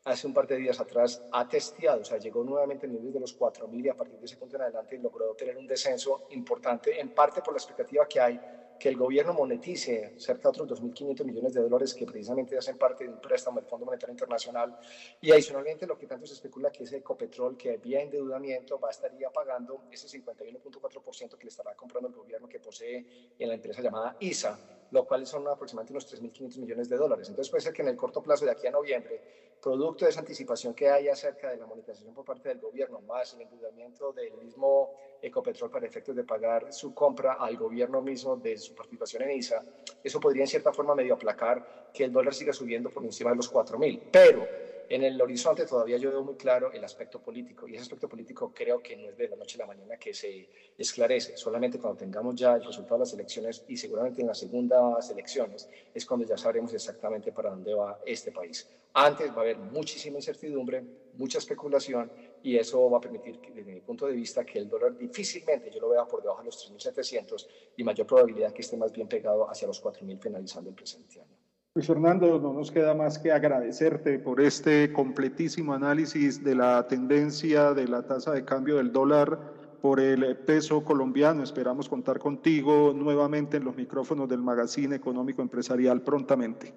Hace 0.04 0.26
un 0.26 0.32
par 0.32 0.46
de 0.46 0.56
días 0.56 0.80
atrás 0.80 1.22
ha 1.30 1.46
testeado, 1.46 2.00
o 2.00 2.04
sea, 2.04 2.16
llegó 2.16 2.42
nuevamente 2.42 2.86
al 2.86 2.92
nivel 2.92 3.12
de 3.12 3.20
los 3.20 3.38
4.000 3.38 3.84
y 3.84 3.88
a 3.90 3.94
partir 3.94 4.18
de 4.18 4.24
ese 4.24 4.38
punto 4.38 4.56
en 4.56 4.62
adelante 4.62 4.96
logró 4.96 5.34
tener 5.34 5.58
un 5.58 5.66
descenso 5.66 6.24
importante, 6.30 6.98
en 6.98 7.10
parte 7.10 7.42
por 7.42 7.52
la 7.52 7.58
expectativa 7.58 8.08
que 8.08 8.20
hay 8.20 8.40
que 8.84 8.90
el 8.90 8.98
gobierno 8.98 9.32
monetice 9.32 10.12
cerca 10.18 10.50
de 10.50 10.60
otros 10.60 10.82
2.500 10.82 11.24
millones 11.24 11.54
de 11.54 11.62
dólares 11.62 11.94
que 11.94 12.04
precisamente 12.04 12.58
hacen 12.58 12.76
parte 12.76 13.04
de 13.04 13.08
un 13.08 13.18
préstamo 13.18 13.58
del 13.58 13.66
Fondo 13.66 13.86
Monetario 13.86 14.12
Internacional 14.12 14.76
y 15.22 15.32
adicionalmente 15.32 15.86
lo 15.86 15.96
que 15.96 16.06
tanto 16.06 16.26
se 16.26 16.34
especula 16.34 16.70
que 16.70 16.82
ese 16.82 16.98
Ecopetrol 16.98 17.56
que 17.56 17.78
vía 17.78 18.02
endeudamiento 18.02 18.78
va 18.78 18.88
a 18.88 18.90
estaría 18.90 19.30
pagando 19.30 19.84
ese 19.90 20.06
51.4% 20.06 21.38
que 21.38 21.44
le 21.44 21.48
estará 21.48 21.74
comprando 21.74 22.10
el 22.10 22.14
gobierno 22.14 22.46
que 22.46 22.60
posee 22.60 23.06
en 23.38 23.48
la 23.48 23.54
empresa 23.54 23.80
llamada 23.80 24.16
ISA, 24.18 24.60
lo 24.90 25.06
cual 25.06 25.26
son 25.26 25.48
aproximadamente 25.48 25.94
unos 25.94 26.06
3.500 26.12 26.58
millones 26.58 26.86
de 26.86 26.96
dólares. 26.98 27.26
Entonces 27.30 27.50
puede 27.50 27.62
ser 27.62 27.72
que 27.72 27.80
en 27.80 27.88
el 27.88 27.96
corto 27.96 28.20
plazo 28.20 28.44
de 28.44 28.50
aquí 28.50 28.66
a 28.66 28.70
noviembre, 28.70 29.22
producto 29.62 30.04
de 30.04 30.10
esa 30.10 30.20
anticipación 30.20 30.74
que 30.74 30.88
hay 30.88 31.08
acerca 31.08 31.50
de 31.50 31.56
la 31.56 31.66
monetización 31.66 32.14
por 32.14 32.24
parte 32.24 32.48
del 32.48 32.58
gobierno, 32.58 33.00
más 33.00 33.32
el 33.34 33.42
endeudamiento 33.42 34.12
del 34.12 34.32
mismo 34.34 34.90
Ecopetrol 35.20 35.70
para 35.70 35.86
efectos 35.86 36.14
de 36.14 36.24
pagar 36.24 36.66
su 36.70 36.92
compra 36.92 37.34
al 37.34 37.56
gobierno 37.56 38.02
mismo 38.02 38.36
de 38.36 38.58
su 38.58 38.74
participación 38.74 39.22
en 39.22 39.30
ISA, 39.32 39.64
eso 40.02 40.20
podría 40.20 40.42
en 40.42 40.48
cierta 40.48 40.72
forma 40.72 40.94
medio 40.94 41.14
aplacar 41.14 41.62
que 41.92 42.04
el 42.04 42.12
dólar 42.12 42.34
siga 42.34 42.52
subiendo 42.52 42.90
por 42.90 43.04
encima 43.04 43.30
de 43.30 43.36
los 43.36 43.50
4.000. 43.50 43.98
Pero 44.10 44.46
en 44.88 45.02
el 45.02 45.20
horizonte 45.20 45.66
todavía 45.66 45.96
yo 45.96 46.10
veo 46.10 46.22
muy 46.22 46.36
claro 46.36 46.72
el 46.72 46.84
aspecto 46.84 47.20
político 47.20 47.66
y 47.66 47.74
ese 47.74 47.82
aspecto 47.82 48.08
político 48.08 48.52
creo 48.54 48.80
que 48.82 48.96
no 48.96 49.08
es 49.08 49.16
de 49.16 49.28
la 49.28 49.36
noche 49.36 49.56
a 49.56 49.66
la 49.66 49.66
mañana 49.66 49.96
que 49.96 50.14
se 50.14 50.48
esclarece, 50.76 51.36
solamente 51.36 51.78
cuando 51.78 51.98
tengamos 51.98 52.34
ya 52.34 52.54
el 52.54 52.64
resultado 52.64 52.96
de 52.96 53.00
las 53.00 53.12
elecciones 53.12 53.64
y 53.68 53.76
seguramente 53.76 54.20
en 54.20 54.28
las 54.28 54.38
segundas 54.38 55.10
elecciones 55.10 55.68
es 55.92 56.06
cuando 56.06 56.26
ya 56.26 56.36
sabremos 56.36 56.72
exactamente 56.74 57.32
para 57.32 57.50
dónde 57.50 57.74
va 57.74 58.00
este 58.04 58.32
país. 58.32 58.68
Antes 58.92 59.30
va 59.32 59.38
a 59.38 59.40
haber 59.40 59.58
muchísima 59.58 60.18
incertidumbre, 60.18 60.84
mucha 61.14 61.38
especulación 61.38 62.12
y 62.42 62.56
eso 62.56 62.88
va 62.90 62.98
a 62.98 63.00
permitir, 63.00 63.40
desde 63.40 63.72
mi 63.72 63.80
punto 63.80 64.06
de 64.06 64.12
vista, 64.12 64.44
que 64.44 64.58
el 64.58 64.68
dólar 64.68 64.96
difícilmente 64.96 65.70
yo 65.70 65.80
lo 65.80 65.88
vea 65.88 66.04
por 66.04 66.22
debajo 66.22 66.40
de 66.40 66.46
los 66.46 66.70
3.700 66.70 67.46
y 67.76 67.82
mayor 67.82 68.06
probabilidad 68.06 68.52
que 68.52 68.62
esté 68.62 68.76
más 68.76 68.92
bien 68.92 69.08
pegado 69.08 69.50
hacia 69.50 69.66
los 69.66 69.82
4.000 69.82 70.20
finalizando 70.20 70.70
el 70.70 70.76
presente 70.76 71.20
año. 71.20 71.33
Luis 71.76 71.88
Fernando, 71.88 72.38
no 72.38 72.52
nos 72.52 72.70
queda 72.70 72.94
más 72.94 73.18
que 73.18 73.32
agradecerte 73.32 74.20
por 74.20 74.40
este 74.40 74.92
completísimo 74.92 75.74
análisis 75.74 76.44
de 76.44 76.54
la 76.54 76.86
tendencia 76.86 77.74
de 77.74 77.88
la 77.88 78.06
tasa 78.06 78.30
de 78.30 78.44
cambio 78.44 78.76
del 78.76 78.92
dólar 78.92 79.36
por 79.82 79.98
el 79.98 80.36
peso 80.36 80.84
colombiano. 80.84 81.42
Esperamos 81.42 81.88
contar 81.88 82.20
contigo 82.20 82.92
nuevamente 82.94 83.56
en 83.56 83.64
los 83.64 83.74
micrófonos 83.74 84.28
del 84.28 84.38
Magazine 84.38 84.94
Económico 84.94 85.42
Empresarial 85.42 86.00
prontamente. 86.02 86.72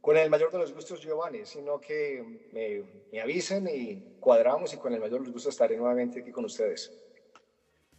Con 0.00 0.16
el 0.16 0.28
mayor 0.28 0.50
de 0.50 0.58
los 0.58 0.74
gustos, 0.74 1.00
Giovanni, 1.00 1.44
sino 1.44 1.78
que 1.78 2.48
me, 2.52 2.82
me 3.12 3.20
avisen 3.20 3.68
y 3.72 4.16
cuadramos 4.18 4.74
y 4.74 4.78
con 4.78 4.92
el 4.92 4.98
mayor 4.98 5.20
de 5.20 5.26
los 5.26 5.34
gustos 5.34 5.52
estaré 5.52 5.76
nuevamente 5.76 6.18
aquí 6.18 6.32
con 6.32 6.46
ustedes. 6.46 6.92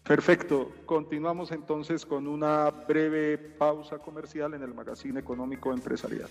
Perfecto. 0.07 0.71
Continuamos 0.85 1.51
entonces 1.51 2.05
con 2.05 2.27
una 2.27 2.69
breve 2.69 3.37
pausa 3.37 3.99
comercial 3.99 4.53
en 4.53 4.63
el 4.63 4.73
Magazine 4.73 5.19
Económico 5.19 5.73
Empresarial. 5.73 6.29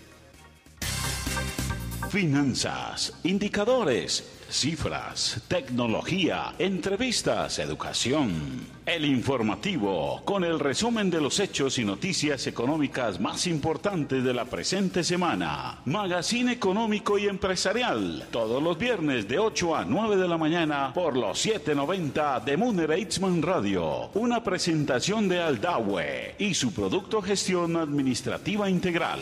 Finanzas, 2.17 3.13
indicadores, 3.25 4.25
cifras, 4.49 5.39
tecnología, 5.49 6.55
entrevistas, 6.59 7.59
educación. 7.59 8.67
El 8.87 9.05
informativo 9.05 10.23
con 10.25 10.43
el 10.43 10.59
resumen 10.59 11.11
de 11.11 11.21
los 11.21 11.39
hechos 11.41 11.79
y 11.79 11.85
noticias 11.85 12.47
económicas 12.47 13.21
más 13.21 13.47
importantes 13.47 14.25
de 14.25 14.33
la 14.33 14.47
presente 14.47 15.05
semana. 15.05 15.81
Magazine 15.85 16.53
económico 16.53 17.19
y 17.19 17.27
empresarial. 17.27 18.27
Todos 18.31 18.63
los 18.63 18.79
viernes 18.79 19.29
de 19.29 19.39
8 19.39 19.77
a 19.77 19.85
9 19.85 20.17
de 20.17 20.27
la 20.29 20.39
mañana 20.39 20.93
por 20.95 21.19
los 21.19 21.39
790 21.39 22.41
de 22.41 22.57
Muner 22.57 22.93
Eitzman 22.93 23.43
Radio. 23.43 24.09
Una 24.15 24.43
presentación 24.43 25.29
de 25.29 25.43
Aldawe 25.43 26.37
y 26.39 26.55
su 26.55 26.73
producto 26.73 27.21
gestión 27.21 27.77
administrativa 27.77 28.71
integral. 28.71 29.21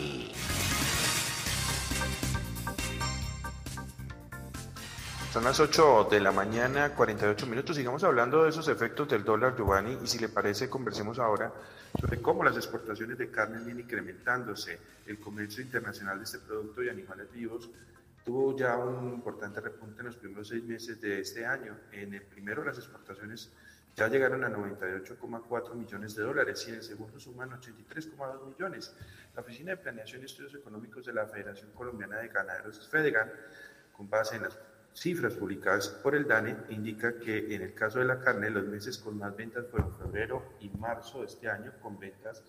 Son 5.35 5.43
las 5.43 5.59
8 5.59 6.07
de 6.09 6.21
la 6.21 6.31
mañana, 6.31 6.95
48 6.95 7.45
minutos. 7.47 7.75
Sigamos 7.75 8.01
hablando 8.05 8.45
de 8.45 8.51
esos 8.51 8.69
efectos 8.69 9.09
del 9.09 9.25
dólar, 9.25 9.53
Giovanni, 9.53 9.99
y 10.01 10.07
si 10.07 10.17
le 10.17 10.29
parece, 10.29 10.69
conversemos 10.69 11.19
ahora 11.19 11.51
sobre 11.99 12.21
cómo 12.21 12.41
las 12.41 12.55
exportaciones 12.55 13.17
de 13.17 13.29
carne 13.29 13.57
vienen 13.57 13.83
incrementándose. 13.83 14.79
El 15.05 15.19
comercio 15.19 15.61
internacional 15.61 16.19
de 16.19 16.23
este 16.23 16.39
producto 16.39 16.81
y 16.81 16.87
animales 16.87 17.29
vivos 17.33 17.69
tuvo 18.23 18.57
ya 18.57 18.77
un 18.77 19.11
importante 19.11 19.59
repunte 19.59 19.99
en 19.99 20.05
los 20.05 20.15
primeros 20.15 20.47
seis 20.47 20.63
meses 20.63 21.01
de 21.01 21.19
este 21.19 21.45
año. 21.45 21.75
En 21.91 22.13
el 22.13 22.21
primero, 22.21 22.63
las 22.63 22.77
exportaciones 22.77 23.51
ya 23.93 24.07
llegaron 24.07 24.41
a 24.45 24.49
98,4 24.49 25.73
millones 25.73 26.15
de 26.15 26.23
dólares 26.23 26.63
y 26.65 26.69
en 26.69 26.75
el 26.75 26.83
segundo 26.83 27.19
suman 27.19 27.49
83,2 27.49 28.53
millones. 28.53 28.95
La 29.35 29.41
Oficina 29.41 29.71
de 29.71 29.77
Planeación 29.83 30.21
y 30.21 30.25
Estudios 30.27 30.55
Económicos 30.55 31.05
de 31.05 31.11
la 31.11 31.25
Federación 31.25 31.71
Colombiana 31.73 32.19
de 32.19 32.29
Ganaderos, 32.29 32.87
FEDEGAN, 32.87 33.29
con 33.91 34.09
base 34.09 34.37
en 34.37 34.43
las 34.43 34.57
cifras 34.95 35.33
publicadas 35.33 35.89
por 35.89 36.15
el 36.15 36.25
DANE 36.25 36.55
indica 36.69 37.19
que 37.19 37.53
en 37.53 37.61
el 37.61 37.73
caso 37.73 37.99
de 37.99 38.05
la 38.05 38.19
carne 38.19 38.49
los 38.49 38.65
meses 38.65 38.97
con 38.97 39.17
más 39.17 39.35
ventas 39.35 39.67
fueron 39.69 39.93
febrero 39.97 40.53
y 40.61 40.69
marzo 40.69 41.19
de 41.19 41.25
este 41.25 41.49
año 41.49 41.73
con 41.81 41.99
ventas 41.99 42.41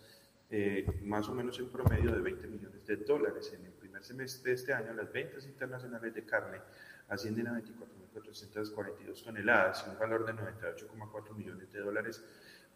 eh, 0.49 0.87
más 1.03 1.29
o 1.29 1.35
menos 1.35 1.59
en 1.59 1.69
promedio 1.69 2.13
de 2.13 2.21
20 2.21 2.47
millones 2.47 2.87
de 2.87 2.97
dólares. 2.99 3.53
En 3.53 3.67
el 3.67 3.73
primer 3.73 4.05
semestre 4.05 4.51
de 4.51 4.55
este 4.55 4.73
año 4.73 4.93
las 4.95 5.13
ventas 5.13 5.45
internacionales 5.45 6.15
de 6.15 6.25
carne 6.25 6.61
ascienden 7.09 7.49
a 7.49 7.61
24.442 7.61 9.25
toneladas, 9.25 9.85
un 9.89 9.99
valor 9.99 10.25
de 10.25 10.33
98,4 10.35 11.35
millones 11.35 11.73
de 11.73 11.81
dólares, 11.81 12.25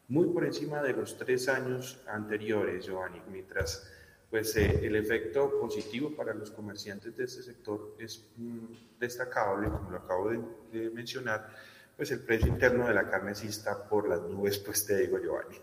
muy 0.09 0.27
por 0.27 0.45
encima 0.45 0.83
de 0.83 0.95
los 0.95 1.17
tres 1.17 1.49
años 1.49 2.03
anteriores, 2.09 2.85
Giovanni, 2.85 3.23
mientras 3.31 3.89
pues 4.31 4.57
eh, 4.57 4.81
el 4.85 4.95
efecto 4.95 5.59
positivo 5.61 6.15
para 6.15 6.33
los 6.33 6.53
comerciantes 6.53 7.17
de 7.17 7.25
este 7.25 7.43
sector 7.43 7.97
es 7.99 8.31
mm, 8.37 8.99
destacable, 8.99 9.69
como 9.69 9.91
lo 9.91 9.99
acabo 9.99 10.31
de, 10.31 10.91
mencionar, 10.91 11.49
pues 11.97 12.13
el 12.13 12.21
precio 12.21 12.47
interno 12.47 12.87
de 12.87 12.95
la 12.95 13.11
carne 13.11 13.35
sí 13.35 13.49
está 13.49 13.89
por 13.89 14.09
las 14.09 14.23
nubes, 14.23 14.59
pues 14.59 14.87
te 14.87 14.99
digo, 14.99 15.19
Giovanni. 15.19 15.57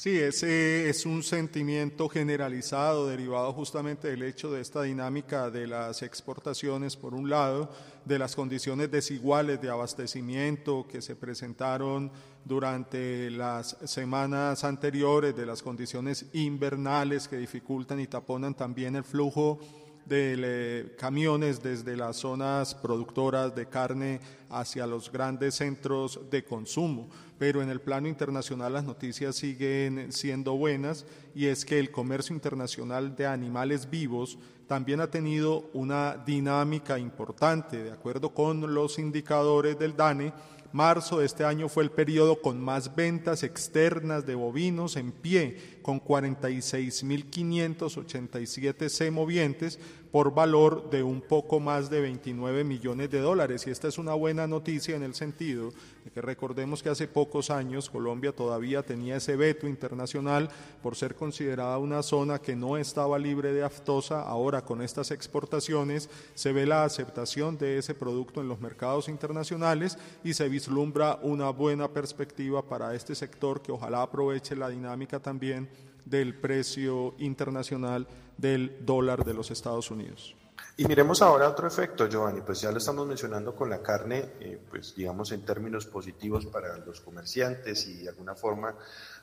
Sí, 0.00 0.18
ese 0.18 0.88
es 0.88 1.04
un 1.04 1.22
sentimiento 1.22 2.08
generalizado 2.08 3.06
derivado 3.06 3.52
justamente 3.52 4.08
del 4.08 4.22
hecho 4.22 4.50
de 4.50 4.62
esta 4.62 4.80
dinámica 4.80 5.50
de 5.50 5.66
las 5.66 6.00
exportaciones, 6.00 6.96
por 6.96 7.12
un 7.12 7.28
lado, 7.28 7.70
de 8.06 8.18
las 8.18 8.34
condiciones 8.34 8.90
desiguales 8.90 9.60
de 9.60 9.68
abastecimiento 9.68 10.88
que 10.88 11.02
se 11.02 11.16
presentaron 11.16 12.10
durante 12.44 13.30
las 13.30 13.76
semanas 13.84 14.64
anteriores, 14.64 15.36
de 15.36 15.46
las 15.46 15.62
condiciones 15.62 16.26
invernales 16.32 17.28
que 17.28 17.36
dificultan 17.36 18.00
y 18.00 18.06
taponan 18.06 18.54
también 18.54 18.96
el 18.96 19.04
flujo 19.04 19.58
de 20.06 20.92
camiones 20.98 21.62
desde 21.62 21.96
las 21.96 22.16
zonas 22.16 22.74
productoras 22.74 23.54
de 23.54 23.66
carne 23.66 24.20
hacia 24.48 24.86
los 24.86 25.12
grandes 25.12 25.54
centros 25.54 26.18
de 26.30 26.42
consumo. 26.42 27.08
Pero 27.38 27.62
en 27.62 27.70
el 27.70 27.80
plano 27.80 28.08
internacional 28.08 28.72
las 28.72 28.84
noticias 28.84 29.36
siguen 29.36 30.12
siendo 30.12 30.56
buenas 30.56 31.06
y 31.34 31.46
es 31.46 31.64
que 31.64 31.78
el 31.78 31.92
comercio 31.92 32.34
internacional 32.34 33.14
de 33.14 33.26
animales 33.26 33.88
vivos 33.88 34.36
también 34.66 35.00
ha 35.00 35.10
tenido 35.10 35.70
una 35.72 36.16
dinámica 36.16 36.98
importante. 36.98 37.82
De 37.84 37.92
acuerdo 37.92 38.34
con 38.34 38.74
los 38.74 38.98
indicadores 38.98 39.78
del 39.78 39.96
DANE, 39.96 40.32
Marzo 40.72 41.18
de 41.18 41.26
este 41.26 41.44
año 41.44 41.68
fue 41.68 41.82
el 41.82 41.90
periodo 41.90 42.40
con 42.40 42.60
más 42.60 42.94
ventas 42.94 43.42
externas 43.42 44.24
de 44.24 44.36
bovinos 44.36 44.94
en 44.96 45.10
pie, 45.10 45.56
con 45.82 46.00
46.587 46.00 48.88
semovientes 48.88 49.80
por 50.12 50.32
valor 50.34 50.88
de 50.90 51.02
un 51.02 51.20
poco 51.20 51.58
más 51.60 51.90
de 51.90 52.00
29 52.00 52.64
millones 52.64 53.10
de 53.10 53.20
dólares. 53.20 53.66
Y 53.66 53.70
esta 53.70 53.88
es 53.88 53.98
una 53.98 54.14
buena 54.14 54.46
noticia 54.46 54.94
en 54.94 55.02
el 55.02 55.14
sentido 55.14 55.72
que 56.14 56.20
recordemos 56.20 56.82
que 56.82 56.88
hace 56.88 57.06
pocos 57.06 57.50
años 57.50 57.88
Colombia 57.88 58.32
todavía 58.32 58.82
tenía 58.82 59.16
ese 59.16 59.36
veto 59.36 59.68
internacional 59.68 60.48
por 60.82 60.96
ser 60.96 61.14
considerada 61.14 61.78
una 61.78 62.02
zona 62.02 62.40
que 62.40 62.56
no 62.56 62.76
estaba 62.76 63.18
libre 63.18 63.52
de 63.52 63.62
aftosa. 63.62 64.22
Ahora 64.22 64.62
con 64.62 64.82
estas 64.82 65.10
exportaciones 65.10 66.10
se 66.34 66.52
ve 66.52 66.66
la 66.66 66.84
aceptación 66.84 67.58
de 67.58 67.78
ese 67.78 67.94
producto 67.94 68.40
en 68.40 68.48
los 68.48 68.60
mercados 68.60 69.08
internacionales 69.08 69.98
y 70.24 70.34
se 70.34 70.48
vislumbra 70.48 71.18
una 71.22 71.50
buena 71.50 71.88
perspectiva 71.88 72.62
para 72.62 72.94
este 72.94 73.14
sector 73.14 73.62
que 73.62 73.72
ojalá 73.72 74.02
aproveche 74.02 74.56
la 74.56 74.68
dinámica 74.68 75.20
también 75.20 75.68
del 76.04 76.34
precio 76.34 77.14
internacional 77.18 78.06
del 78.36 78.84
dólar 78.84 79.24
de 79.24 79.34
los 79.34 79.50
Estados 79.50 79.90
Unidos. 79.90 80.39
Y 80.80 80.86
miremos 80.86 81.20
ahora 81.20 81.46
otro 81.46 81.68
efecto, 81.68 82.08
Giovanni, 82.08 82.40
pues 82.40 82.62
ya 82.62 82.72
lo 82.72 82.78
estamos 82.78 83.06
mencionando 83.06 83.54
con 83.54 83.68
la 83.68 83.82
carne, 83.82 84.30
eh, 84.40 84.58
pues 84.70 84.94
digamos 84.94 85.30
en 85.30 85.44
términos 85.44 85.84
positivos 85.84 86.46
para 86.46 86.78
los 86.78 87.02
comerciantes 87.02 87.86
y 87.86 88.04
de 88.04 88.08
alguna 88.08 88.34
forma, 88.34 88.74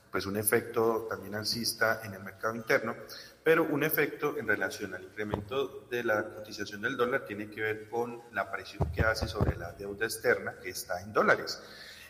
pues 0.08 0.24
un 0.26 0.36
efecto 0.36 1.08
también 1.10 1.34
alcista 1.34 2.02
en 2.04 2.14
el 2.14 2.22
mercado 2.22 2.54
interno, 2.54 2.94
pero 3.42 3.64
un 3.64 3.82
efecto 3.82 4.38
en 4.38 4.46
relación 4.46 4.94
al 4.94 5.02
incremento 5.02 5.88
de 5.90 6.04
la 6.04 6.32
cotización 6.32 6.82
del 6.82 6.96
dólar 6.96 7.24
tiene 7.26 7.50
que 7.50 7.60
ver 7.60 7.88
con 7.88 8.22
la 8.30 8.48
presión 8.52 8.92
que 8.92 9.00
hace 9.00 9.26
sobre 9.26 9.56
la 9.56 9.72
deuda 9.72 10.06
externa 10.06 10.60
que 10.62 10.70
está 10.70 11.00
en 11.00 11.12
dólares. 11.12 11.60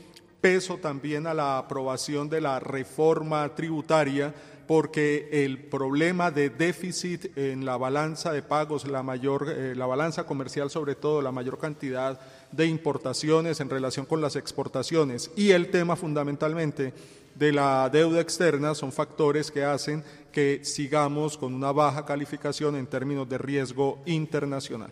peso 0.41 0.77
también 0.77 1.27
a 1.27 1.35
la 1.35 1.59
aprobación 1.59 2.29
de 2.29 2.41
la 2.41 2.61
reforma 2.61 3.55
tributaria 3.55 4.35
porque 4.69 5.31
el 5.33 5.65
problema 5.65 6.31
de 6.31 6.51
déficit 6.51 7.37
en 7.39 7.65
la 7.65 7.79
balanza 7.79 8.33
de 8.33 8.43
pagos, 8.43 8.87
la 8.87 9.03
mayor, 9.03 9.47
eh, 9.49 9.75
la 9.75 9.87
balanza 9.87 10.25
comercial 10.25 10.69
sobre 10.69 10.95
todo, 10.95 11.23
la 11.23 11.33
mayor 11.33 11.59
cantidad 11.59 12.21
de 12.53 12.67
importaciones 12.67 13.61
en 13.61 13.71
relación 13.71 14.05
con 14.05 14.21
las 14.21 14.37
exportaciones 14.37 15.31
y 15.37 15.53
el 15.53 15.71
tema 15.71 15.97
fundamentalmente 15.97 16.93
de 17.35 17.53
la 17.53 17.89
deuda 17.91 18.21
externa 18.21 18.75
son 18.75 18.93
factores 18.93 19.51
que 19.51 19.65
hacen 19.65 20.05
que 20.33 20.61
sigamos 20.65 21.39
con 21.39 21.55
una 21.55 21.73
baja 21.73 22.05
calificación 22.05 22.77
en 22.77 22.87
términos 22.87 23.27
de 23.27 23.39
riesgo 23.39 24.03
internacional. 24.05 24.91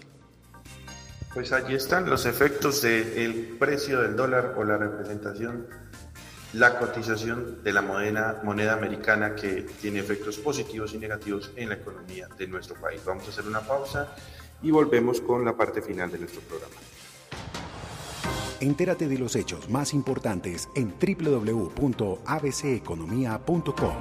Pues 1.37 1.53
allí 1.53 1.75
están 1.75 2.09
los 2.09 2.25
efectos 2.25 2.81
del 2.81 3.59
precio 3.59 4.01
del 4.01 4.17
dólar 4.17 4.55
o 4.57 4.65
la 4.65 4.79
representación, 4.79 5.67
la 6.55 6.79
cotización 6.79 7.63
de 7.63 7.75
la 7.75 7.83
moneda, 7.83 8.41
moneda 8.43 8.73
americana 8.73 9.35
que 9.35 9.67
tiene 9.83 9.99
efectos 9.99 10.39
positivos 10.39 10.95
y 10.95 10.99
negativos 10.99 11.53
en 11.57 11.69
la 11.69 11.75
economía 11.75 12.27
de 12.39 12.49
nuestro 12.49 12.77
país. 12.77 13.03
Vamos 13.05 13.27
a 13.27 13.31
hacer 13.33 13.47
una 13.47 13.61
pausa 13.61 14.15
y 14.63 14.71
volvemos 14.71 15.21
con 15.21 15.45
la 15.45 15.55
parte 15.55 15.83
final 15.83 16.11
de 16.11 16.21
nuestro 16.21 16.41
programa. 16.41 16.77
Entérate 18.61 19.07
de 19.07 19.19
los 19.19 19.37
hechos 19.37 19.69
más 19.69 19.93
importantes 19.93 20.71
en 20.75 20.95
www.abceconomía.com, 20.99 23.97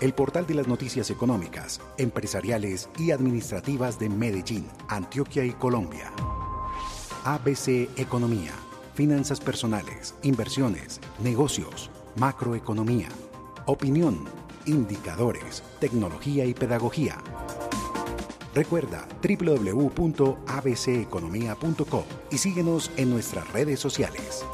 el 0.00 0.14
portal 0.14 0.46
de 0.46 0.54
las 0.54 0.68
noticias 0.68 1.10
económicas, 1.10 1.80
empresariales 1.96 2.88
y 2.98 3.10
administrativas 3.10 3.98
de 3.98 4.08
Medellín, 4.08 4.68
Antioquia 4.88 5.44
y 5.44 5.50
Colombia. 5.52 6.12
ABC 7.24 7.88
Economía, 7.96 8.52
finanzas 8.94 9.40
personales, 9.40 10.14
inversiones, 10.22 11.00
negocios, 11.22 11.90
macroeconomía, 12.16 13.08
opinión, 13.66 14.24
indicadores, 14.66 15.64
tecnología 15.80 16.44
y 16.44 16.54
pedagogía. 16.54 17.18
Recuerda 18.54 19.08
www.abceconomía.co 19.22 22.04
y 22.30 22.38
síguenos 22.38 22.92
en 22.96 23.10
nuestras 23.10 23.52
redes 23.52 23.80
sociales. 23.80 24.46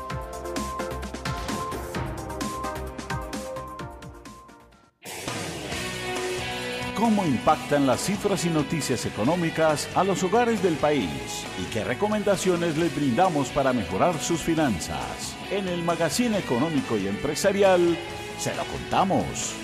Cómo 7.05 7.27
impactan 7.27 7.87
las 7.87 8.01
cifras 8.01 8.47
y 8.47 8.49
noticias 8.49 9.05
económicas 9.05 9.91
a 9.95 10.05
los 10.05 10.23
hogares 10.23 10.63
del 10.63 10.73
país 10.77 11.45
y 11.61 11.71
qué 11.71 11.85
recomendaciones 11.85 12.79
les 12.79 12.97
brindamos 12.97 13.51
para 13.51 13.75
mejorar 13.75 14.19
sus 14.19 14.41
finanzas. 14.41 15.37
En 15.51 15.69
el 15.69 15.83
Magazine 15.83 16.39
Económico 16.39 16.97
y 16.97 17.07
Empresarial 17.07 17.99
se 18.39 18.55
lo 18.55 18.65
contamos. 18.65 19.55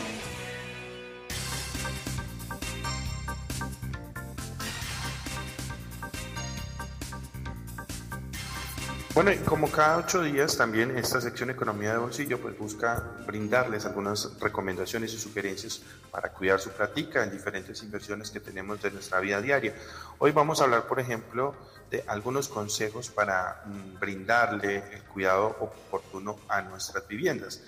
Bueno, 9.22 9.32
y 9.38 9.44
como 9.44 9.70
cada 9.70 9.98
ocho 9.98 10.22
días 10.22 10.56
también 10.56 10.96
esta 10.96 11.20
sección 11.20 11.50
Economía 11.50 11.92
de 11.92 11.98
Bolsillo 11.98 12.40
pues 12.40 12.56
busca 12.56 13.04
brindarles 13.26 13.84
algunas 13.84 14.40
recomendaciones 14.40 15.12
y 15.12 15.18
sugerencias 15.18 15.82
para 16.10 16.32
cuidar 16.32 16.58
su 16.58 16.70
práctica 16.70 17.22
en 17.22 17.30
diferentes 17.30 17.82
inversiones 17.82 18.30
que 18.30 18.40
tenemos 18.40 18.80
de 18.80 18.90
nuestra 18.90 19.20
vida 19.20 19.42
diaria. 19.42 19.74
Hoy 20.20 20.32
vamos 20.32 20.62
a 20.62 20.64
hablar, 20.64 20.86
por 20.86 21.00
ejemplo, 21.00 21.54
de 21.90 22.02
algunos 22.06 22.48
consejos 22.48 23.10
para 23.10 23.62
mm, 23.66 24.00
brindarle 24.00 24.76
el 24.90 25.02
cuidado 25.02 25.48
oportuno 25.48 26.38
a 26.48 26.62
nuestras 26.62 27.06
viviendas. 27.06 27.60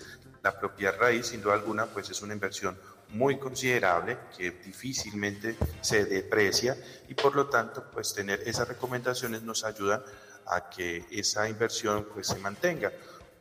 la 0.42 0.58
propiedad 0.58 0.96
raíz, 0.98 1.26
sin 1.26 1.42
duda 1.42 1.52
alguna, 1.52 1.84
pues 1.84 2.08
es 2.08 2.22
una 2.22 2.32
inversión 2.32 2.78
muy 3.10 3.38
considerable 3.38 4.16
que 4.38 4.52
difícilmente 4.52 5.56
se 5.82 6.06
deprecia 6.06 6.78
y 7.08 7.14
por 7.14 7.36
lo 7.36 7.48
tanto, 7.48 7.84
pues 7.92 8.14
tener 8.14 8.40
esas 8.46 8.66
recomendaciones 8.68 9.42
nos 9.42 9.64
ayudan 9.64 10.02
a 10.46 10.68
que 10.68 11.06
esa 11.10 11.48
inversión 11.48 12.06
pues 12.12 12.26
se 12.28 12.38
mantenga. 12.38 12.92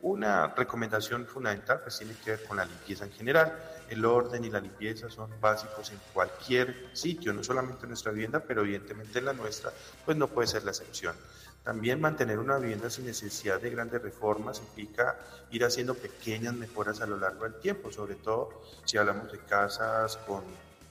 Una 0.02 0.48
recomendación 0.48 1.26
fundamental 1.26 1.80
pues 1.82 1.98
tiene 1.98 2.14
que 2.24 2.32
ver 2.32 2.44
con 2.44 2.56
la 2.56 2.64
limpieza 2.64 3.04
en 3.04 3.12
general. 3.12 3.56
El 3.88 4.04
orden 4.04 4.44
y 4.44 4.50
la 4.50 4.60
limpieza 4.60 5.08
son 5.08 5.30
básicos 5.40 5.90
en 5.90 6.00
cualquier 6.12 6.90
sitio, 6.92 7.32
no 7.32 7.44
solamente 7.44 7.82
en 7.82 7.90
nuestra 7.90 8.10
vivienda, 8.10 8.40
pero 8.40 8.62
evidentemente 8.62 9.20
en 9.20 9.26
la 9.26 9.32
nuestra 9.32 9.70
pues 10.04 10.16
no 10.16 10.26
puede 10.28 10.48
ser 10.48 10.64
la 10.64 10.70
excepción. 10.70 11.14
También 11.62 12.00
mantener 12.00 12.40
una 12.40 12.58
vivienda 12.58 12.90
sin 12.90 13.06
necesidad 13.06 13.60
de 13.60 13.70
grandes 13.70 14.02
reformas 14.02 14.58
implica 14.58 15.16
ir 15.52 15.64
haciendo 15.64 15.94
pequeñas 15.94 16.54
mejoras 16.54 17.00
a 17.00 17.06
lo 17.06 17.16
largo 17.16 17.44
del 17.44 17.54
tiempo, 17.60 17.92
sobre 17.92 18.16
todo 18.16 18.62
si 18.84 18.98
hablamos 18.98 19.30
de 19.30 19.38
casas 19.38 20.16
con, 20.26 20.42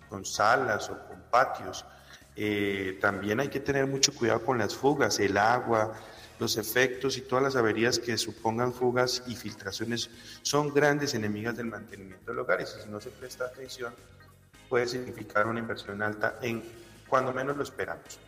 con 0.08 0.24
salas 0.24 0.90
o 0.90 0.98
con 1.08 1.22
patios. 1.30 1.84
Eh, 2.36 2.98
también 3.02 3.40
hay 3.40 3.50
que 3.50 3.60
tener 3.60 3.88
mucho 3.88 4.14
cuidado 4.14 4.44
con 4.46 4.58
las 4.58 4.76
fugas, 4.76 5.20
el 5.20 5.38
agua, 5.38 5.94
los 6.40 6.58
efectos 6.58 7.18
y 7.18 7.22
todas 7.22 7.44
las 7.44 7.56
averías 7.56 8.00
que 8.00 8.18
supongan 8.18 8.74
fugas 8.74 9.24
y 9.28 9.36
filtraciones 9.36 10.10
son 10.42 10.74
grandes 10.74 11.14
enemigas 11.14 11.56
del 11.56 11.68
mantenimiento 11.68 12.32
del 12.32 12.40
hogar 12.40 12.62
y 12.62 12.66
si 12.66 12.90
no 12.90 13.00
se 13.00 13.12
presta 13.12 13.46
atención 13.46 13.94
puede 14.68 14.88
significar 14.88 15.46
una 15.48 15.60
inversión 15.60 16.02
alta 16.02 16.40
en 16.42 16.64
cuando 17.08 17.34
menos 17.34 17.58
lo 17.58 17.64
esperamos. 17.64 18.20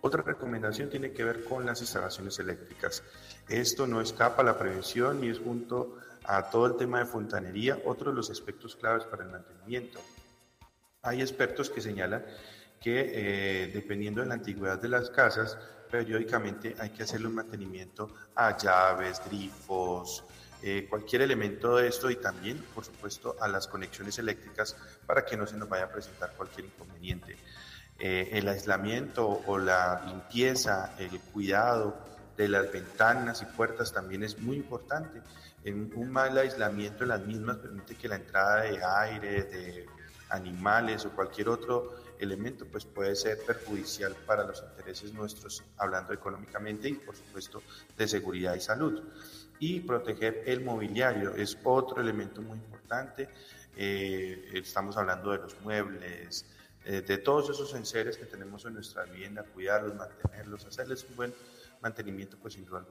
Otra 0.00 0.22
recomendación 0.22 0.90
tiene 0.90 1.12
que 1.12 1.24
ver 1.24 1.44
con 1.44 1.64
las 1.64 1.80
instalaciones 1.80 2.38
eléctricas. 2.38 3.02
Esto 3.48 3.86
no 3.86 4.00
escapa 4.00 4.42
a 4.42 4.44
la 4.44 4.58
prevención 4.58 5.22
y 5.22 5.28
es 5.28 5.38
junto 5.38 5.96
a 6.24 6.50
todo 6.50 6.66
el 6.66 6.76
tema 6.76 6.98
de 6.98 7.06
fontanería 7.06 7.78
otro 7.84 8.10
de 8.10 8.16
los 8.16 8.30
aspectos 8.30 8.76
claves 8.76 9.04
para 9.04 9.24
el 9.24 9.30
mantenimiento. 9.30 10.00
Hay 11.02 11.20
expertos 11.20 11.70
que 11.70 11.80
señalan 11.80 12.24
que 12.84 13.12
eh, 13.14 13.70
dependiendo 13.72 14.20
de 14.20 14.26
la 14.26 14.34
antigüedad 14.34 14.78
de 14.78 14.90
las 14.90 15.08
casas, 15.08 15.56
periódicamente 15.90 16.76
hay 16.78 16.90
que 16.90 17.04
hacerle 17.04 17.28
un 17.28 17.36
mantenimiento 17.36 18.10
a 18.34 18.58
llaves, 18.58 19.22
grifos, 19.24 20.22
eh, 20.62 20.86
cualquier 20.86 21.22
elemento 21.22 21.76
de 21.76 21.88
esto 21.88 22.10
y 22.10 22.16
también, 22.16 22.62
por 22.74 22.84
supuesto, 22.84 23.36
a 23.40 23.48
las 23.48 23.68
conexiones 23.68 24.18
eléctricas 24.18 24.76
para 25.06 25.24
que 25.24 25.34
no 25.34 25.46
se 25.46 25.56
nos 25.56 25.66
vaya 25.66 25.84
a 25.84 25.88
presentar 25.88 26.34
cualquier 26.36 26.66
inconveniente. 26.66 27.38
Eh, 27.98 28.28
el 28.32 28.46
aislamiento 28.48 29.40
o 29.46 29.56
la 29.56 30.04
limpieza, 30.06 30.94
el 30.98 31.18
cuidado 31.32 31.96
de 32.36 32.48
las 32.48 32.70
ventanas 32.70 33.40
y 33.40 33.46
puertas 33.46 33.94
también 33.94 34.24
es 34.24 34.38
muy 34.38 34.56
importante. 34.56 35.22
En 35.64 35.90
un 35.94 36.10
mal 36.10 36.36
aislamiento 36.36 36.98
de 36.98 37.06
las 37.06 37.20
mismas 37.20 37.56
permite 37.56 37.94
que 37.94 38.08
la 38.08 38.16
entrada 38.16 38.60
de 38.64 38.84
aire, 38.84 39.42
de 39.44 39.86
animales 40.28 41.06
o 41.06 41.10
cualquier 41.12 41.48
otro 41.48 42.03
elemento 42.18 42.66
pues 42.66 42.84
puede 42.84 43.14
ser 43.16 43.38
perjudicial 43.38 44.14
para 44.26 44.44
los 44.44 44.62
intereses 44.62 45.12
nuestros, 45.12 45.62
hablando 45.76 46.12
económicamente 46.12 46.88
y 46.88 46.94
por 46.94 47.16
supuesto 47.16 47.62
de 47.96 48.08
seguridad 48.08 48.54
y 48.54 48.60
salud. 48.60 49.02
Y 49.58 49.80
proteger 49.80 50.42
el 50.46 50.64
mobiliario 50.64 51.34
es 51.34 51.56
otro 51.62 52.00
elemento 52.00 52.42
muy 52.42 52.58
importante. 52.58 53.28
Eh, 53.76 54.50
estamos 54.54 54.96
hablando 54.96 55.32
de 55.32 55.38
los 55.38 55.60
muebles, 55.60 56.46
eh, 56.84 57.00
de 57.00 57.18
todos 57.18 57.50
esos 57.50 57.74
enseres 57.74 58.18
que 58.18 58.26
tenemos 58.26 58.64
en 58.66 58.74
nuestra 58.74 59.04
vivienda, 59.04 59.42
cuidarlos, 59.42 59.94
mantenerlos, 59.94 60.66
hacerles 60.66 61.04
un 61.08 61.16
buen 61.16 61.34
mantenimiento, 61.80 62.36
pues 62.40 62.54
sin 62.54 62.64
duda 62.64 62.84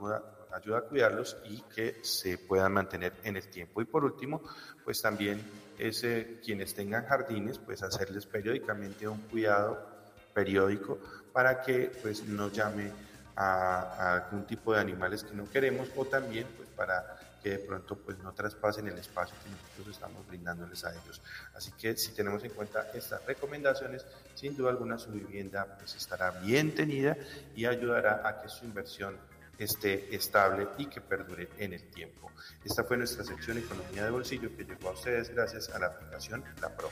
ayuda 0.52 0.78
a 0.78 0.82
cuidarlos 0.82 1.38
y 1.46 1.62
que 1.74 1.98
se 2.04 2.38
puedan 2.38 2.74
mantener 2.74 3.14
en 3.24 3.38
el 3.38 3.48
tiempo. 3.50 3.82
Y 3.82 3.86
por 3.86 4.04
último, 4.04 4.42
pues 4.84 5.02
también 5.02 5.42
ese, 5.78 6.40
quienes 6.44 6.74
tengan 6.74 7.06
jardines, 7.06 7.58
pues 7.58 7.84
hacerles 7.84 8.26
periódicamente 8.26 9.08
un 9.08 9.22
cuidado 9.22 9.88
periódico 10.34 11.00
para 11.32 11.62
que 11.62 11.92
pues 12.02 12.26
no 12.28 12.52
llame 12.52 12.92
a, 13.36 13.82
a 13.82 14.16
algún 14.16 14.46
tipo 14.46 14.74
de 14.74 14.80
animales 14.80 15.24
que 15.24 15.34
no 15.34 15.50
queremos 15.50 15.90
o 15.96 16.06
también 16.06 16.48
pues 16.58 16.70
para 16.70 17.18
que 17.44 17.50
de 17.50 17.60
pronto 17.60 17.98
pues 17.98 18.18
no 18.20 18.32
traspasen 18.34 18.88
el 18.88 18.98
espacio 18.98 19.36
que 19.44 19.50
nosotros 19.50 19.96
estamos 19.96 20.26
brindándoles 20.28 20.86
a 20.86 20.92
ellos. 20.92 21.22
Así 21.54 21.72
que 21.74 21.98
si 21.98 22.14
tenemos 22.14 22.44
en 22.46 22.52
cuenta 22.52 22.90
estas 22.94 23.24
recomendaciones, 23.26 24.06
sin 24.34 24.56
duda 24.56 24.72
alguna 24.72 24.98
su 24.98 25.12
vivienda 25.12 25.76
pues 25.78 25.94
estará 25.96 26.32
bien 26.32 26.74
tenida 26.74 27.18
y 27.54 27.66
ayudará 27.66 28.28
a 28.28 28.42
que 28.42 28.48
su 28.48 28.64
inversión 28.64 29.18
esté 29.58 30.16
estable 30.16 30.68
y 30.78 30.88
que 30.88 31.02
perdure 31.02 31.50
en 31.58 31.74
el 31.74 31.84
tiempo. 31.84 32.32
Esta 32.64 32.84
fue 32.84 32.98
nuestra 32.98 33.24
sección 33.24 33.58
Economía 33.58 34.06
de 34.06 34.12
Bolsillo 34.12 34.56
que 34.56 34.64
llegó 34.64 34.90
a 34.90 34.94
ustedes 34.94 35.30
gracias 35.30 35.70
a 35.70 35.80
la 35.80 35.88
aplicación 35.88 36.44
La 36.62 36.76
Pro 36.76 36.90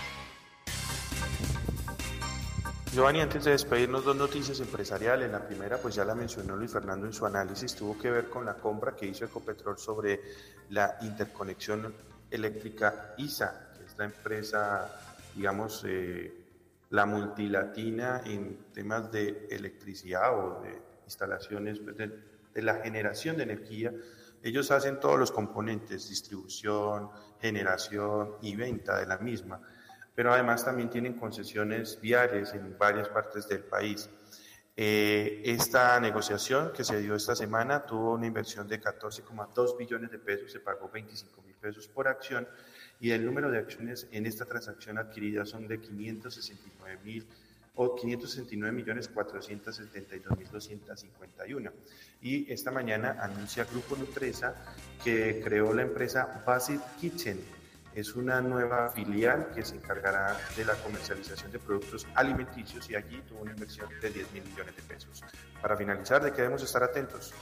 Giovanni, 2.94 3.22
antes 3.22 3.46
de 3.46 3.52
despedirnos, 3.52 4.04
dos 4.04 4.18
noticias 4.18 4.60
empresariales. 4.60 5.32
La 5.32 5.48
primera, 5.48 5.78
pues 5.78 5.96
ya 5.96 6.04
la 6.04 6.14
mencionó 6.14 6.58
Luis 6.58 6.74
Fernando 6.74 7.08
en 7.08 7.14
su 7.14 7.26
análisis, 7.26 7.74
tuvo 7.74 7.98
que 7.98 8.12
ver 8.12 8.30
con 8.30 8.46
la 8.46 8.56
compra 8.56 8.98
que 8.98 9.06
hizo 9.06 9.24
Ecopetrol 9.24 9.78
sobre 9.78 10.20
la 10.72 10.98
interconexión 11.02 11.94
eléctrica 12.30 13.14
ISA, 13.18 13.72
que 13.78 13.86
es 13.86 13.98
la 13.98 14.04
empresa, 14.06 14.90
digamos, 15.34 15.86
eh, 15.88 16.41
la 16.92 17.06
multilatina 17.06 18.22
en 18.26 18.66
temas 18.74 19.12
de 19.12 19.48
electricidad 19.50 20.38
o 20.38 20.62
de 20.62 20.82
instalaciones 21.06 21.80
pues, 21.80 21.96
de, 21.98 22.62
la 22.62 22.76
generación 22.76 23.38
de 23.38 23.44
energía. 23.44 23.94
Ellos 24.44 24.72
hacen 24.72 25.00
todos 25.00 25.18
los 25.18 25.32
componentes, 25.32 26.10
distribución, 26.10 27.10
generación 27.40 28.36
y 28.42 28.56
venta 28.56 29.00
de 29.00 29.06
la 29.06 29.18
misma, 29.18 29.62
pero 30.14 30.34
además 30.34 30.66
también 30.66 30.90
tienen 30.90 31.14
concesiones 31.14 32.00
viales 32.02 32.54
en 32.54 32.78
varias 32.78 33.08
partes 33.08 33.48
del 33.48 33.64
país. 33.64 34.10
Eh, 34.76 35.42
esta 35.46 35.98
negociación 36.00 36.74
que 36.74 36.84
se 36.84 37.00
dio 37.00 37.16
esta 37.16 37.36
semana 37.36 37.86
tuvo 37.86 38.14
una 38.14 38.28
inversión 38.28 38.68
de 38.68 38.82
14,2 38.82 39.78
billones 39.78 40.12
de 40.12 40.20
pesos, 40.20 40.52
se 40.52 40.60
pagó 40.60 40.90
25 40.90 41.42
mil 41.44 41.56
pesos 41.56 41.88
por 41.88 42.10
acción 42.10 42.48
y 43.02 43.12
el 43.12 43.26
número 43.26 43.50
de 43.50 43.58
acciones 43.58 44.08
en 44.12 44.28
esta 44.28 44.46
transacción 44.46 45.00
adquirida 45.00 45.44
son 45.44 45.68
de 45.68 45.82
569 45.82 47.00
mil 47.04 47.26
o 47.76 47.96
569 47.96 48.72
millones 48.72 49.08
472 49.08 50.38
mil 50.38 50.48
251. 50.48 51.72
Y 52.22 52.52
esta 52.52 52.70
mañana 52.70 53.18
anuncia 53.20 53.66
Grupo 53.66 53.96
Nutresa 53.96 54.54
que 55.04 55.42
creó 55.44 55.74
la 55.74 55.82
empresa 55.82 56.44
Basit 56.46 56.82
Kitchen. 57.00 57.40
Es 57.96 58.16
una 58.16 58.40
nueva 58.40 58.90
filial 58.90 59.52
que 59.54 59.66
se 59.66 59.76
encargará 59.76 60.38
de 60.56 60.64
la 60.64 60.76
comercialización 60.76 61.52
de 61.52 61.60
productos 61.60 62.08
alimenticios 62.14 62.90
y 62.90 62.96
allí 62.96 63.22
tuvo 63.28 63.42
una 63.42 63.52
inversión 63.52 63.90
de 64.00 64.12
10 64.12 64.32
mil 64.32 64.44
millones 64.44 64.76
de 64.76 64.82
pesos. 64.84 65.24
Para 65.62 65.76
finalizar, 65.76 66.24
de 66.24 66.32
que 66.32 66.38
debemos 66.38 66.64
estar 66.64 66.84
atentos. 66.84 67.34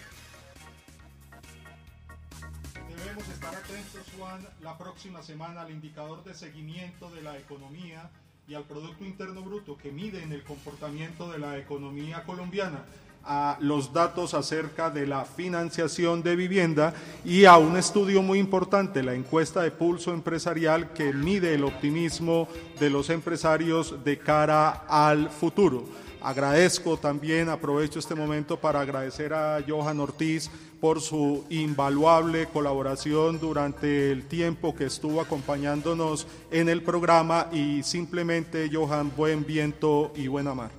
Atentos, 3.55 4.05
Juan, 4.17 4.45
la 4.61 4.77
próxima 4.77 5.23
semana 5.23 5.61
al 5.61 5.71
indicador 5.71 6.23
de 6.23 6.33
seguimiento 6.33 7.09
de 7.11 7.21
la 7.21 7.37
economía 7.37 8.09
y 8.47 8.55
al 8.55 8.63
Producto 8.63 9.05
Interno 9.05 9.41
Bruto 9.41 9.77
que 9.77 9.91
mide 9.91 10.23
en 10.23 10.31
el 10.31 10.43
comportamiento 10.43 11.31
de 11.31 11.39
la 11.39 11.57
economía 11.57 12.23
colombiana 12.23 12.83
a 13.23 13.57
los 13.59 13.91
datos 13.91 14.33
acerca 14.33 14.89
de 14.89 15.05
la 15.05 15.25
financiación 15.25 16.23
de 16.23 16.35
vivienda 16.35 16.93
y 17.25 17.45
a 17.45 17.57
un 17.57 17.77
estudio 17.77 18.21
muy 18.21 18.39
importante, 18.39 19.03
la 19.03 19.13
encuesta 19.13 19.61
de 19.61 19.71
pulso 19.71 20.13
empresarial 20.13 20.93
que 20.93 21.13
mide 21.13 21.53
el 21.53 21.65
optimismo 21.65 22.47
de 22.79 22.89
los 22.89 23.09
empresarios 23.09 24.03
de 24.03 24.17
cara 24.17 24.85
al 24.87 25.29
futuro. 25.29 25.85
Agradezco 26.21 26.97
también, 26.97 27.47
aprovecho 27.47 27.99
este 27.99 28.15
momento 28.15 28.57
para 28.57 28.81
agradecer 28.81 29.33
a 29.33 29.63
Johan 29.65 30.01
Ortiz 30.01 30.49
por 30.79 31.01
su 31.01 31.43
invaluable 31.49 32.47
colaboración 32.47 33.39
durante 33.39 34.11
el 34.11 34.25
tiempo 34.25 34.73
que 34.73 34.85
estuvo 34.85 35.21
acompañándonos 35.21 36.27
en 36.51 36.69
el 36.69 36.81
programa 36.83 37.47
y 37.51 37.83
simplemente, 37.83 38.69
Johan, 38.71 39.11
buen 39.15 39.45
viento 39.45 40.11
y 40.15 40.27
buena 40.27 40.53
mar. 40.53 40.71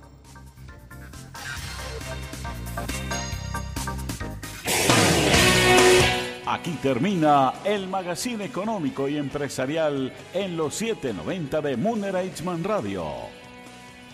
Aquí 6.47 6.71
termina 6.81 7.53
el 7.63 7.87
magazine 7.87 8.43
económico 8.43 9.07
y 9.07 9.15
empresarial 9.15 10.11
en 10.33 10.57
los 10.57 10.75
790 10.75 11.61
de 11.61 11.77
Munera 11.77 12.21
Eichmann 12.21 12.63
Radio. 12.63 13.05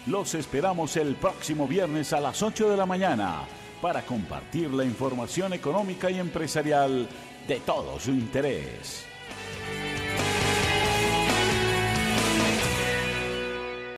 Los 0.05 0.35
esperamos 0.35 0.95
el 0.97 1.15
próximo 1.15 1.67
viernes 1.67 2.13
a 2.13 2.19
las 2.19 2.43
8 2.43 2.69
de 2.69 2.77
la 2.77 2.85
mañana 2.85 3.41
para 3.82 4.01
compartir 4.01 4.71
la 4.71 4.84
información 4.84 5.53
económica 5.53 6.09
y 6.09 6.19
empresarial 6.19 7.07
de 7.47 7.59
todo 7.61 7.99
su 7.99 8.11
interés. 8.11 9.05